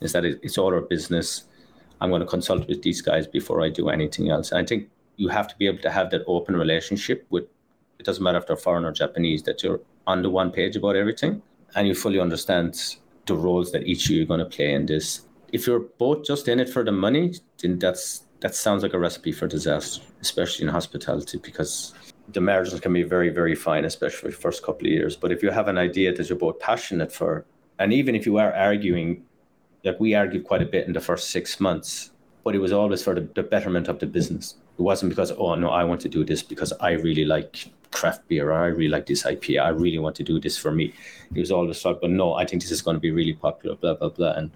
Is 0.00 0.12
that 0.12 0.24
it's 0.24 0.58
all 0.58 0.72
our 0.72 0.80
business 0.80 1.44
I'm 2.00 2.10
going 2.10 2.20
to 2.20 2.26
consult 2.26 2.68
with 2.68 2.82
these 2.82 3.00
guys 3.02 3.26
before 3.26 3.62
I 3.62 3.68
do 3.68 3.88
anything 3.88 4.30
else. 4.30 4.50
And 4.50 4.60
I 4.60 4.64
think 4.64 4.88
you 5.16 5.28
have 5.28 5.48
to 5.48 5.56
be 5.56 5.66
able 5.66 5.82
to 5.82 5.90
have 5.90 6.10
that 6.10 6.22
open 6.26 6.56
relationship 6.56 7.26
with, 7.30 7.44
it 7.98 8.06
doesn't 8.06 8.22
matter 8.22 8.38
if 8.38 8.46
they're 8.46 8.56
foreign 8.56 8.84
or 8.84 8.92
Japanese, 8.92 9.42
that 9.44 9.62
you're 9.62 9.80
on 10.06 10.22
the 10.22 10.30
one 10.30 10.50
page 10.50 10.76
about 10.76 10.96
everything 10.96 11.42
and 11.74 11.88
you 11.88 11.94
fully 11.94 12.20
understand 12.20 12.96
the 13.26 13.34
roles 13.34 13.72
that 13.72 13.84
each 13.84 14.06
of 14.06 14.12
you 14.12 14.22
are 14.22 14.26
going 14.26 14.40
to 14.40 14.46
play 14.46 14.72
in 14.72 14.86
this. 14.86 15.26
If 15.52 15.66
you're 15.66 15.80
both 15.80 16.24
just 16.24 16.48
in 16.48 16.60
it 16.60 16.68
for 16.68 16.84
the 16.84 16.92
money, 16.92 17.34
then 17.60 17.78
that's 17.78 18.24
that 18.40 18.54
sounds 18.54 18.84
like 18.84 18.94
a 18.94 18.98
recipe 18.98 19.32
for 19.32 19.48
disaster, 19.48 20.02
especially 20.20 20.64
in 20.64 20.70
hospitality, 20.70 21.38
because 21.38 21.92
the 22.28 22.40
margins 22.40 22.80
can 22.80 22.92
be 22.92 23.02
very, 23.02 23.30
very 23.30 23.54
fine, 23.54 23.84
especially 23.84 24.30
for 24.30 24.36
the 24.36 24.42
first 24.42 24.62
couple 24.62 24.86
of 24.86 24.92
years. 24.92 25.16
But 25.16 25.32
if 25.32 25.42
you 25.42 25.50
have 25.50 25.66
an 25.66 25.76
idea 25.76 26.14
that 26.14 26.28
you're 26.28 26.38
both 26.38 26.60
passionate 26.60 27.10
for, 27.10 27.44
and 27.80 27.92
even 27.92 28.14
if 28.14 28.26
you 28.26 28.36
are 28.38 28.52
arguing 28.52 29.24
like 29.88 30.00
we 30.00 30.14
argued 30.14 30.44
quite 30.44 30.62
a 30.62 30.66
bit 30.66 30.86
in 30.86 30.92
the 30.92 31.00
first 31.00 31.30
six 31.30 31.60
months, 31.60 32.10
but 32.44 32.54
it 32.54 32.58
was 32.58 32.72
always 32.72 33.02
for 33.02 33.14
the, 33.14 33.28
the 33.34 33.42
betterment 33.42 33.88
of 33.88 33.98
the 33.98 34.06
business. 34.06 34.56
It 34.78 34.82
wasn't 34.82 35.10
because, 35.10 35.32
oh 35.32 35.54
no, 35.54 35.70
I 35.70 35.84
want 35.84 36.00
to 36.02 36.08
do 36.08 36.24
this 36.24 36.42
because 36.42 36.72
I 36.80 36.92
really 36.92 37.24
like 37.24 37.70
craft 37.90 38.28
beer 38.28 38.50
or 38.50 38.54
I 38.54 38.66
really 38.66 38.90
like 38.90 39.06
this 39.06 39.24
IPA. 39.24 39.62
I 39.62 39.68
really 39.70 39.98
want 39.98 40.14
to 40.16 40.22
do 40.22 40.38
this 40.38 40.56
for 40.56 40.70
me. 40.70 40.94
It 41.34 41.40
was 41.40 41.50
always 41.50 41.80
thought, 41.80 42.00
but 42.00 42.10
no, 42.10 42.34
I 42.34 42.44
think 42.44 42.62
this 42.62 42.70
is 42.70 42.82
going 42.82 42.96
to 42.96 43.00
be 43.00 43.10
really 43.10 43.32
popular, 43.32 43.76
blah, 43.76 43.94
blah, 43.94 44.10
blah. 44.10 44.32
And 44.32 44.50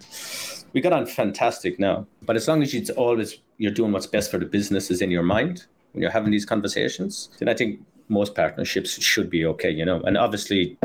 we 0.73 0.81
got 0.81 0.93
on 0.93 1.05
fantastic 1.05 1.79
now. 1.79 2.07
But 2.21 2.35
as 2.35 2.47
long 2.47 2.63
as 2.63 2.73
it's 2.73 2.89
always 2.91 3.39
you're 3.57 3.71
doing 3.71 3.91
what's 3.91 4.07
best 4.07 4.31
for 4.31 4.37
the 4.37 4.45
businesses 4.45 5.01
in 5.01 5.11
your 5.11 5.23
mind 5.23 5.65
when 5.91 6.01
you're 6.01 6.11
having 6.11 6.31
these 6.31 6.45
conversations, 6.45 7.29
then 7.39 7.49
I 7.49 7.53
think 7.53 7.79
most 8.07 8.33
partnerships 8.35 9.01
should 9.01 9.29
be 9.29 9.45
okay, 9.45 9.69
you 9.69 9.85
know. 9.85 10.01
And 10.01 10.17
obviously 10.17 10.77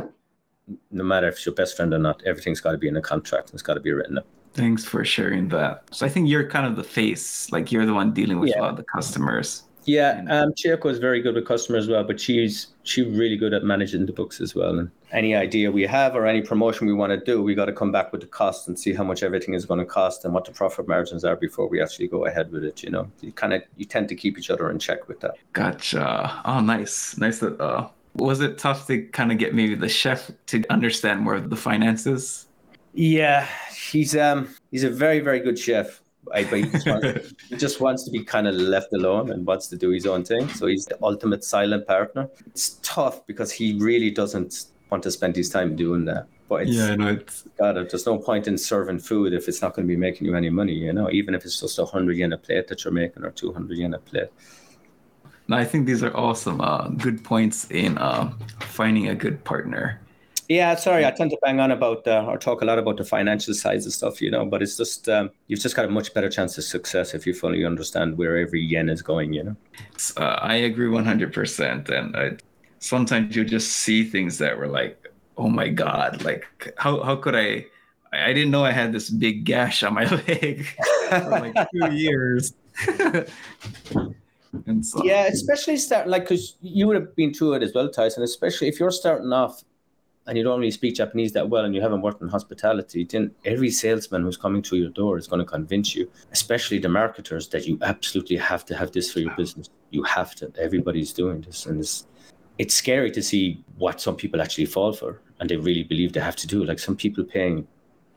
no 0.91 1.05
matter 1.05 1.29
if 1.29 1.37
it's 1.37 1.47
your 1.47 1.55
best 1.55 1.77
friend 1.77 1.95
or 1.95 1.99
not, 1.99 2.23
everything's 2.25 2.61
got 2.61 2.73
to 2.73 2.79
be 2.79 2.89
in 2.89 2.97
a 2.97 3.03
contract. 3.03 3.51
It's 3.53 3.63
got 3.63 3.75
to 3.75 3.81
be 3.81 3.93
written 3.93 4.19
up. 4.19 4.27
Thanks 4.55 4.85
for 4.85 5.05
sharing 5.05 5.49
that. 5.49 5.85
So 5.93 6.07
I 6.07 6.09
think 6.09 6.29
you're 6.29 6.49
kind 6.49 6.67
of 6.67 6.77
the 6.77 6.85
face, 6.85 7.51
like 7.53 7.71
you're 7.71 7.87
the 7.87 7.95
one 7.95 8.13
dealing 8.13 8.41
with 8.41 8.51
yeah. 8.51 8.61
a 8.61 8.63
lot 8.63 8.71
of 8.71 8.77
the 8.77 8.85
customers. 8.85 9.63
Yeah, 9.89 10.23
um, 10.29 10.53
Chieko 10.53 10.91
is 10.91 10.99
very 10.99 11.23
good 11.23 11.35
with 11.35 11.47
customers 11.47 11.85
as 11.85 11.89
well, 11.89 12.05
but 12.05 12.21
she's 12.21 12.69
she's 12.83 13.07
really 13.07 13.39
good 13.39 13.55
at 13.55 13.65
managing 13.65 14.05
the 14.05 14.13
books 14.13 14.39
as 14.39 14.55
well. 14.55 14.79
And 14.79 14.91
any 15.13 15.35
idea 15.35 15.71
we 15.71 15.85
have 15.85 16.15
or 16.15 16.27
any 16.27 16.43
promotion 16.43 16.87
we 16.87 16.93
want 16.93 17.11
to 17.11 17.25
do, 17.25 17.43
we 17.43 17.55
got 17.55 17.67
to 17.67 17.73
come 17.73 17.91
back 17.91 18.13
with 18.13 18.21
the 18.21 18.27
cost 18.27 18.69
and 18.69 18.79
see 18.79 18.93
how 18.93 19.03
much 19.03 19.23
everything 19.23 19.55
is 19.55 19.65
going 19.65 19.81
to 19.81 19.87
cost 19.87 20.27
and 20.27 20.35
what 20.35 20.45
the 20.45 20.53
profit 20.53 20.87
margins 20.87 21.25
are 21.25 21.37
before 21.37 21.69
we 21.69 21.81
actually 21.81 22.07
go 22.07 22.27
ahead 22.27 22.53
with 22.53 22.65
it. 22.65 22.83
You 22.83 22.91
know, 22.91 23.11
you 23.23 23.33
kind 23.33 23.55
of 23.55 23.63
you 23.79 23.87
tend 23.87 24.11
to 24.11 24.15
keep 24.15 24.37
each 24.37 24.51
other 24.51 24.71
in 24.71 24.79
check 24.79 25.09
with 25.09 25.21
that. 25.21 25.37
Gotcha. 25.55 26.43
Oh, 26.45 26.61
nice, 26.61 27.17
nice 27.17 27.39
that 27.39 27.59
uh, 27.59 27.89
was 28.15 28.41
it 28.41 28.59
tough 28.59 28.87
to 28.89 29.03
kind 29.07 29.33
of 29.33 29.39
get 29.39 29.55
maybe 29.55 29.75
the 29.75 29.89
chef 29.89 30.31
to 30.49 30.65
understand 30.69 31.21
more 31.21 31.35
of 31.35 31.49
the 31.49 31.57
finances? 31.57 32.48
Yeah, 32.99 33.47
he's 33.93 34.17
um 34.17 34.49
he's 34.73 34.83
a 34.83 34.91
very 34.91 35.21
very 35.21 35.39
good 35.39 35.57
chef. 35.57 36.01
but 36.25 36.43
he 36.53 36.63
just, 36.65 36.85
wants, 36.85 37.35
he 37.49 37.57
just 37.57 37.81
wants 37.81 38.03
to 38.03 38.11
be 38.11 38.25
kind 38.25 38.49
of 38.49 38.57
left 38.57 38.93
alone 38.93 39.31
and 39.31 39.47
wants 39.47 39.69
to 39.69 39.77
do 39.77 39.91
his 39.91 40.05
own 40.05 40.25
thing. 40.25 40.49
So 40.49 40.67
he's 40.67 40.85
the 40.85 40.99
ultimate 41.01 41.45
silent 41.45 41.87
partner. 41.87 42.29
It's 42.49 42.81
tough 42.83 43.25
because 43.29 43.53
he 43.53 43.79
really 43.79 44.11
doesn't 44.11 44.65
want 44.91 45.05
to 45.05 45.13
spend 45.13 45.37
his 45.37 45.49
time 45.49 45.77
doing 45.77 46.07
that. 46.07 46.27
But 46.49 46.63
it's, 46.63 46.73
yeah, 46.73 46.97
no, 46.97 47.09
it's 47.09 47.45
God, 47.57 47.77
there's 47.77 48.05
no 48.05 48.19
point 48.19 48.49
in 48.49 48.59
serving 48.59 48.99
food 48.99 49.33
if 49.33 49.47
it's 49.47 49.63
not 49.63 49.75
going 49.75 49.87
to 49.87 49.95
be 49.95 49.97
making 49.97 50.27
you 50.27 50.35
any 50.35 50.51
money. 50.51 50.73
You 50.73 50.93
know, 50.93 51.09
even 51.13 51.37
if 51.37 51.45
it's 51.45 51.61
just 51.61 51.79
a 51.79 51.85
hundred 51.85 52.17
yen 52.17 52.33
a 52.33 52.39
plate 52.39 52.67
that 52.67 52.83
you're 52.83 52.93
making 52.93 53.23
or 53.23 53.31
two 53.31 53.53
hundred 53.53 53.79
yen 53.79 53.95
a 53.95 53.99
plate. 53.99 54.31
I 55.51 55.65
think 55.65 55.87
these 55.87 56.03
are 56.03 56.15
awesome, 56.17 56.61
uh, 56.61 56.89
good 56.89 57.23
points 57.23 57.71
in 57.71 57.97
uh, 57.97 58.33
finding 58.61 59.07
a 59.09 59.15
good 59.15 59.45
partner. 59.45 60.01
Yeah, 60.49 60.77
sorry, 60.77 61.05
I 61.05 61.11
tend 61.11 61.31
to 61.33 61.39
bang 61.43 61.61
on 61.61 61.73
about 61.73 62.07
uh, 62.09 62.25
or 62.27 62.39
talk 62.39 62.63
a 62.63 62.65
lot 62.65 62.79
about 62.79 62.97
the 62.97 63.05
financial 63.05 63.53
sides 63.53 63.85
and 63.85 63.93
stuff, 63.93 64.23
you 64.23 64.31
know, 64.31 64.47
but 64.47 64.63
it's 64.63 64.79
just 64.79 65.07
um, 65.07 65.31
you've 65.47 65.61
just 65.61 65.77
got 65.77 65.85
a 65.85 65.91
much 65.91 66.15
better 66.15 66.31
chance 66.31 66.57
of 66.57 66.65
success 66.65 67.13
if 67.13 67.27
you 67.27 67.35
fully 67.35 67.67
understand 67.67 68.17
where 68.17 68.39
every 68.39 68.63
yen 68.63 68.89
is 68.89 69.03
going, 69.03 69.35
you 69.35 69.45
know. 69.45 69.57
Uh, 70.17 70.39
I 70.41 70.55
agree 70.55 70.89
one 70.89 71.05
hundred 71.05 71.35
percent, 71.35 71.91
and 71.91 72.17
I, 72.17 72.39
sometimes 72.79 73.37
you 73.37 73.45
just 73.45 73.73
see 73.73 74.05
things 74.05 74.39
that 74.39 74.57
were 74.57 74.69
like, 74.69 75.13
oh 75.37 75.51
my 75.51 75.69
god, 75.69 76.25
like 76.25 76.47
how 76.79 77.03
how 77.03 77.17
could 77.17 77.37
I? 77.37 77.67
I 78.11 78.33
didn't 78.33 78.51
know 78.51 78.65
I 78.65 78.73
had 78.73 78.91
this 78.95 79.11
big 79.11 79.45
gash 79.45 79.83
on 79.83 79.93
my 79.93 80.05
leg 80.29 80.67
for 81.11 81.29
like 81.29 81.55
two 81.73 81.93
years. 81.93 82.55
And 84.67 84.85
so, 84.85 85.05
yeah, 85.05 85.27
especially 85.27 85.77
start 85.77 86.09
like 86.09 86.23
because 86.23 86.57
you 86.63 86.87
would 86.87 86.97
have 86.97 87.15
been 87.15 87.35
through 87.35 87.55
it 87.55 87.63
as 87.63 87.75
well, 87.75 87.91
Tyson. 87.91 88.23
Especially 88.23 88.69
if 88.69 88.81
you're 88.81 88.91
starting 88.91 89.31
off 89.33 89.63
and 90.29 90.37
you 90.37 90.45
don't 90.45 90.61
really 90.61 90.71
speak 90.71 90.95
Japanese 90.95 91.33
that 91.33 91.49
well 91.49 91.65
and 91.65 91.75
you 91.75 91.81
haven't 91.81 92.03
worked 92.03 92.21
in 92.21 92.29
hospitality, 92.29 93.03
then 93.05 93.31
every 93.47 93.71
salesman 93.71 94.23
who's 94.23 94.37
coming 94.37 94.63
through 94.63 94.79
your 94.79 94.91
door 94.91 95.17
is 95.17 95.27
going 95.27 95.41
to 95.41 95.45
convince 95.45 95.95
you, 95.95 96.09
especially 96.33 96.79
the 96.79 96.89
marketers, 96.89 97.49
that 97.49 97.67
you 97.67 97.79
absolutely 97.83 98.37
have 98.37 98.65
to 98.67 98.77
have 98.77 98.93
this 98.93 99.11
for 99.11 99.21
your 99.21 99.35
business. 99.37 99.71
You 99.91 100.03
have 100.03 100.35
to. 100.37 100.53
Everybody's 100.59 101.15
doing 101.15 101.41
this, 101.41 101.65
and 101.67 101.81
it's 101.81 102.07
it's 102.59 102.75
scary 102.75 103.11
to 103.13 103.23
see 103.23 103.65
what 103.79 104.01
some 104.01 104.17
people 104.17 104.43
actually 104.43 104.67
fall 104.67 104.93
for, 104.93 105.21
and 105.41 105.49
they 105.49 105.57
really 105.57 105.83
believe 105.83 106.13
they 106.13 106.21
have 106.21 106.37
to 106.37 106.47
do. 106.47 106.63
Like 106.63 106.79
some 106.79 106.95
people 106.95 107.25
paying 107.25 107.67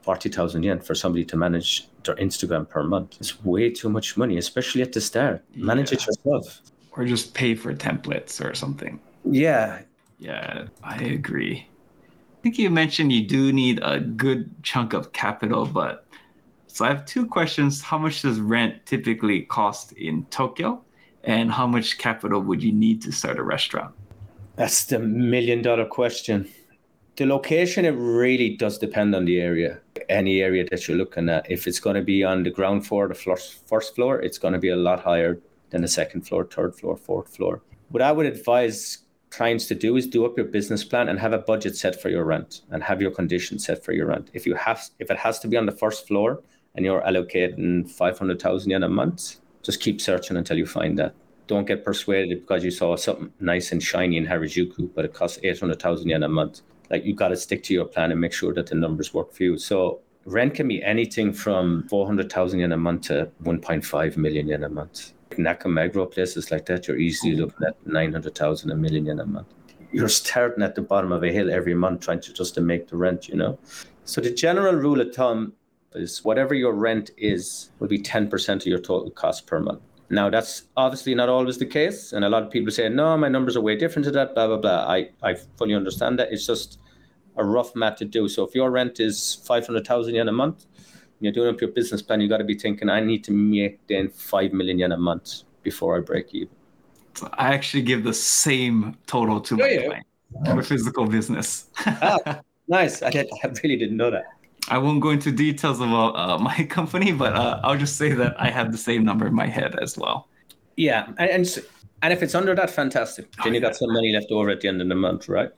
forty 0.02 0.28
thousand 0.28 0.64
yen 0.64 0.82
for 0.82 0.96
somebody 0.96 1.24
to 1.26 1.38
manage 1.38 1.88
their 2.04 2.16
Instagram 2.16 2.68
per 2.68 2.84
month. 2.84 3.18
It's 3.22 3.42
way 3.46 3.70
too 3.70 3.90
much 3.90 4.18
money, 4.18 4.38
especially 4.38 4.82
at 4.82 4.92
the 4.92 5.00
start. 5.02 5.44
Manage 5.56 5.92
yeah. 5.92 5.98
it 5.98 6.08
yourself. 6.08 6.62
Or 6.92 7.06
just 7.06 7.34
pay 7.34 7.56
for 7.56 7.74
templates 7.74 8.44
or 8.44 8.54
something. 8.54 9.00
Yeah. 9.24 9.84
Yeah, 10.20 10.68
I 10.84 10.98
agree. 10.98 11.68
Think 12.42 12.58
you 12.58 12.70
mentioned 12.70 13.12
you 13.12 13.28
do 13.28 13.54
need 13.54 13.80
a 13.84 14.00
good 14.00 14.50
chunk 14.64 14.94
of 14.94 15.14
capital, 15.14 15.66
but 15.66 16.08
so 16.68 16.86
I 16.86 16.88
have 16.88 17.06
two 17.06 17.28
questions. 17.28 17.82
How 17.82 17.98
much 17.98 18.24
does 18.24 18.40
rent 18.40 18.86
typically 18.86 19.42
cost 19.42 19.92
in 19.94 20.26
Tokyo? 20.26 20.82
And 21.24 21.52
how 21.52 21.68
much 21.68 22.00
capital 22.00 22.42
would 22.42 22.64
you 22.64 22.72
need 22.72 23.02
to 23.04 23.12
start 23.12 23.38
a 23.38 23.44
restaurant? 23.44 23.94
That's 24.56 24.86
the 24.86 24.98
million 24.98 25.62
dollar 25.62 25.86
question. 25.86 26.50
The 27.18 27.28
location, 27.28 27.86
it 27.86 27.92
really 27.92 28.56
does 28.58 28.80
depend 28.80 29.14
on 29.14 29.26
the 29.26 29.40
area 29.40 29.80
any 30.12 30.42
area 30.42 30.66
that 30.70 30.88
you're 30.88 30.98
looking 30.98 31.30
at. 31.30 31.50
If 31.50 31.68
it's 31.68 31.80
going 31.80 31.96
to 31.96 32.02
be 32.02 32.24
on 32.24 32.44
the 32.44 32.50
ground 32.50 32.86
floor, 32.86 33.08
the 33.08 33.16
first 33.16 33.96
floor, 33.96 34.22
it's 34.22 34.38
going 34.38 34.54
to 34.54 34.60
be 34.60 34.70
a 34.70 34.76
lot 34.76 35.02
higher 35.02 35.40
than 35.70 35.82
the 35.82 35.88
second 35.88 36.28
floor, 36.28 36.46
third 36.46 36.76
floor, 36.76 36.98
fourth 36.98 37.36
floor. 37.36 37.62
What 37.90 38.02
I 38.02 38.12
would 38.12 38.26
advise 38.26 39.00
clients 39.32 39.66
to 39.68 39.76
do 39.76 39.96
is 39.96 40.06
do 40.06 40.26
up 40.26 40.38
your 40.38 40.46
business 40.46 40.84
plan 40.84 41.10
and 41.10 41.18
have 41.18 41.34
a 41.34 41.38
budget 41.38 41.76
set 41.76 42.00
for 42.00 42.10
your 42.10 42.26
rent 42.26 42.62
and 42.70 42.84
have 42.84 43.02
your 43.02 43.12
conditions 43.12 43.66
set 43.66 43.84
for 43.84 43.94
your 43.94 44.06
rent. 44.06 44.30
If 44.34 44.46
you 44.46 44.56
have, 44.56 44.90
if 45.00 45.10
it 45.10 45.18
has 45.18 45.40
to 45.40 45.48
be 45.48 45.58
on 45.58 45.66
the 45.66 45.72
first 45.72 46.08
floor 46.08 46.44
and 46.76 46.86
you're 46.86 47.02
allocating 47.02 47.90
500,000 47.90 48.70
yen 48.70 48.84
a 48.84 48.90
month, 48.90 49.38
just 49.64 49.80
keep 49.80 50.02
searching 50.02 50.38
until 50.38 50.58
you 50.58 50.66
find 50.66 51.00
that. 51.00 51.16
Don't 51.48 51.66
get 51.66 51.84
persuaded 51.84 52.42
because 52.42 52.64
you 52.64 52.72
saw 52.72 52.96
something 52.96 53.32
nice 53.40 53.72
and 53.72 53.82
shiny 53.82 54.18
in 54.18 54.26
Harajuku, 54.26 54.90
but 54.94 55.06
it 55.06 55.14
costs 55.14 55.40
800,000 55.42 56.10
yen 56.10 56.24
a 56.24 56.28
month. 56.28 56.62
Like 56.90 57.06
you 57.06 57.16
got 57.16 57.30
to 57.30 57.38
stick 57.38 57.64
to 57.64 57.74
your 57.74 57.86
plan 57.86 58.12
and 58.12 58.20
make 58.20 58.34
sure 58.34 58.54
that 58.54 58.68
the 58.68 58.76
numbers 58.76 59.14
work 59.14 59.34
for 59.34 59.44
you. 59.44 59.58
So 59.58 60.02
rent 60.26 60.56
can 60.56 60.68
be 60.68 60.84
anything 60.84 61.32
from 61.34 61.88
400,000 61.90 62.60
yen 62.60 62.72
a 62.74 62.78
month 62.78 63.04
to 63.08 63.30
1.5 63.44 64.18
million 64.18 64.48
yen 64.48 64.64
a 64.64 64.70
month. 64.70 65.14
Nakameguro 65.38 66.12
places 66.12 66.52
like 66.52 66.66
that, 66.68 66.88
you're 66.88 66.98
easily 66.98 67.34
oh. 67.36 67.46
looking 67.46 67.68
at 67.68 67.88
900,000, 67.88 68.72
a 68.72 68.76
million 68.76 69.06
yen 69.06 69.20
a 69.20 69.26
month. 69.26 69.48
You're 69.92 70.10
starting 70.10 70.64
at 70.64 70.76
the 70.76 70.82
bottom 70.82 71.12
of 71.12 71.24
a 71.24 71.32
hill 71.32 71.52
every 71.52 71.76
month 71.76 72.02
trying 72.02 72.22
to 72.22 72.34
just 72.34 72.54
to 72.56 72.62
make 72.62 72.88
the 72.88 72.98
rent, 72.98 73.28
you 73.28 73.36
know? 73.36 73.60
So 74.06 74.22
the 74.22 74.32
general 74.32 74.76
rule 74.76 75.02
of 75.02 75.14
thumb 75.14 75.54
is 75.94 76.24
whatever 76.24 76.54
your 76.54 76.74
rent 76.74 77.12
is 77.18 77.72
will 77.80 77.88
be 77.88 78.00
10% 78.00 78.56
of 78.56 78.66
your 78.66 78.80
total 78.80 79.12
cost 79.12 79.48
per 79.48 79.60
month. 79.60 79.82
Now 80.10 80.30
that's 80.30 80.64
obviously 80.76 81.16
not 81.16 81.30
always 81.30 81.58
the 81.58 81.66
case. 81.66 82.14
And 82.14 82.26
a 82.26 82.30
lot 82.30 82.44
of 82.44 82.52
people 82.52 82.72
say, 82.72 82.90
no, 82.90 83.18
my 83.18 83.30
numbers 83.30 83.56
are 83.56 83.62
way 83.62 83.76
different 83.76 84.06
to 84.06 84.12
that, 84.12 84.34
blah, 84.34 84.48
blah, 84.48 84.58
blah. 84.58 84.86
I, 84.88 85.10
I 85.24 85.36
fully 85.58 85.74
understand 85.74 86.20
that. 86.20 86.32
It's 86.32 86.46
just 86.46 86.80
a 87.38 87.44
rough 87.44 87.76
math 87.76 87.98
to 87.98 88.06
do. 88.06 88.28
So 88.28 88.44
if 88.44 88.54
your 88.54 88.72
rent 88.72 89.00
is 89.00 89.36
500,000 89.46 90.16
yen 90.16 90.28
a 90.28 90.32
month, 90.32 90.66
you're 91.22 91.34
doing 91.34 91.54
up 91.54 91.62
your 91.62 91.70
business 91.72 92.02
plan, 92.02 92.20
you 92.22 92.28
got 92.28 92.38
to 92.38 92.44
be 92.44 92.58
thinking, 92.58 92.90
I 92.90 93.00
need 93.00 93.24
to 93.26 93.32
make 93.32 93.86
then 93.88 94.10
5 94.10 94.54
million 94.54 94.80
yen 94.80 94.92
a 94.92 94.98
month 94.98 95.44
before 95.64 95.98
I 95.98 96.02
break 96.02 96.34
even. 96.34 96.50
So 97.14 97.30
I 97.34 97.54
actually 97.54 97.84
give 97.84 98.04
the 98.04 98.14
same 98.14 98.98
total 99.06 99.40
to 99.42 99.58
my 99.58 99.68
yeah. 99.68 99.86
client 99.86 100.66
physical 100.66 101.06
business. 101.06 101.68
ah, 101.86 102.42
nice. 102.68 103.02
I, 103.02 103.10
did, 103.10 103.30
I 103.44 103.48
really 103.64 103.78
didn't 103.78 103.98
know 103.98 104.12
that. 104.12 104.26
I 104.70 104.78
won't 104.78 105.02
go 105.02 105.10
into 105.10 105.32
details 105.32 105.80
about 105.80 106.16
uh, 106.16 106.38
my 106.38 106.64
company, 106.70 107.12
but 107.12 107.34
uh, 107.34 107.60
I'll 107.64 107.78
just 107.78 107.98
say 107.98 108.14
that 108.14 108.40
I 108.40 108.50
have 108.50 108.72
the 108.72 108.78
same 108.78 109.04
number 109.04 109.28
in 109.28 109.34
my 109.34 109.48
head 109.48 109.76
as 109.80 109.98
well. 109.98 110.28
Yeah, 110.78 111.08
and 111.18 111.30
and, 111.30 111.60
and 112.02 112.14
if 112.14 112.24
it's 112.24 112.34
under 112.34 112.56
that, 112.56 112.70
fantastic. 112.70 113.32
Then 113.44 113.52
oh, 113.52 113.56
you 113.56 113.60
got 113.60 113.76
some 113.76 113.92
money 113.92 114.14
left 114.14 114.32
over 114.32 114.50
at 114.50 114.62
the 114.62 114.68
end 114.68 114.82
of 114.82 114.88
the 114.88 114.96
month, 114.96 115.28
right? 115.28 115.52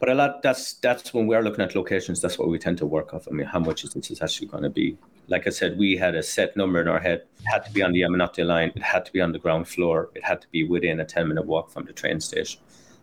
But 0.00 0.08
a 0.08 0.14
lot 0.14 0.42
that's 0.42 0.72
that's 0.74 1.12
when 1.12 1.26
we're 1.26 1.42
looking 1.42 1.62
at 1.62 1.74
locations. 1.76 2.22
That's 2.22 2.38
what 2.38 2.48
we 2.48 2.58
tend 2.58 2.78
to 2.78 2.86
work 2.86 3.12
off. 3.12 3.28
I 3.28 3.32
mean, 3.32 3.46
how 3.46 3.60
much 3.60 3.84
is 3.84 3.92
this 3.92 4.10
is 4.10 4.22
actually 4.22 4.46
going 4.48 4.62
to 4.62 4.70
be? 4.70 4.96
Like 5.28 5.46
I 5.46 5.50
said, 5.50 5.78
we 5.78 5.94
had 5.94 6.14
a 6.14 6.22
set 6.22 6.56
number 6.56 6.80
in 6.80 6.88
our 6.88 6.98
head. 6.98 7.26
It 7.38 7.44
had 7.44 7.66
to 7.66 7.72
be 7.72 7.82
on 7.82 7.92
the 7.92 8.00
Yamanote 8.00 8.46
line. 8.46 8.72
It 8.74 8.82
had 8.82 9.04
to 9.04 9.12
be 9.12 9.20
on 9.20 9.30
the 9.32 9.38
ground 9.38 9.68
floor. 9.68 10.10
It 10.14 10.24
had 10.24 10.40
to 10.40 10.48
be 10.48 10.64
within 10.64 11.00
a 11.00 11.04
ten 11.04 11.28
minute 11.28 11.44
walk 11.44 11.70
from 11.70 11.84
the 11.84 11.92
train 11.92 12.18
station. 12.18 12.62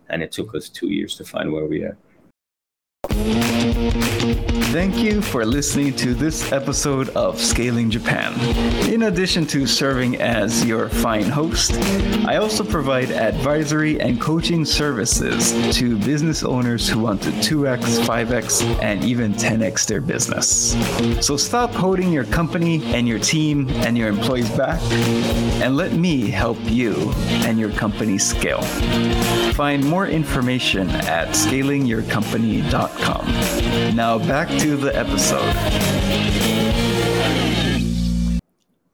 And 0.09 0.23
it 0.23 0.31
took 0.31 0.55
us 0.55 0.69
two 0.69 0.87
years 0.87 1.15
to 1.17 1.23
find 1.23 1.53
where 1.53 1.65
we 1.65 1.83
are. 1.83 1.97
Thank 4.71 4.97
you 4.97 5.21
for 5.21 5.45
listening 5.45 5.93
to 5.95 6.13
this 6.13 6.51
episode 6.51 7.07
of 7.15 7.39
Scaling 7.39 7.89
Japan. 7.89 8.37
In 8.89 9.03
addition 9.03 9.45
to 9.47 9.65
serving 9.65 10.17
as 10.17 10.65
your 10.65 10.89
fine 10.89 11.23
host, 11.23 11.71
I 12.27 12.35
also 12.35 12.65
provide 12.65 13.11
advisory 13.11 13.97
and 14.01 14.19
coaching 14.19 14.65
services 14.65 15.53
to 15.77 15.97
business 15.99 16.43
owners 16.43 16.89
who 16.89 16.99
want 16.99 17.21
to 17.23 17.29
2x, 17.29 18.05
5x, 18.05 18.61
and 18.81 19.05
even 19.05 19.33
10x 19.33 19.87
their 19.87 20.01
business. 20.01 20.75
So 21.25 21.37
stop 21.37 21.71
holding 21.71 22.11
your 22.11 22.25
company 22.25 22.83
and 22.93 23.07
your 23.07 23.19
team 23.19 23.69
and 23.85 23.97
your 23.97 24.09
employees 24.09 24.49
back 24.57 24.81
and 25.61 25.77
let 25.77 25.93
me 25.93 26.29
help 26.29 26.57
you 26.63 27.13
and 27.45 27.57
your 27.57 27.71
company 27.71 28.17
scale. 28.17 28.63
Find 29.53 29.85
more 29.85 30.07
information 30.07 30.89
at 30.89 31.29
scalingyourcompany.com. 31.29 33.95
Now 33.95 34.19
back 34.19 34.49
to 34.59 34.75
the 34.75 34.95
episode. 34.97 35.53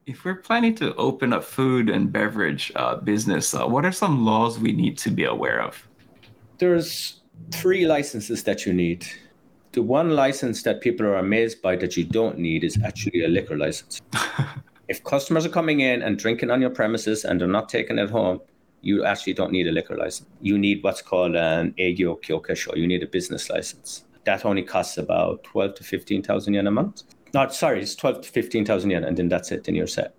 If 0.05 0.25
we're 0.25 0.41
planning 0.41 0.75
to 0.75 0.93
open 0.95 1.31
a 1.31 1.41
food 1.41 1.89
and 1.89 2.11
beverage 2.11 2.71
uh, 2.75 2.97
business, 2.97 3.53
uh, 3.53 3.65
what 3.65 3.85
are 3.85 3.91
some 3.93 4.25
laws 4.25 4.59
we 4.59 4.73
need 4.73 4.97
to 4.97 5.09
be 5.09 5.23
aware 5.23 5.61
of? 5.61 5.87
There's 6.57 7.21
three 7.51 7.87
licenses 7.87 8.43
that 8.43 8.65
you 8.65 8.73
need. 8.73 9.07
The 9.71 9.81
one 9.81 10.09
license 10.09 10.63
that 10.63 10.81
people 10.81 11.05
are 11.05 11.15
amazed 11.15 11.61
by 11.61 11.77
that 11.77 11.95
you 11.95 12.03
don't 12.03 12.37
need 12.39 12.65
is 12.65 12.77
actually 12.83 13.23
a 13.23 13.29
liquor 13.29 13.57
license. 13.57 14.01
if 14.89 15.01
customers 15.05 15.45
are 15.45 15.49
coming 15.49 15.79
in 15.79 16.01
and 16.01 16.19
drinking 16.19 16.51
on 16.51 16.59
your 16.59 16.71
premises 16.71 17.23
and 17.23 17.39
they're 17.39 17.47
not 17.47 17.69
taking 17.69 17.99
it 17.99 18.09
home, 18.09 18.41
you 18.81 19.05
actually 19.05 19.33
don't 19.33 19.53
need 19.53 19.67
a 19.67 19.71
liquor 19.71 19.95
license. 19.95 20.27
You 20.41 20.57
need 20.57 20.83
what's 20.83 21.01
called 21.01 21.37
an 21.37 21.73
Eigyo 21.79 22.21
Kyokasho. 22.21 22.75
You 22.75 22.85
need 22.85 23.01
a 23.01 23.07
business 23.07 23.49
license 23.49 24.03
that 24.25 24.45
only 24.45 24.63
costs 24.63 24.97
about 24.97 25.43
12 25.43 25.75
to 25.75 25.83
15,000 25.83 26.53
yen 26.53 26.67
a 26.67 26.71
month. 26.71 27.03
Not 27.33 27.53
sorry, 27.53 27.81
it's 27.81 27.95
12 27.95 28.21
to 28.21 28.29
15,000 28.29 28.89
yen, 28.89 29.03
and 29.03 29.17
then 29.17 29.27
that's 29.27 29.51
it, 29.51 29.63
then 29.63 29.75
you're 29.75 29.87
set. 29.87 30.15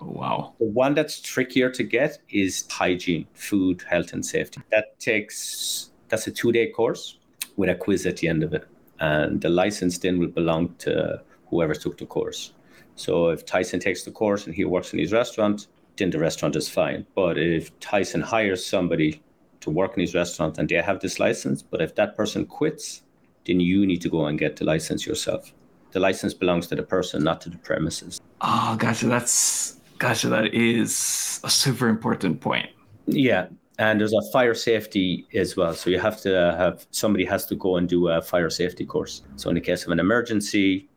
Oh, 0.00 0.06
wow. 0.06 0.54
The 0.58 0.66
one 0.66 0.94
that's 0.94 1.20
trickier 1.20 1.70
to 1.70 1.82
get 1.82 2.18
is 2.28 2.64
hygiene, 2.70 3.26
food, 3.34 3.82
health, 3.88 4.12
and 4.12 4.24
safety. 4.24 4.60
That 4.70 4.98
takes, 5.00 5.90
that's 6.08 6.26
a 6.26 6.30
two 6.30 6.52
day 6.52 6.70
course 6.70 7.18
with 7.56 7.68
a 7.68 7.74
quiz 7.74 8.06
at 8.06 8.18
the 8.18 8.28
end 8.28 8.42
of 8.42 8.54
it. 8.54 8.66
And 9.00 9.40
the 9.40 9.48
license 9.48 9.98
then 9.98 10.18
will 10.18 10.28
belong 10.28 10.74
to 10.78 11.20
whoever 11.46 11.74
took 11.74 11.98
the 11.98 12.06
course. 12.06 12.52
So 12.96 13.28
if 13.28 13.44
Tyson 13.44 13.80
takes 13.80 14.02
the 14.02 14.10
course 14.10 14.46
and 14.46 14.54
he 14.54 14.64
works 14.64 14.92
in 14.92 14.98
his 14.98 15.12
restaurant, 15.12 15.68
then 15.96 16.10
the 16.10 16.18
restaurant 16.18 16.54
is 16.56 16.68
fine. 16.68 17.06
But 17.14 17.38
if 17.38 17.76
Tyson 17.80 18.20
hires 18.20 18.64
somebody 18.64 19.20
to 19.60 19.70
work 19.70 19.94
in 19.94 20.00
his 20.00 20.14
restaurant 20.14 20.58
and 20.58 20.68
they 20.68 20.76
have 20.76 21.00
this 21.00 21.18
license, 21.18 21.62
but 21.62 21.80
if 21.80 21.94
that 21.96 22.16
person 22.16 22.46
quits, 22.46 23.02
then 23.48 23.58
you 23.58 23.86
need 23.86 24.00
to 24.02 24.08
go 24.08 24.26
and 24.26 24.38
get 24.38 24.56
the 24.56 24.64
license 24.64 25.06
yourself. 25.06 25.52
The 25.90 26.00
license 26.00 26.34
belongs 26.34 26.68
to 26.68 26.76
the 26.76 26.82
person, 26.82 27.24
not 27.24 27.40
to 27.40 27.50
the 27.50 27.58
premises. 27.58 28.20
Oh, 28.42 28.76
gotcha. 28.78 29.06
That's 29.06 29.80
gotcha. 29.98 30.28
That 30.28 30.54
is 30.54 31.40
a 31.42 31.50
super 31.50 31.88
important 31.88 32.40
point. 32.40 32.68
Yeah, 33.06 33.46
and 33.78 33.98
there's 33.98 34.12
a 34.12 34.22
fire 34.30 34.54
safety 34.54 35.26
as 35.34 35.56
well. 35.56 35.72
So 35.72 35.88
you 35.88 35.98
have 35.98 36.20
to 36.20 36.54
have 36.58 36.86
somebody 36.90 37.24
has 37.24 37.46
to 37.46 37.56
go 37.56 37.76
and 37.76 37.88
do 37.88 38.08
a 38.08 38.20
fire 38.20 38.50
safety 38.50 38.84
course. 38.84 39.22
So 39.36 39.48
in 39.48 39.54
the 39.54 39.60
case 39.62 39.84
of 39.86 39.90
an 39.90 39.98
emergency, 39.98 40.88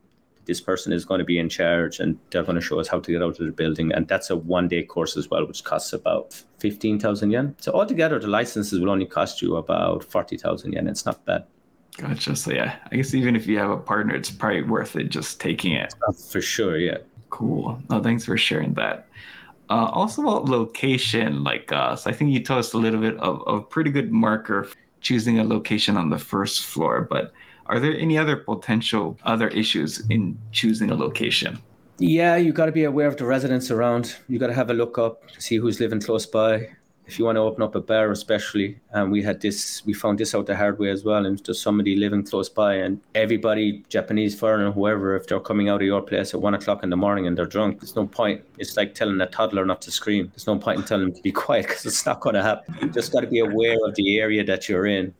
this 0.45 0.59
person 0.59 0.91
is 0.91 1.05
going 1.05 1.19
to 1.19 1.25
be 1.25 1.37
in 1.37 1.47
charge 1.47 1.99
and 1.99 2.17
they're 2.31 2.43
going 2.43 2.55
to 2.55 2.61
show 2.61 2.79
us 2.79 2.87
how 2.87 2.99
to 2.99 3.11
get 3.11 3.21
out 3.21 3.39
of 3.39 3.45
the 3.45 3.51
building. 3.51 3.93
And 3.93 4.07
that's 4.07 4.29
a 4.29 4.35
one 4.35 4.67
day 4.67 4.83
course 4.83 5.15
as 5.15 5.29
well, 5.29 5.47
which 5.47 5.63
costs 5.63 5.93
about 5.93 6.43
15,000 6.59 7.31
yen. 7.31 7.55
So 7.59 7.71
altogether, 7.71 8.19
the 8.19 8.27
licenses 8.27 8.79
will 8.79 8.89
only 8.89 9.05
cost 9.05 9.41
you 9.41 9.55
about 9.55 10.03
40,000 10.03 10.73
yen. 10.73 10.87
It's 10.87 11.05
not 11.05 11.23
bad. 11.25 11.45
Gotcha. 11.97 12.35
So 12.35 12.51
yeah, 12.51 12.77
I 12.91 12.95
guess 12.95 13.13
even 13.13 13.35
if 13.35 13.47
you 13.47 13.57
have 13.59 13.69
a 13.69 13.77
partner, 13.77 14.15
it's 14.15 14.31
probably 14.31 14.63
worth 14.63 14.95
it 14.95 15.09
just 15.09 15.39
taking 15.39 15.73
it. 15.73 15.93
For 16.29 16.41
sure, 16.41 16.77
yeah. 16.77 16.97
Cool. 17.29 17.81
No, 17.89 18.01
thanks 18.01 18.25
for 18.25 18.37
sharing 18.37 18.73
that. 18.75 19.07
Uh, 19.69 19.89
also 19.93 20.21
about 20.21 20.45
location, 20.45 21.43
like 21.43 21.71
uh, 21.71 21.95
so 21.95 22.09
I 22.09 22.13
think 22.13 22.31
you 22.31 22.43
told 22.43 22.59
us 22.59 22.73
a 22.73 22.77
little 22.77 22.99
bit 22.99 23.17
of 23.17 23.41
a 23.47 23.61
pretty 23.61 23.89
good 23.89 24.11
marker 24.11 24.67
choosing 24.99 25.39
a 25.39 25.43
location 25.43 25.95
on 25.95 26.09
the 26.09 26.19
first 26.19 26.65
floor. 26.65 27.07
But 27.09 27.31
are 27.67 27.79
there 27.79 27.97
any 27.97 28.17
other 28.17 28.35
potential 28.35 29.17
other 29.23 29.47
issues 29.47 30.05
in 30.09 30.37
choosing 30.51 30.91
a 30.91 30.95
location? 30.95 31.57
Yeah, 31.99 32.35
you 32.35 32.51
got 32.51 32.65
to 32.65 32.71
be 32.71 32.83
aware 32.83 33.07
of 33.07 33.15
the 33.15 33.25
residents 33.25 33.71
around. 33.71 34.15
You 34.27 34.39
got 34.39 34.47
to 34.47 34.53
have 34.53 34.69
a 34.69 34.73
look 34.73 34.97
up, 34.97 35.23
see 35.37 35.57
who's 35.57 35.79
living 35.79 36.01
close 36.01 36.25
by 36.25 36.67
if 37.11 37.19
you 37.19 37.25
want 37.25 37.35
to 37.35 37.41
open 37.41 37.61
up 37.61 37.75
a 37.75 37.81
bar, 37.81 38.09
especially, 38.11 38.79
and 38.93 39.03
um, 39.03 39.11
we 39.11 39.21
had 39.21 39.41
this, 39.41 39.85
we 39.85 39.91
found 39.91 40.17
this 40.17 40.33
out 40.33 40.45
the 40.45 40.55
hard 40.55 40.79
way 40.79 40.89
as 40.89 41.03
well. 41.03 41.25
And 41.25 41.43
just 41.43 41.61
somebody 41.61 41.97
living 41.97 42.23
close 42.23 42.47
by, 42.47 42.75
and 42.75 43.01
everybody, 43.15 43.83
Japanese 43.89 44.33
foreigner, 44.39 44.71
whoever, 44.71 45.17
if 45.17 45.27
they're 45.27 45.41
coming 45.41 45.67
out 45.67 45.81
of 45.81 45.87
your 45.87 46.01
place 46.01 46.33
at 46.33 46.39
one 46.39 46.53
o'clock 46.53 46.83
in 46.83 46.89
the 46.89 46.95
morning 46.95 47.27
and 47.27 47.37
they're 47.37 47.45
drunk, 47.45 47.81
there's 47.81 47.97
no 47.97 48.07
point. 48.07 48.41
It's 48.59 48.77
like 48.77 48.95
telling 48.95 49.19
a 49.19 49.25
toddler 49.25 49.65
not 49.65 49.81
to 49.81 49.91
scream. 49.91 50.29
There's 50.33 50.47
no 50.47 50.57
point 50.57 50.79
in 50.79 50.85
telling 50.85 51.07
them 51.07 51.13
to 51.13 51.21
be 51.21 51.31
quiet 51.43 51.67
because 51.67 51.85
it's 51.85 52.05
not 52.05 52.21
going 52.21 52.35
to 52.35 52.43
happen. 52.43 52.77
You 52.81 52.87
just 52.89 53.11
got 53.11 53.21
to 53.21 53.27
be 53.27 53.39
aware 53.39 53.77
of 53.85 53.93
the 53.95 54.17
area 54.17 54.45
that 54.45 54.69
you're 54.69 54.85
in, 54.85 55.13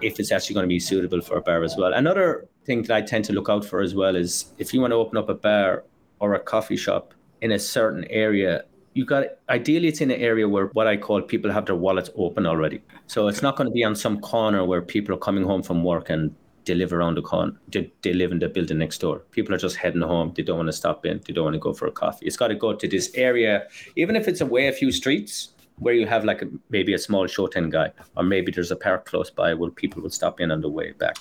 if 0.00 0.20
it's 0.20 0.30
actually 0.30 0.54
going 0.54 0.64
to 0.64 0.68
be 0.68 0.78
suitable 0.78 1.22
for 1.22 1.38
a 1.38 1.42
bar 1.42 1.64
as 1.64 1.76
well. 1.76 1.92
Another 1.92 2.46
thing 2.66 2.82
that 2.82 2.96
I 2.96 3.02
tend 3.02 3.24
to 3.24 3.32
look 3.32 3.48
out 3.48 3.64
for 3.64 3.80
as 3.80 3.96
well 3.96 4.14
is 4.14 4.52
if 4.58 4.72
you 4.72 4.80
want 4.80 4.92
to 4.92 4.96
open 4.96 5.18
up 5.18 5.28
a 5.28 5.34
bar 5.34 5.82
or 6.20 6.34
a 6.34 6.40
coffee 6.40 6.76
shop 6.76 7.14
in 7.40 7.50
a 7.50 7.58
certain 7.58 8.04
area 8.04 8.64
you 8.94 9.04
got 9.04 9.24
ideally 9.48 9.88
it's 9.88 10.00
in 10.00 10.10
an 10.10 10.20
area 10.20 10.48
where 10.48 10.66
what 10.68 10.86
I 10.86 10.96
call 10.96 11.22
people 11.22 11.50
have 11.50 11.66
their 11.66 11.76
wallets 11.76 12.10
open 12.16 12.46
already. 12.46 12.82
So 13.06 13.28
it's 13.28 13.42
not 13.42 13.56
going 13.56 13.68
to 13.68 13.72
be 13.72 13.84
on 13.84 13.94
some 13.94 14.20
corner 14.20 14.64
where 14.64 14.82
people 14.82 15.14
are 15.14 15.18
coming 15.18 15.44
home 15.44 15.62
from 15.62 15.82
work 15.82 16.10
and 16.10 16.34
they 16.64 16.74
live 16.74 16.92
around 16.92 17.16
the 17.16 17.22
corner. 17.22 17.52
They, 17.68 17.92
they 18.02 18.12
live 18.12 18.30
in 18.32 18.38
the 18.38 18.48
building 18.48 18.78
next 18.78 18.98
door. 18.98 19.20
People 19.30 19.54
are 19.54 19.58
just 19.58 19.76
heading 19.76 20.02
home. 20.02 20.32
They 20.36 20.42
don't 20.42 20.58
want 20.58 20.68
to 20.68 20.72
stop 20.72 21.04
in. 21.04 21.20
They 21.26 21.32
don't 21.32 21.44
want 21.44 21.54
to 21.54 21.60
go 21.60 21.72
for 21.72 21.86
a 21.86 21.92
coffee. 21.92 22.26
It's 22.26 22.36
got 22.36 22.48
to 22.48 22.54
go 22.54 22.74
to 22.74 22.88
this 22.88 23.10
area, 23.14 23.66
even 23.96 24.14
if 24.14 24.28
it's 24.28 24.40
away 24.40 24.68
a 24.68 24.72
few 24.72 24.92
streets. 24.92 25.51
Where 25.78 25.94
you 25.94 26.06
have 26.06 26.24
like 26.24 26.42
a, 26.42 26.48
maybe 26.70 26.94
a 26.94 26.98
small 26.98 27.26
shotengai, 27.26 27.92
or 28.16 28.22
maybe 28.22 28.52
there's 28.52 28.70
a 28.70 28.76
park 28.76 29.06
close 29.06 29.30
by 29.30 29.52
where 29.54 29.70
people 29.70 30.02
will 30.02 30.10
stop 30.10 30.40
in 30.40 30.50
on 30.50 30.60
the 30.60 30.68
way 30.68 30.92
back. 30.92 31.16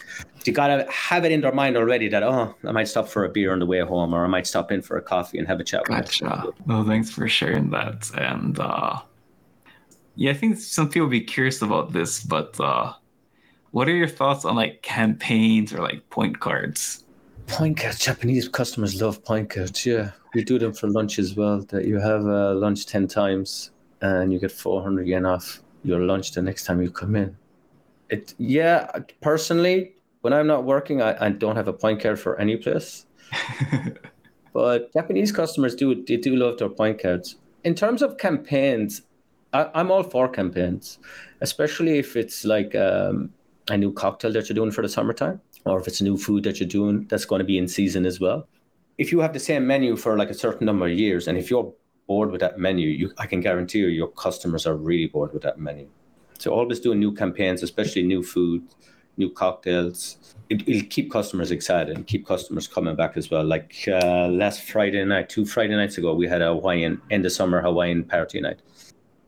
You 0.46 0.54
gotta 0.54 0.86
have 0.92 1.26
it 1.26 1.32
in 1.32 1.42
their 1.42 1.52
mind 1.52 1.78
already 1.78 2.08
that 2.10 2.22
oh, 2.22 2.54
I 2.64 2.72
might 2.72 2.88
stop 2.88 3.08
for 3.08 3.26
a 3.26 3.30
beer 3.30 3.52
on 3.54 3.60
the 3.60 3.66
way 3.66 3.80
home, 3.80 4.14
or 4.14 4.24
I 4.24 4.28
might 4.28 4.46
stop 4.46 4.72
in 4.72 4.82
for 4.82 4.98
a 4.98 5.02
coffee 5.02 5.40
and 5.40 5.48
have 5.48 5.60
a 5.60 5.64
chat. 5.64 5.86
Gotcha. 5.86 6.54
Well, 6.68 6.84
thanks 6.84 7.10
for 7.10 7.28
sharing 7.28 7.72
that. 7.72 8.12
And 8.18 8.60
uh, 8.60 9.02
yeah, 10.16 10.32
I 10.32 10.34
think 10.36 10.58
some 10.58 10.90
people 10.90 11.08
be 11.08 11.22
curious 11.22 11.62
about 11.62 11.94
this, 11.94 12.22
but 12.22 12.60
uh, 12.60 12.94
what 13.72 13.88
are 13.88 13.96
your 13.96 14.08
thoughts 14.08 14.46
on 14.46 14.56
like 14.56 14.82
campaigns 14.84 15.74
or 15.74 15.82
like 15.82 16.08
point 16.10 16.40
cards? 16.40 17.06
Point 17.48 17.78
cards, 17.78 18.00
Japanese 18.00 18.48
customers 18.48 19.02
love 19.02 19.24
point 19.24 19.50
cards. 19.50 19.86
Yeah, 19.86 20.12
we 20.34 20.44
do 20.44 20.60
them 20.60 20.74
for 20.74 20.88
lunch 20.88 21.18
as 21.20 21.36
well. 21.36 21.62
That 21.62 21.86
you 21.86 22.00
have 22.00 22.26
uh, 22.28 22.54
lunch 22.54 22.86
ten 22.86 23.08
times 23.08 23.72
and 24.02 24.34
you 24.34 24.40
get 24.40 24.52
400 24.52 25.08
yen 25.08 25.26
off 25.26 25.62
your 25.84 26.00
lunch 26.00 26.32
the 26.32 26.42
next 26.42 26.66
time 26.66 26.82
you 26.82 26.92
come 26.92 27.16
in. 27.16 27.38
It 28.10 28.34
yeah, 28.38 28.92
personally, 29.22 29.94
when 30.22 30.34
I'm 30.34 30.48
not 30.48 30.66
working, 30.66 31.02
I, 31.02 31.26
I 31.26 31.30
don't 31.30 31.56
have 31.56 31.68
a 31.68 31.74
point 31.74 32.02
card 32.02 32.20
for 32.20 32.40
any 32.40 32.58
place. 32.58 33.06
but 34.54 34.92
Japanese 34.94 35.32
customers 35.32 35.76
do 35.76 36.04
they 36.04 36.18
do 36.18 36.36
love 36.36 36.58
their 36.58 36.70
point 36.70 37.02
cards. 37.02 37.38
In 37.64 37.76
terms 37.76 38.02
of 38.02 38.18
campaigns, 38.18 39.04
I, 39.54 39.70
am 39.80 39.92
all 39.92 40.04
for 40.04 40.28
campaigns, 40.28 41.00
especially 41.42 42.00
if 42.00 42.16
it's 42.16 42.44
like 42.44 42.76
um, 42.76 43.32
a 43.70 43.78
new 43.78 43.94
cocktail 43.94 44.34
that 44.34 44.50
you're 44.50 44.56
doing 44.56 44.72
for 44.72 44.82
the 44.82 44.90
summertime, 44.90 45.40
or 45.66 45.80
if 45.80 45.88
it's 45.88 46.02
a 46.02 46.04
new 46.04 46.18
food 46.18 46.44
that 46.44 46.60
you're 46.60 46.70
doing 46.70 47.06
that's 47.08 47.26
going 47.26 47.40
to 47.40 47.46
be 47.46 47.58
in 47.58 47.68
season 47.68 48.06
as 48.06 48.20
well. 48.20 48.48
If 48.98 49.12
you 49.12 49.20
have 49.20 49.34
the 49.34 49.40
same 49.40 49.66
menu 49.66 49.96
for 49.96 50.18
like 50.18 50.30
a 50.30 50.34
certain 50.34 50.66
number 50.66 50.86
of 50.86 50.94
years, 50.94 51.28
and 51.28 51.38
if 51.38 51.50
you're 51.50 51.74
bored 52.12 52.32
with 52.34 52.42
that 52.42 52.60
menu, 52.60 52.90
you 53.02 53.08
I 53.24 53.26
can 53.32 53.40
guarantee 53.48 53.80
you 53.80 53.88
your 54.02 54.12
customers 54.26 54.64
are 54.70 54.78
really 54.90 55.08
bored 55.16 55.32
with 55.36 55.44
that 55.48 55.58
menu. 55.68 55.88
So 56.40 56.48
always 56.60 56.80
doing 56.86 57.00
new 57.00 57.14
campaigns, 57.22 57.64
especially 57.64 58.04
new 58.04 58.22
food, 58.34 58.62
new 59.16 59.30
cocktails. 59.44 60.00
It, 60.50 60.68
will 60.68 60.86
keep 60.96 61.08
customers 61.10 61.52
excited 61.52 61.96
and 61.96 62.06
keep 62.06 62.24
customers 62.34 62.68
coming 62.68 62.96
back 63.02 63.14
as 63.16 63.32
well. 63.32 63.46
Like 63.46 63.70
uh, 63.88 64.28
last 64.28 64.60
Friday 64.72 65.06
night, 65.06 65.30
two 65.30 65.46
Friday 65.46 65.76
nights 65.82 65.98
ago, 65.98 66.14
we 66.14 66.28
had 66.28 66.42
a 66.42 66.50
Hawaiian 66.56 67.02
end 67.10 67.26
of 67.26 67.32
summer 67.32 67.62
Hawaiian 67.62 68.04
party 68.04 68.42
night 68.42 68.60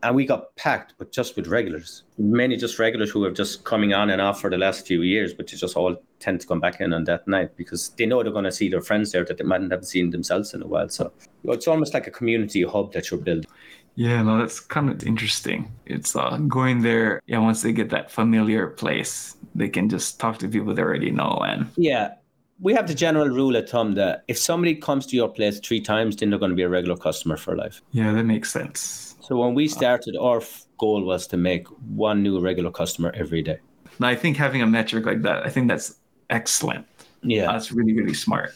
and 0.04 0.14
we 0.14 0.26
got 0.26 0.54
packed, 0.56 0.94
but 0.98 1.12
just 1.12 1.34
with 1.34 1.48
regulars. 1.48 2.02
Many 2.18 2.56
just 2.56 2.78
regulars 2.78 3.10
who 3.10 3.24
have 3.24 3.34
just 3.34 3.64
coming 3.64 3.94
on 3.94 4.10
and 4.10 4.20
off 4.20 4.40
for 4.40 4.50
the 4.50 4.58
last 4.58 4.86
few 4.86 5.00
years, 5.00 5.32
but 5.32 5.46
they 5.46 5.56
just 5.56 5.76
all 5.76 5.96
tend 6.20 6.42
to 6.42 6.46
come 6.46 6.60
back 6.60 6.80
in 6.80 6.92
on 6.92 7.04
that 7.04 7.26
night 7.26 7.56
because 7.56 7.88
they 7.96 8.04
know 8.04 8.22
they're 8.22 8.30
going 8.30 8.44
to 8.44 8.52
see 8.52 8.68
their 8.68 8.82
friends 8.82 9.12
there 9.12 9.24
that 9.24 9.38
they 9.38 9.44
mightn't 9.44 9.72
have 9.72 9.84
seen 9.84 10.10
themselves 10.10 10.52
in 10.52 10.62
a 10.62 10.66
while. 10.66 10.90
So 10.90 11.10
it's 11.44 11.66
almost 11.66 11.94
like 11.94 12.06
a 12.06 12.10
community 12.10 12.62
hub 12.62 12.92
that 12.92 13.10
you're 13.10 13.20
building. 13.20 13.50
Yeah, 13.96 14.22
no, 14.22 14.38
that's 14.38 14.60
kind 14.60 14.90
of 14.90 15.02
interesting. 15.04 15.72
It's 15.86 16.14
uh, 16.14 16.36
going 16.48 16.82
there. 16.82 17.22
Yeah, 17.26 17.38
once 17.38 17.62
they 17.62 17.72
get 17.72 17.90
that 17.90 18.10
familiar 18.10 18.66
place, 18.66 19.36
they 19.54 19.68
can 19.68 19.88
just 19.88 20.20
talk 20.20 20.38
to 20.38 20.48
people 20.48 20.74
they 20.74 20.82
already 20.82 21.12
know. 21.12 21.42
And 21.46 21.70
yeah, 21.76 22.14
we 22.60 22.74
have 22.74 22.88
the 22.88 22.94
general 22.94 23.28
rule 23.28 23.56
of 23.56 23.68
thumb 23.68 23.94
that 23.94 24.24
if 24.28 24.36
somebody 24.36 24.74
comes 24.74 25.06
to 25.06 25.16
your 25.16 25.28
place 25.28 25.60
three 25.60 25.80
times, 25.80 26.16
then 26.16 26.30
they're 26.30 26.38
going 26.38 26.50
to 26.50 26.56
be 26.56 26.62
a 26.62 26.68
regular 26.68 26.96
customer 26.96 27.36
for 27.36 27.56
life. 27.56 27.80
Yeah, 27.92 28.12
that 28.12 28.24
makes 28.24 28.52
sense. 28.52 29.03
So 29.24 29.36
when 29.36 29.54
we 29.54 29.68
started, 29.68 30.16
our 30.16 30.42
goal 30.78 31.02
was 31.02 31.26
to 31.28 31.36
make 31.36 31.66
one 31.96 32.22
new 32.22 32.40
regular 32.40 32.70
customer 32.70 33.10
every 33.14 33.42
day. 33.42 33.58
Now, 33.98 34.08
I 34.08 34.16
think 34.16 34.36
having 34.36 34.60
a 34.60 34.66
metric 34.66 35.06
like 35.06 35.22
that, 35.22 35.46
I 35.46 35.50
think 35.50 35.68
that's 35.68 35.96
excellent. 36.30 36.86
Yeah, 37.22 37.46
that's 37.46 37.72
really 37.72 37.94
really 37.94 38.14
smart. 38.14 38.50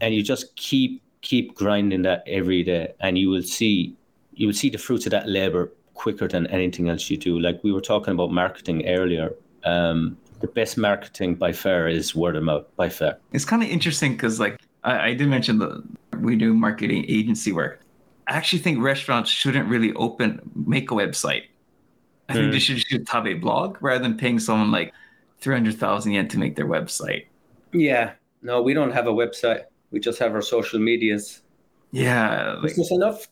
And 0.00 0.14
you 0.14 0.22
just 0.22 0.54
keep 0.56 1.02
keep 1.22 1.54
grinding 1.54 2.02
that 2.02 2.24
every 2.26 2.62
day, 2.62 2.92
and 3.00 3.16
you 3.16 3.30
will 3.30 3.42
see 3.42 3.96
you 4.34 4.46
will 4.46 4.54
see 4.54 4.68
the 4.68 4.78
fruits 4.78 5.06
of 5.06 5.12
that 5.12 5.28
labor 5.28 5.72
quicker 5.94 6.28
than 6.28 6.46
anything 6.48 6.88
else 6.88 7.08
you 7.10 7.16
do. 7.16 7.38
Like 7.38 7.62
we 7.62 7.72
were 7.72 7.80
talking 7.80 8.12
about 8.12 8.32
marketing 8.32 8.86
earlier. 8.88 9.34
Um, 9.64 10.16
the 10.40 10.48
best 10.48 10.76
marketing 10.76 11.36
by 11.36 11.52
far 11.52 11.88
is 11.88 12.14
word 12.14 12.34
of 12.36 12.42
mouth 12.42 12.66
by 12.76 12.88
far. 12.88 13.16
It's 13.32 13.44
kind 13.44 13.62
of 13.62 13.68
interesting 13.68 14.12
because 14.12 14.40
like 14.40 14.60
I, 14.84 15.10
I 15.10 15.14
did 15.14 15.28
mention 15.28 15.58
that 15.58 15.82
we 16.20 16.36
do 16.36 16.52
marketing 16.52 17.04
agency 17.08 17.52
work. 17.52 17.81
I 18.26 18.34
actually 18.34 18.60
think 18.60 18.80
restaurants 18.80 19.30
shouldn't 19.30 19.68
really 19.68 19.92
open 19.94 20.40
make 20.54 20.90
a 20.90 20.94
website. 20.94 21.44
I 22.28 22.34
think 22.34 22.46
mm. 22.46 22.52
they 22.52 22.58
should 22.58 22.76
just 22.76 23.08
have 23.10 23.26
a 23.26 23.34
blog 23.34 23.76
rather 23.82 24.02
than 24.02 24.16
paying 24.16 24.38
someone 24.38 24.70
like 24.70 24.92
three 25.40 25.54
hundred 25.54 25.78
thousand 25.78 26.12
yen 26.12 26.28
to 26.28 26.38
make 26.38 26.56
their 26.56 26.66
website. 26.66 27.26
Yeah, 27.72 28.12
no, 28.42 28.62
we 28.62 28.74
don't 28.74 28.92
have 28.92 29.06
a 29.06 29.12
website. 29.12 29.64
We 29.90 30.00
just 30.00 30.18
have 30.18 30.32
our 30.34 30.42
social 30.42 30.78
medias. 30.78 31.42
Yeah, 31.90 32.54
like, 32.62 32.74
there's 32.74 32.92
enough. 32.92 33.28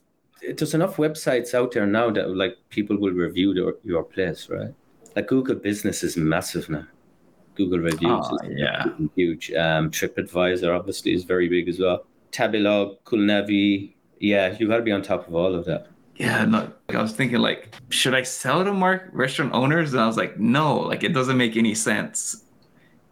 There's 0.56 0.74
enough 0.74 0.96
websites 0.96 1.54
out 1.54 1.72
there 1.72 1.86
now 1.86 2.10
that 2.10 2.34
like 2.34 2.56
people 2.70 2.98
will 2.98 3.12
review 3.12 3.52
the, 3.54 3.78
your 3.84 4.02
place, 4.02 4.48
right? 4.48 4.74
Like 5.14 5.28
Google 5.28 5.56
Business 5.56 6.02
is 6.02 6.16
massive 6.16 6.68
now. 6.68 6.86
Google 7.56 7.78
Reviews 7.80 8.26
oh, 8.30 8.38
is 8.44 8.52
yeah. 8.56 8.86
huge. 9.16 9.52
Um, 9.52 9.90
TripAdvisor 9.90 10.74
obviously 10.74 11.12
is 11.12 11.24
very 11.24 11.48
big 11.48 11.68
as 11.68 11.78
well. 11.78 12.06
Tabelog, 12.32 12.96
Gurunavi, 13.04 13.92
yeah, 14.20 14.56
you 14.58 14.68
got 14.68 14.76
to 14.76 14.82
be 14.82 14.92
on 14.92 15.02
top 15.02 15.26
of 15.26 15.34
all 15.34 15.54
of 15.54 15.64
that. 15.64 15.88
Yeah, 16.16 16.44
no, 16.44 16.70
like 16.88 16.96
I 16.96 17.02
was 17.02 17.12
thinking 17.12 17.38
like, 17.38 17.74
should 17.88 18.14
I 18.14 18.22
sell 18.22 18.62
to 18.62 18.74
mark 18.74 19.08
restaurant 19.12 19.54
owners? 19.54 19.94
And 19.94 20.02
I 20.02 20.06
was 20.06 20.18
like, 20.18 20.38
no, 20.38 20.78
like 20.78 21.02
it 21.02 21.14
doesn't 21.14 21.38
make 21.38 21.56
any 21.56 21.74
sense 21.74 22.44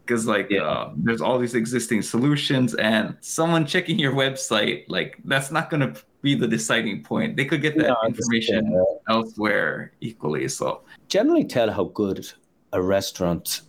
because 0.09 0.27
like 0.27 0.51
yeah. 0.51 0.63
uh, 0.63 0.93
there's 0.95 1.23
all 1.23 1.39
these 1.39 1.55
existing 1.55 2.03
solutions, 2.03 2.75
and 2.75 3.17
someone 3.21 3.67
checking 3.67 3.99
your 3.99 4.13
website, 4.13 4.85
like 4.89 5.19
that's 5.25 5.51
not 5.51 5.71
gonna 5.71 5.95
be 6.21 6.35
the 6.35 6.47
deciding 6.47 7.03
point. 7.03 7.37
They 7.37 7.47
could 7.47 7.63
get 7.63 7.79
that 7.79 7.97
information 8.07 8.85
elsewhere 9.09 9.93
equally. 10.01 10.49
So 10.49 10.83
generally, 11.09 11.45
tell 11.45 11.71
how 11.71 11.85
good 11.85 12.31
a 12.75 12.83
restaurant 12.83 13.63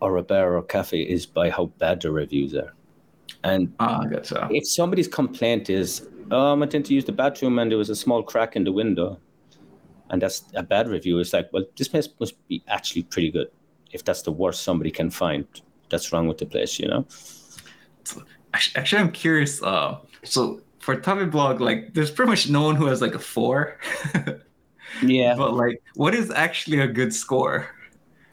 or 0.00 0.16
a 0.16 0.22
bar 0.22 0.56
or 0.56 0.62
cafe 0.62 1.02
is 1.02 1.26
by 1.26 1.50
how 1.50 1.66
bad 1.78 2.00
the 2.00 2.10
reviews 2.10 2.54
are. 2.54 2.72
And 3.44 3.74
ah, 3.80 4.04
gotcha. 4.04 4.48
if 4.50 4.66
somebody's 4.66 5.08
complaint 5.08 5.70
is 5.70 6.08
um, 6.30 6.62
I 6.62 6.66
tend 6.66 6.84
to 6.86 6.94
use 6.94 7.04
the 7.04 7.12
bathroom 7.12 7.58
and 7.58 7.70
there 7.70 7.78
was 7.78 7.90
a 7.90 7.96
small 7.96 8.22
crack 8.22 8.56
in 8.56 8.64
the 8.64 8.72
window. 8.72 9.18
And 10.10 10.22
that's 10.22 10.44
a 10.54 10.62
bad 10.62 10.88
review. 10.88 11.18
It's 11.18 11.32
like, 11.32 11.52
well, 11.52 11.64
this 11.76 11.88
place 11.88 12.08
must 12.20 12.34
be 12.48 12.62
actually 12.68 13.02
pretty 13.02 13.30
good. 13.30 13.48
If 13.92 14.04
that's 14.04 14.22
the 14.22 14.32
worst 14.32 14.62
somebody 14.62 14.90
can 14.90 15.10
find, 15.10 15.46
that's 15.90 16.12
wrong 16.12 16.28
with 16.28 16.38
the 16.38 16.46
place, 16.46 16.78
you 16.78 16.88
know? 16.88 17.06
Actually, 18.52 19.02
I'm 19.02 19.12
curious. 19.12 19.62
Uh, 19.62 19.98
so 20.22 20.60
for 20.78 20.96
Tabelog, 20.96 21.60
like, 21.60 21.94
there's 21.94 22.10
pretty 22.10 22.30
much 22.30 22.48
no 22.48 22.62
one 22.62 22.76
who 22.76 22.86
has 22.86 23.00
like 23.00 23.14
a 23.14 23.18
four. 23.18 23.78
yeah. 25.02 25.34
But 25.36 25.54
like, 25.54 25.82
what 25.94 26.14
is 26.14 26.30
actually 26.30 26.80
a 26.80 26.86
good 26.86 27.12
score? 27.12 27.68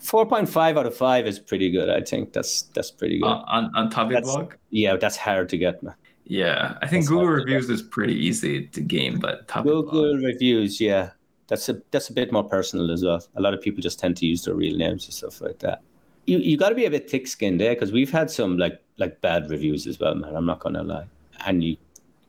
4.5 0.03 0.77
out 0.77 0.85
of 0.85 0.95
5 0.97 1.27
is 1.27 1.39
pretty 1.39 1.71
good 1.71 1.89
i 1.89 2.01
think 2.01 2.33
that's 2.33 2.63
that's 2.73 2.91
pretty 2.91 3.19
good 3.19 3.25
uh, 3.25 3.45
on 3.47 3.73
on 3.73 3.89
Tabelog 3.89 4.51
yeah 4.69 4.97
that's 4.97 5.15
hard 5.15 5.47
to 5.47 5.57
get 5.57 5.81
man 5.81 5.95
yeah, 6.25 6.77
I 6.81 6.87
think 6.87 7.03
that's 7.03 7.09
Google 7.09 7.27
reviews 7.27 7.69
is 7.69 7.81
pretty 7.81 8.15
easy 8.15 8.67
to 8.67 8.81
game, 8.81 9.19
but 9.19 9.47
Google 9.47 10.15
reviews, 10.15 10.79
yeah, 10.79 11.11
that's 11.47 11.67
a 11.69 11.81
that's 11.91 12.09
a 12.09 12.13
bit 12.13 12.31
more 12.31 12.43
personal 12.43 12.91
as 12.91 13.03
well. 13.03 13.25
A 13.35 13.41
lot 13.41 13.53
of 13.53 13.61
people 13.61 13.81
just 13.81 13.99
tend 13.99 14.17
to 14.17 14.25
use 14.25 14.43
their 14.43 14.55
real 14.55 14.77
names 14.77 15.05
and 15.05 15.13
stuff 15.13 15.41
like 15.41 15.59
that. 15.59 15.81
You 16.25 16.37
you 16.37 16.57
got 16.57 16.69
to 16.69 16.75
be 16.75 16.85
a 16.85 16.89
bit 16.89 17.09
thick-skinned 17.09 17.61
eh? 17.61 17.65
there 17.65 17.75
because 17.75 17.91
we've 17.91 18.11
had 18.11 18.31
some 18.31 18.57
like 18.57 18.81
like 18.97 19.19
bad 19.19 19.49
reviews 19.49 19.85
as 19.85 19.99
well, 19.99 20.15
man. 20.15 20.35
I'm 20.35 20.45
not 20.45 20.59
gonna 20.59 20.83
lie, 20.83 21.07
and 21.45 21.63
you 21.63 21.75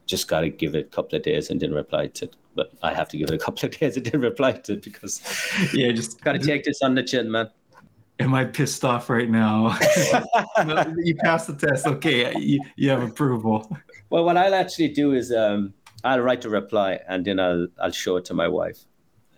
just 0.07 0.29
got 0.29 0.41
to 0.41 0.51
give 0.51 0.75
it 0.75 0.87
a 0.87 0.91
couple 0.91 1.17
of 1.17 1.23
days 1.23 1.49
and 1.51 1.61
then 1.61 1.73
reply 1.73 2.09
to 2.09 2.25
it. 2.25 2.37
But 2.57 2.73
I 2.83 2.93
have 2.93 3.09
to 3.09 3.17
give 3.17 3.31
it 3.31 3.35
a 3.35 3.39
couple 3.39 3.67
of 3.67 3.79
days 3.79 3.97
and 3.97 4.05
then 4.07 4.21
reply 4.21 4.53
to 4.53 4.73
it 4.73 4.83
because 4.83 5.23
yeah, 5.73 5.93
just 5.93 6.21
got 6.21 6.33
to 6.33 6.41
take 6.41 6.65
this 6.65 6.83
on 6.83 6.97
the 6.97 7.03
chin, 7.03 7.31
man 7.31 7.49
am 8.19 8.35
I 8.35 8.45
pissed 8.45 8.85
off 8.85 9.11
right 9.11 9.29
now? 9.29 9.79
you 10.99 11.17
passed 11.17 11.47
the 11.49 11.57
test. 11.59 11.87
Okay, 11.87 12.37
you, 12.39 12.61
you 12.77 12.91
have 12.91 13.03
approval. 13.03 13.77
Well, 14.11 14.25
what 14.25 14.37
I'll 14.37 14.55
actually 14.55 14.89
do 14.89 15.13
is 15.13 15.33
um, 15.33 15.75
I'll 16.05 16.21
write 16.21 16.45
a 16.45 16.49
reply 16.49 17.01
and 17.09 17.25
then 17.25 17.41
I'll 17.41 17.67
I'll 17.81 17.91
show 17.91 18.17
it 18.17 18.25
to 18.27 18.35
my 18.35 18.49
wife, 18.49 18.79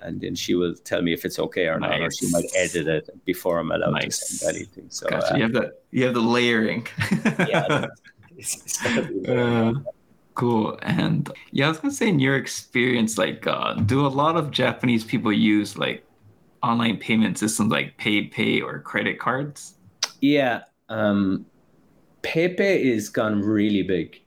and 0.00 0.20
then 0.20 0.34
she 0.34 0.54
will 0.54 0.74
tell 0.74 1.02
me 1.02 1.12
if 1.12 1.24
it's 1.24 1.38
okay 1.38 1.66
or 1.66 1.78
nice. 1.78 1.90
not, 1.90 2.00
or 2.00 2.10
she 2.10 2.30
might 2.30 2.46
edit 2.56 2.88
it 2.88 3.24
before 3.24 3.58
I'm 3.58 3.70
allowed 3.70 3.92
nice. 3.92 4.18
to 4.18 4.34
send 4.36 4.56
anything. 4.56 4.86
So 4.90 5.08
gotcha. 5.08 5.34
uh, 5.34 5.36
you 5.36 5.42
have 5.42 5.52
the 5.52 5.74
you 5.90 6.04
have 6.04 6.14
the 6.14 6.20
layering. 6.20 6.86
yeah. 7.48 7.86
It's, 8.36 8.56
it's 8.84 9.28
uh, 9.28 9.72
cool. 10.34 10.78
And 10.82 11.30
yeah, 11.52 11.66
I 11.66 11.68
was 11.68 11.78
gonna 11.78 11.94
say 11.94 12.08
in 12.08 12.20
your 12.20 12.36
experience, 12.36 13.18
like, 13.18 13.46
uh, 13.46 13.74
do 13.74 14.06
a 14.06 14.08
lot 14.08 14.36
of 14.36 14.50
Japanese 14.50 15.04
people 15.04 15.32
use 15.32 15.78
like 15.78 16.05
online 16.62 16.96
payment 16.98 17.38
systems 17.38 17.70
like 17.70 17.98
PayPay 17.98 18.62
or 18.62 18.80
credit 18.80 19.18
cards? 19.18 19.74
Yeah, 20.20 20.62
um, 20.88 21.46
PayPay 22.22 22.80
is 22.80 23.08
gone 23.08 23.40
really 23.40 23.82
big. 23.82 24.20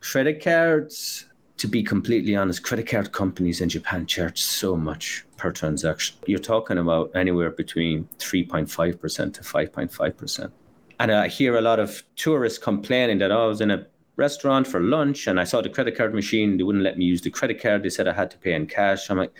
Credit 0.00 0.42
cards, 0.42 1.26
to 1.56 1.66
be 1.66 1.82
completely 1.82 2.36
honest, 2.36 2.62
credit 2.62 2.86
card 2.88 3.12
companies 3.12 3.60
in 3.60 3.68
Japan 3.68 4.06
charge 4.06 4.40
so 4.40 4.76
much 4.76 5.24
per 5.36 5.50
transaction. 5.50 6.16
You're 6.26 6.38
talking 6.38 6.78
about 6.78 7.10
anywhere 7.14 7.50
between 7.50 8.08
3.5% 8.18 9.34
to 9.34 9.40
5.5%. 9.40 10.52
And 10.98 11.12
I 11.12 11.28
hear 11.28 11.56
a 11.56 11.60
lot 11.60 11.78
of 11.78 12.02
tourists 12.14 12.58
complaining 12.58 13.18
that 13.18 13.30
oh, 13.30 13.44
I 13.44 13.46
was 13.46 13.60
in 13.60 13.70
a 13.70 13.86
restaurant 14.16 14.66
for 14.66 14.80
lunch 14.80 15.26
and 15.26 15.38
I 15.38 15.44
saw 15.44 15.60
the 15.60 15.68
credit 15.68 15.96
card 15.96 16.14
machine. 16.14 16.56
They 16.56 16.62
wouldn't 16.62 16.84
let 16.84 16.98
me 16.98 17.04
use 17.04 17.20
the 17.20 17.30
credit 17.30 17.60
card. 17.60 17.82
They 17.82 17.90
said 17.90 18.08
I 18.08 18.12
had 18.12 18.30
to 18.32 18.38
pay 18.38 18.54
in 18.54 18.66
cash. 18.66 19.10
I'm 19.10 19.18
like, 19.18 19.32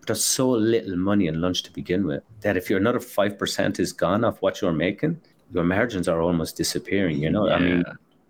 but 0.00 0.08
there's 0.08 0.24
so 0.24 0.50
little 0.50 0.96
money 0.96 1.28
in 1.28 1.40
lunch 1.40 1.62
to 1.64 1.72
begin 1.72 2.06
with 2.06 2.22
that 2.40 2.56
if 2.56 2.68
you're 2.68 2.80
another 2.80 2.98
5% 2.98 3.78
is 3.78 3.92
gone 3.92 4.24
off 4.24 4.42
what 4.42 4.60
you're 4.60 4.72
making, 4.72 5.20
your 5.52 5.64
margins 5.64 6.08
are 6.08 6.20
almost 6.20 6.56
disappearing. 6.56 7.18
You 7.18 7.30
know, 7.30 7.46
yeah. 7.46 7.54
I 7.54 7.58
mean, 7.60 7.84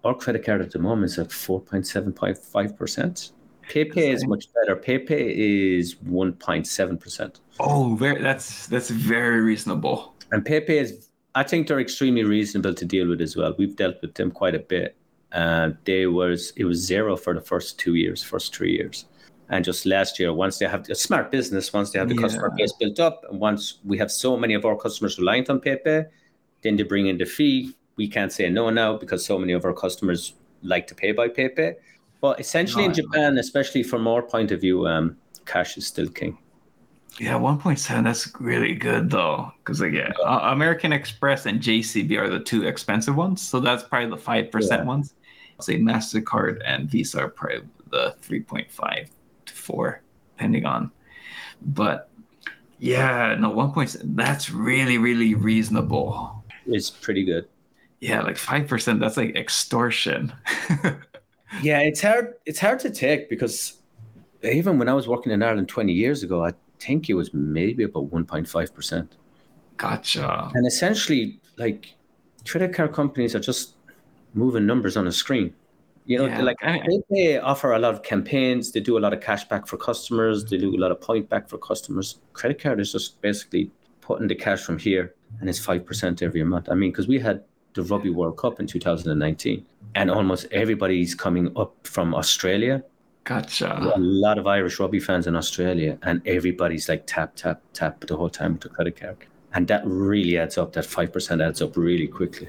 our 0.05 0.15
credit 0.15 0.45
card 0.45 0.61
at 0.61 0.73
the 0.73 0.79
moment 0.79 1.13
is 1.13 1.19
at 1.19 1.29
4.75%. 1.29 3.33
PayPay 3.71 4.13
is 4.13 4.27
much 4.27 4.47
better. 4.53 4.77
PayPay 4.77 5.79
is 5.79 5.95
1.7%. 5.95 7.41
Oh, 7.61 7.95
very, 7.95 8.21
that's 8.21 8.67
that's 8.67 8.91
very 8.91 9.41
reasonable. 9.41 10.15
And 10.33 10.45
PayPay 10.45 10.71
is, 10.71 11.09
I 11.35 11.45
think 11.45 11.69
they're 11.69 11.81
extremely 11.81 12.25
reasonable 12.25 12.75
to 12.75 12.85
deal 12.85 13.09
with 13.09 13.21
as 13.21 13.37
well. 13.37 13.55
We've 13.57 13.77
dealt 13.77 14.03
with 14.03 14.15
them 14.15 14.31
quite 14.31 14.55
a 14.55 14.59
bit. 14.59 14.97
And 15.33 15.77
they 15.85 16.07
was 16.07 16.53
it 16.57 16.65
was 16.65 16.79
zero 16.79 17.17
for 17.17 17.35
the 17.35 17.41
first 17.41 17.79
two 17.79 17.95
years, 17.95 18.23
first 18.23 18.55
three 18.55 18.73
years. 18.73 19.07
And 19.49 19.65
just 19.65 19.85
last 19.85 20.19
year, 20.19 20.33
once 20.33 20.59
they 20.59 20.67
have 20.67 20.89
a 20.89 20.95
smart 20.95 21.31
business, 21.31 21.73
once 21.73 21.91
they 21.91 21.99
have 21.99 22.09
the 22.09 22.15
yeah. 22.15 22.23
customer 22.23 22.51
base 22.57 22.73
built 22.73 22.99
up, 23.01 23.25
and 23.29 23.39
once 23.39 23.79
we 23.85 23.99
have 23.99 24.11
so 24.11 24.37
many 24.37 24.55
of 24.55 24.65
our 24.65 24.77
customers 24.77 25.19
reliant 25.19 25.51
on 25.51 25.61
PayPay, 25.61 26.07
then 26.63 26.77
they 26.77 26.83
bring 26.83 27.07
in 27.07 27.19
the 27.19 27.27
fee. 27.27 27.75
We 27.97 28.09
can't 28.09 28.33
say 28.33 28.49
no 28.49 28.71
now 28.71 28.97
because 28.97 29.25
so 29.25 29.39
many 29.39 29.53
of 29.53 29.65
our 29.65 29.75
customers 29.75 30.35
like 30.63 30.87
to 30.87 30.95
pay 30.95 31.13
by 31.13 31.29
PayPay. 31.29 31.75
But 32.21 32.41
essentially, 32.41 32.85
no, 32.85 32.91
in 32.91 32.95
Japan, 32.95 33.39
especially 33.39 33.83
from 33.83 34.07
our 34.07 34.23
point 34.23 34.53
of 34.53 34.61
view, 34.61 34.87
um, 34.87 35.17
cash 35.45 35.77
is 35.77 35.87
still 35.87 36.09
king. 36.09 36.39
Yeah, 37.19 37.35
1.7, 37.35 38.05
that's 38.05 38.33
really 38.41 38.75
good 38.75 39.11
though. 39.11 39.53
Because, 39.59 39.81
like, 39.81 39.93
yeah, 39.93 40.13
uh, 40.25 40.51
American 40.53 40.93
Express 40.93 41.45
and 41.47 41.61
JCB 41.61 42.19
are 42.19 42.31
the 42.31 42.41
two 42.41 42.67
expensive 42.67 43.17
ones. 43.17 43.43
So 43.43 43.61
that's 43.61 43.83
probably 43.83 44.09
the 44.09 44.17
5% 44.17 44.85
ones. 44.87 45.15
I'll 45.63 45.67
say 45.67 45.79
MasterCard 45.79 46.61
and 46.67 46.91
Visa 46.91 47.21
are 47.21 47.29
probably 47.29 47.61
the 47.91 48.17
3.5 48.21 49.09
to 49.47 49.55
4, 49.55 50.03
depending 50.37 50.67
on. 50.67 50.91
But 51.61 52.11
yeah, 52.81 53.37
no, 53.39 53.53
1.7, 53.53 54.17
that's 54.17 54.51
really, 54.51 54.99
really 54.99 55.37
reasonable. 55.37 56.45
It's 56.67 56.91
pretty 56.91 57.25
good. 57.25 57.47
Yeah, 58.01 58.23
like 58.23 58.35
5%, 58.35 58.99
that's 58.99 59.17
like 59.17 59.37
extortion. 59.37 60.33
yeah, 61.63 61.79
it's 61.79 62.03
hard. 62.03 62.35
It's 62.45 62.59
hard 62.59 62.81
to 62.81 62.91
take 62.91 63.31
because 63.31 63.81
even 64.43 64.81
when 64.81 64.89
I 64.89 64.95
was 64.95 65.07
working 65.07 65.31
in 65.31 65.45
Ireland 65.45 65.69
20 65.69 65.93
years 65.93 66.25
ago, 66.25 66.45
I 66.45 66.55
think 66.81 67.09
it 67.09 67.15
was 67.15 67.33
maybe 67.33 67.85
about 67.85 68.11
1.5%. 68.11 69.09
Gotcha. 69.77 70.51
And 70.55 70.67
essentially, 70.67 71.41
like 71.57 71.95
credit 72.49 72.75
card 72.75 72.93
companies 72.93 73.37
are 73.37 73.41
just 73.41 73.77
moving 74.35 74.67
numbers 74.67 74.97
on 74.97 75.07
a 75.07 75.13
screen. 75.13 75.55
You 76.05 76.19
know, 76.19 76.27
yeah, 76.27 76.43
like 76.43 76.57
they, 76.61 77.01
they 77.11 77.39
offer 77.39 77.73
a 77.73 77.79
lot 77.79 77.95
of 77.95 78.03
campaigns, 78.03 78.73
they 78.73 78.81
do 78.81 78.99
a 78.99 79.01
lot 79.01 79.13
of 79.13 79.21
cash 79.21 79.45
back 79.45 79.69
for 79.69 79.77
customers, 79.77 80.45
they 80.45 80.59
do 80.59 80.75
a 80.75 80.79
lot 80.79 80.91
of 80.91 81.01
point 81.01 81.29
back 81.29 81.49
for 81.49 81.59
customers. 81.59 82.19
Credit 82.33 82.61
card 82.61 82.81
is 82.81 82.91
just 82.91 83.21
basically 83.21 83.71
putting 84.01 84.27
the 84.27 84.35
cash 84.35 84.63
from 84.63 84.79
here 84.79 85.15
and 85.39 85.49
it's 85.49 85.65
5% 85.65 86.21
every 86.23 86.43
month. 86.43 86.69
I 86.69 86.75
mean, 86.75 86.91
because 86.91 87.07
we 87.07 87.21
had 87.21 87.45
the 87.75 87.85
Rugby 87.85 88.11
World 88.11 88.37
Cup 88.37 88.59
in 88.59 88.67
2019 88.67 89.65
and 89.95 90.11
almost 90.11 90.47
everybody's 90.51 91.15
coming 91.15 91.57
up 91.57 91.75
from 91.87 92.15
Australia 92.17 92.83
Gotcha. 93.25 93.79
A 93.95 93.99
lot 93.99 94.39
of 94.39 94.47
Irish 94.47 94.81
rugby 94.81 94.99
fans 94.99 95.27
in 95.27 95.37
Australia, 95.37 95.99
and 96.03 96.21
everybody's 96.27 96.89
like 96.89 97.05
tap, 97.07 97.37
tap, 97.37 97.63
tap 97.73 98.05
the 98.07 98.17
whole 98.17 98.29
time 98.29 98.55
with 98.55 98.63
the 98.63 98.69
credit 98.69 99.01
card. 99.01 99.17
And 99.55 99.69
that 99.69 99.83
really 99.85 100.39
adds 100.39 100.59
up. 100.59 100.73
That 100.73 100.85
5% 100.85 101.45
adds 101.45 101.63
up 101.63 101.77
really 101.77 102.09
quickly. 102.09 102.49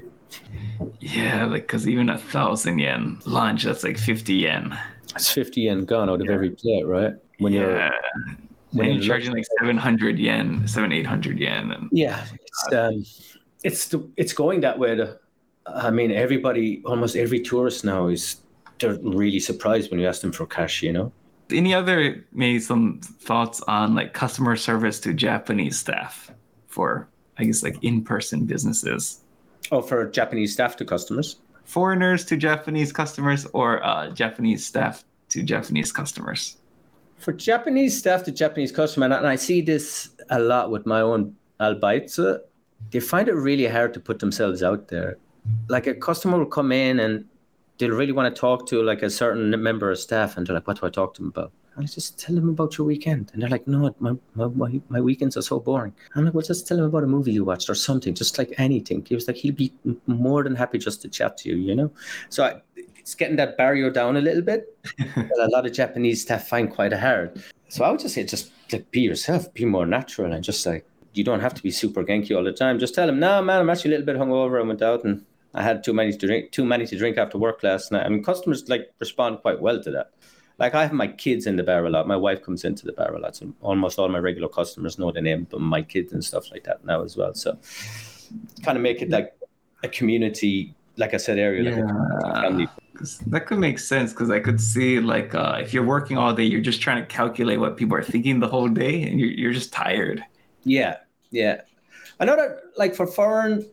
Yeah, 1.00 1.46
like, 1.46 1.62
because 1.62 1.88
even 1.88 2.08
a 2.08 2.18
thousand 2.18 2.78
yen 2.78 3.18
lunch, 3.26 3.64
that's 3.64 3.84
like 3.84 3.98
50 3.98 4.34
yen. 4.34 4.78
It's 5.14 5.30
50 5.30 5.60
yen 5.60 5.84
gone 5.84 6.08
out 6.10 6.20
of 6.20 6.26
yeah. 6.26 6.32
every 6.32 6.50
plate, 6.50 6.86
right? 6.86 7.14
When 7.38 7.52
yeah. 7.52 7.60
you're. 7.60 7.90
When 8.72 8.92
you're 8.92 9.04
charging 9.04 9.32
like 9.32 9.44
700 9.60 10.18
yen, 10.18 10.66
7, 10.66 10.90
800 10.90 11.38
yen. 11.38 11.70
And, 11.70 11.88
yeah. 11.92 12.26
It's, 12.34 12.72
um, 12.74 13.04
it's, 13.62 13.86
the, 13.86 14.10
it's 14.16 14.32
going 14.32 14.62
that 14.62 14.80
way. 14.80 14.96
To, 14.96 15.16
I 15.66 15.90
mean, 15.90 16.10
everybody, 16.10 16.82
almost 16.84 17.14
every 17.14 17.40
tourist 17.40 17.84
now 17.84 18.08
is 18.08 18.38
they're 18.80 18.98
really 19.02 19.38
surprised 19.38 19.90
when 19.90 20.00
you 20.00 20.08
ask 20.08 20.22
them 20.22 20.32
for 20.32 20.46
cash, 20.46 20.82
you 20.82 20.92
know? 20.92 21.12
Any 21.50 21.72
other 21.72 22.24
maybe 22.32 22.58
some 22.58 23.00
thoughts 23.00 23.60
on 23.68 23.94
like 23.94 24.12
customer 24.12 24.56
service 24.56 24.98
to 25.00 25.12
Japanese 25.14 25.78
staff 25.78 26.32
for 26.66 27.08
I 27.36 27.44
guess 27.44 27.62
like 27.62 27.82
in-person 27.82 28.46
businesses? 28.46 29.20
Oh, 29.72 29.80
for 29.80 30.06
Japanese 30.06 30.52
staff 30.52 30.76
to 30.76 30.84
customers? 30.84 31.36
Foreigners 31.64 32.24
to 32.26 32.36
Japanese 32.36 32.92
customers 32.92 33.46
or 33.52 33.82
uh, 33.84 34.10
Japanese 34.10 34.64
staff 34.66 35.04
to 35.30 35.42
Japanese 35.42 35.90
customers? 35.90 36.58
For 37.18 37.32
Japanese 37.32 37.98
staff 37.98 38.24
to 38.24 38.32
Japanese 38.32 38.70
customer, 38.70 39.06
and 39.06 39.26
I 39.26 39.36
see 39.36 39.62
this 39.62 40.10
a 40.30 40.38
lot 40.38 40.70
with 40.70 40.84
my 40.84 41.00
own 41.00 41.34
albaitsu, 41.60 42.40
they 42.90 43.00
find 43.00 43.28
it 43.28 43.34
really 43.34 43.66
hard 43.66 43.94
to 43.94 44.00
put 44.00 44.18
themselves 44.18 44.62
out 44.62 44.88
there. 44.88 45.16
Like 45.68 45.86
a 45.86 45.94
customer 45.94 46.38
will 46.38 46.46
come 46.46 46.70
in 46.70 47.00
and 47.00 47.24
they'll 47.78 47.90
really 47.90 48.12
want 48.12 48.34
to 48.34 48.38
talk 48.38 48.66
to 48.68 48.82
like 48.82 49.02
a 49.02 49.10
certain 49.10 49.50
member 49.62 49.90
of 49.90 49.98
staff 49.98 50.36
and 50.36 50.46
they're 50.46 50.54
like, 50.54 50.66
what 50.66 50.80
do 50.80 50.86
I 50.86 50.90
talk 50.90 51.14
to 51.14 51.22
them 51.22 51.28
about? 51.28 51.52
I 51.76 51.82
just 51.84 52.18
tell 52.18 52.34
them 52.34 52.48
about 52.48 52.78
your 52.78 52.86
weekend. 52.86 53.30
And 53.32 53.42
they're 53.42 53.48
like, 53.48 53.66
no, 53.66 53.94
my, 53.98 54.14
my, 54.34 54.80
my 54.88 55.00
weekends 55.00 55.36
are 55.36 55.42
so 55.42 55.58
boring. 55.58 55.92
I'm 56.14 56.24
like, 56.24 56.34
well, 56.34 56.42
just 56.42 56.68
tell 56.68 56.78
him 56.78 56.84
about 56.84 57.04
a 57.04 57.06
movie 57.06 57.32
you 57.32 57.44
watched 57.44 57.68
or 57.68 57.74
something, 57.74 58.14
just 58.14 58.38
like 58.38 58.54
anything. 58.58 59.04
He 59.08 59.14
was 59.14 59.26
like, 59.26 59.36
he'll 59.36 59.54
be 59.54 59.72
more 60.06 60.44
than 60.44 60.54
happy 60.54 60.78
just 60.78 61.02
to 61.02 61.08
chat 61.08 61.36
to 61.38 61.48
you, 61.48 61.56
you 61.56 61.74
know? 61.74 61.90
So 62.28 62.44
I, 62.44 62.62
it's 62.76 63.14
getting 63.14 63.36
that 63.36 63.56
barrier 63.56 63.90
down 63.90 64.16
a 64.16 64.20
little 64.20 64.42
bit 64.42 64.74
a 65.16 65.48
lot 65.48 65.66
of 65.66 65.72
Japanese 65.72 66.22
staff 66.22 66.48
find 66.48 66.70
quite 66.70 66.92
hard. 66.92 67.42
So 67.68 67.84
I 67.84 67.90
would 67.90 68.00
just 68.00 68.14
say, 68.14 68.24
just 68.24 68.50
like 68.72 68.90
be 68.90 69.00
yourself, 69.00 69.52
be 69.52 69.64
more 69.64 69.86
natural 69.86 70.32
and 70.32 70.42
just 70.42 70.64
like, 70.64 70.86
you 71.12 71.24
don't 71.24 71.40
have 71.40 71.54
to 71.54 71.62
be 71.62 71.70
super 71.70 72.04
genki 72.04 72.36
all 72.36 72.44
the 72.44 72.52
time. 72.52 72.78
Just 72.78 72.94
tell 72.94 73.08
him, 73.08 73.20
no, 73.20 73.42
man, 73.42 73.60
I'm 73.60 73.70
actually 73.70 73.94
a 73.94 73.98
little 73.98 74.06
bit 74.06 74.16
hungover 74.16 74.60
I 74.60 74.66
went 74.66 74.82
out 74.82 75.04
and 75.04 75.24
I 75.54 75.62
had 75.62 75.84
too 75.84 75.92
many 75.92 76.12
to 76.12 76.26
drink, 76.26 76.50
too 76.50 76.64
many 76.64 76.86
to 76.86 76.98
drink 76.98 77.16
after 77.16 77.38
work 77.38 77.62
last 77.62 77.92
night. 77.92 78.04
I 78.04 78.08
mean, 78.08 78.24
customers 78.24 78.68
like 78.68 78.92
respond 78.98 79.40
quite 79.40 79.60
well 79.60 79.82
to 79.82 79.90
that. 79.92 80.10
Like 80.58 80.74
I 80.74 80.82
have 80.82 80.92
my 80.92 81.08
kids 81.08 81.46
in 81.46 81.56
the 81.56 81.62
bar 81.62 81.84
a 81.84 81.90
lot. 81.90 82.06
My 82.06 82.16
wife 82.16 82.42
comes 82.42 82.64
into 82.64 82.86
the 82.86 82.92
bar 82.92 83.14
a 83.14 83.18
lot. 83.18 83.36
So 83.36 83.52
almost 83.60 83.98
all 83.98 84.08
my 84.08 84.18
regular 84.18 84.48
customers 84.48 84.98
know 84.98 85.10
the 85.10 85.20
name 85.20 85.46
but 85.50 85.60
my 85.60 85.82
kids 85.82 86.12
and 86.12 86.24
stuff 86.24 86.50
like 86.50 86.64
that 86.64 86.84
now 86.84 87.02
as 87.02 87.16
well. 87.16 87.34
So 87.34 87.58
kind 88.62 88.76
of 88.76 88.82
make 88.82 89.02
it 89.02 89.10
like 89.10 89.36
a 89.82 89.88
community, 89.88 90.74
like 90.96 91.14
I 91.14 91.18
said 91.18 91.38
earlier, 91.38 91.78
yeah. 91.78 92.22
like 92.22 92.42
family. 92.42 92.68
That 93.26 93.46
could 93.46 93.58
make 93.58 93.80
sense 93.80 94.12
because 94.12 94.30
I 94.30 94.38
could 94.38 94.60
see 94.60 95.00
like 95.00 95.34
uh, 95.34 95.58
if 95.60 95.74
you're 95.74 95.84
working 95.84 96.16
all 96.16 96.32
day, 96.32 96.44
you're 96.44 96.60
just 96.60 96.80
trying 96.80 97.02
to 97.02 97.06
calculate 97.06 97.58
what 97.58 97.76
people 97.76 97.96
are 97.96 98.04
thinking 98.04 98.38
the 98.38 98.46
whole 98.46 98.68
day, 98.68 99.02
and 99.02 99.18
you're 99.18 99.30
you're 99.30 99.52
just 99.52 99.72
tired. 99.72 100.24
Yeah, 100.62 100.98
yeah. 101.30 101.62
Another 102.20 102.60
like 102.76 102.94
for 102.94 103.06
foreign 103.06 103.66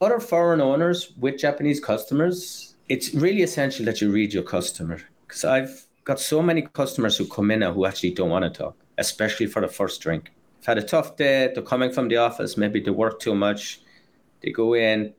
other 0.00 0.20
foreign 0.20 0.60
owners 0.60 1.12
with 1.18 1.38
Japanese 1.38 1.80
customers, 1.80 2.76
it's 2.88 3.12
really 3.14 3.42
essential 3.42 3.84
that 3.86 4.00
you 4.00 4.12
read 4.12 4.32
your 4.32 4.44
customer. 4.44 5.00
Because 5.26 5.44
I've 5.44 5.87
got 6.08 6.18
so 6.18 6.40
many 6.40 6.62
customers 6.62 7.18
who 7.18 7.26
come 7.26 7.50
in 7.50 7.60
now 7.60 7.72
who 7.72 7.84
actually 7.84 8.10
don't 8.10 8.30
want 8.30 8.42
to 8.42 8.50
talk, 8.50 8.74
especially 8.96 9.46
for 9.46 9.60
the 9.60 9.68
first 9.68 10.00
drink. 10.00 10.32
I've 10.60 10.66
had 10.66 10.78
a 10.78 10.82
tough 10.82 11.16
day, 11.16 11.50
they're 11.52 11.62
coming 11.62 11.92
from 11.92 12.08
the 12.08 12.16
office, 12.16 12.56
maybe 12.56 12.80
they 12.80 12.90
work 12.90 13.20
too 13.20 13.34
much. 13.34 13.82
They 14.42 14.50
go 14.50 14.74
in, 14.74 15.12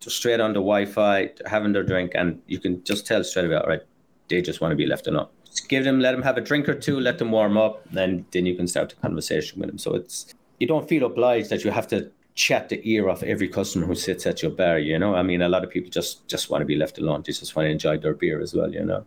they're 0.00 0.10
straight 0.10 0.40
on 0.40 0.52
the 0.52 0.60
Wi 0.60 0.84
Fi, 0.84 1.30
they're 1.34 1.48
having 1.48 1.72
their 1.72 1.82
drink, 1.82 2.12
and 2.14 2.42
you 2.46 2.60
can 2.60 2.84
just 2.84 3.06
tell 3.06 3.24
straight 3.24 3.46
away, 3.46 3.56
all 3.56 3.66
right, 3.66 3.80
they 4.28 4.42
just 4.42 4.60
want 4.60 4.72
to 4.72 4.76
be 4.76 4.86
left 4.86 5.06
alone. 5.06 5.28
Just 5.46 5.68
give 5.70 5.84
them, 5.84 5.98
let 5.98 6.12
them 6.12 6.22
have 6.22 6.36
a 6.36 6.42
drink 6.42 6.68
or 6.68 6.74
two, 6.74 7.00
let 7.00 7.18
them 7.18 7.30
warm 7.30 7.56
up, 7.56 7.86
and 7.96 8.26
then 8.32 8.44
you 8.44 8.54
can 8.54 8.66
start 8.66 8.90
the 8.90 8.96
conversation 8.96 9.58
with 9.60 9.70
them. 9.70 9.78
So 9.78 9.94
it's 9.94 10.34
you 10.60 10.66
don't 10.66 10.86
feel 10.86 11.06
obliged 11.06 11.48
that 11.50 11.64
you 11.64 11.70
have 11.70 11.88
to 11.88 12.10
chat 12.34 12.68
the 12.68 12.80
ear 12.84 13.08
off 13.08 13.22
every 13.22 13.48
customer 13.48 13.86
who 13.86 13.94
sits 13.94 14.26
at 14.26 14.42
your 14.42 14.50
bar. 14.50 14.78
You 14.78 14.98
know, 14.98 15.14
I 15.14 15.22
mean, 15.22 15.40
a 15.40 15.48
lot 15.48 15.64
of 15.64 15.70
people 15.70 15.90
just 15.90 16.28
just 16.28 16.50
want 16.50 16.60
to 16.62 16.66
be 16.66 16.76
left 16.76 16.98
alone. 16.98 17.22
They 17.24 17.32
just 17.32 17.56
want 17.56 17.66
to 17.66 17.70
enjoy 17.70 17.96
their 17.98 18.14
beer 18.14 18.42
as 18.42 18.54
well. 18.54 18.72
You 18.72 18.84
know, 18.84 19.04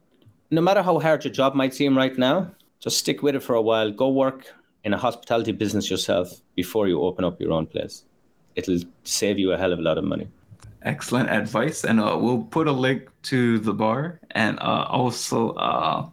No 0.51 0.61
matter 0.61 0.81
how 0.81 0.99
hard 0.99 1.23
your 1.23 1.33
job 1.33 1.55
might 1.55 1.73
seem 1.73 1.97
right 1.97 2.17
now, 2.17 2.51
just 2.79 2.97
stick 2.97 3.21
with 3.21 3.35
it 3.35 3.43
for 3.43 3.55
a 3.55 3.61
while. 3.61 3.91
Go 3.91 4.09
work 4.09 4.53
in 4.83 4.93
a 4.93 4.97
hospitality 4.97 5.51
business 5.51 5.89
yourself 5.89 6.41
before 6.55 6.87
you 6.87 7.01
open 7.01 7.25
up 7.25 7.39
your 7.39 7.53
own 7.53 7.67
place. 7.67 8.05
It'll 8.55 8.79
save 9.03 9.39
you 9.39 9.51
a 9.51 9.57
hell 9.57 9.71
of 9.71 9.79
a 9.79 9.81
lot 9.81 9.97
of 9.97 10.03
money. 10.03 10.27
Excellent 10.87 11.29
advice, 11.29 11.83
and 11.83 11.99
uh, 11.99 12.17
we'll 12.17 12.43
put 12.43 12.65
a 12.65 12.71
link 12.71 13.09
to 13.23 13.59
the 13.59 13.73
bar, 13.73 14.21
and 14.31 14.57
uh, 14.59 14.85
also 14.87 15.51
uh, 15.55 16.07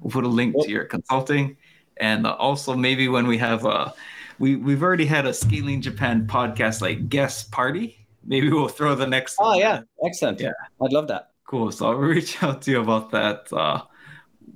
we'll 0.00 0.10
put 0.10 0.24
a 0.24 0.28
link 0.28 0.56
to 0.62 0.70
your 0.70 0.86
consulting, 0.86 1.58
and 1.98 2.26
uh, 2.26 2.32
also 2.38 2.74
maybe 2.74 3.06
when 3.06 3.26
we 3.26 3.36
have 3.36 3.66
a 3.66 3.68
uh, 3.68 3.92
we 4.38 4.56
we've 4.56 4.82
already 4.82 5.04
had 5.04 5.26
a 5.26 5.34
Scaling 5.34 5.82
Japan 5.82 6.26
podcast 6.26 6.80
like 6.80 7.10
guest 7.10 7.52
party. 7.52 7.98
Maybe 8.24 8.48
we'll 8.48 8.68
throw 8.68 8.94
the 8.94 9.06
next. 9.06 9.36
Oh 9.38 9.58
yeah, 9.58 9.82
excellent. 10.02 10.40
Yeah, 10.40 10.52
I'd 10.80 10.90
love 10.90 11.06
that. 11.08 11.32
Cool. 11.44 11.70
So 11.70 11.88
I'll 11.88 11.94
reach 12.16 12.42
out 12.42 12.62
to 12.62 12.70
you 12.70 12.80
about 12.80 13.10
that 13.10 13.52
uh, 13.52 13.82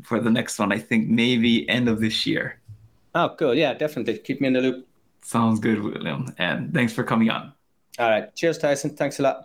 for 0.03 0.19
the 0.19 0.31
next 0.31 0.59
one. 0.59 0.73
I 0.73 0.79
think 0.79 1.09
maybe 1.09 1.69
end 1.69 1.91
of 1.91 2.01
this 2.01 2.25
year. 2.25 2.59
Oh, 3.15 3.37
cool. 3.39 3.55
Yeah, 3.55 3.75
definitely. 3.75 4.17
Keep 4.17 4.41
me 4.41 4.47
in 4.47 4.55
the 4.55 4.63
loop. 4.63 4.89
Sounds 5.21 5.61
good, 5.61 5.83
William. 5.83 6.35
And 6.39 6.73
thanks 6.73 6.95
for 6.95 7.05
coming 7.05 7.29
on. 7.29 7.53
All 7.99 8.09
right. 8.09 8.35
Cheers, 8.35 8.57
Tyson. 8.57 8.97
Thanks 8.97 9.19
a 9.19 9.23
lot. 9.23 9.45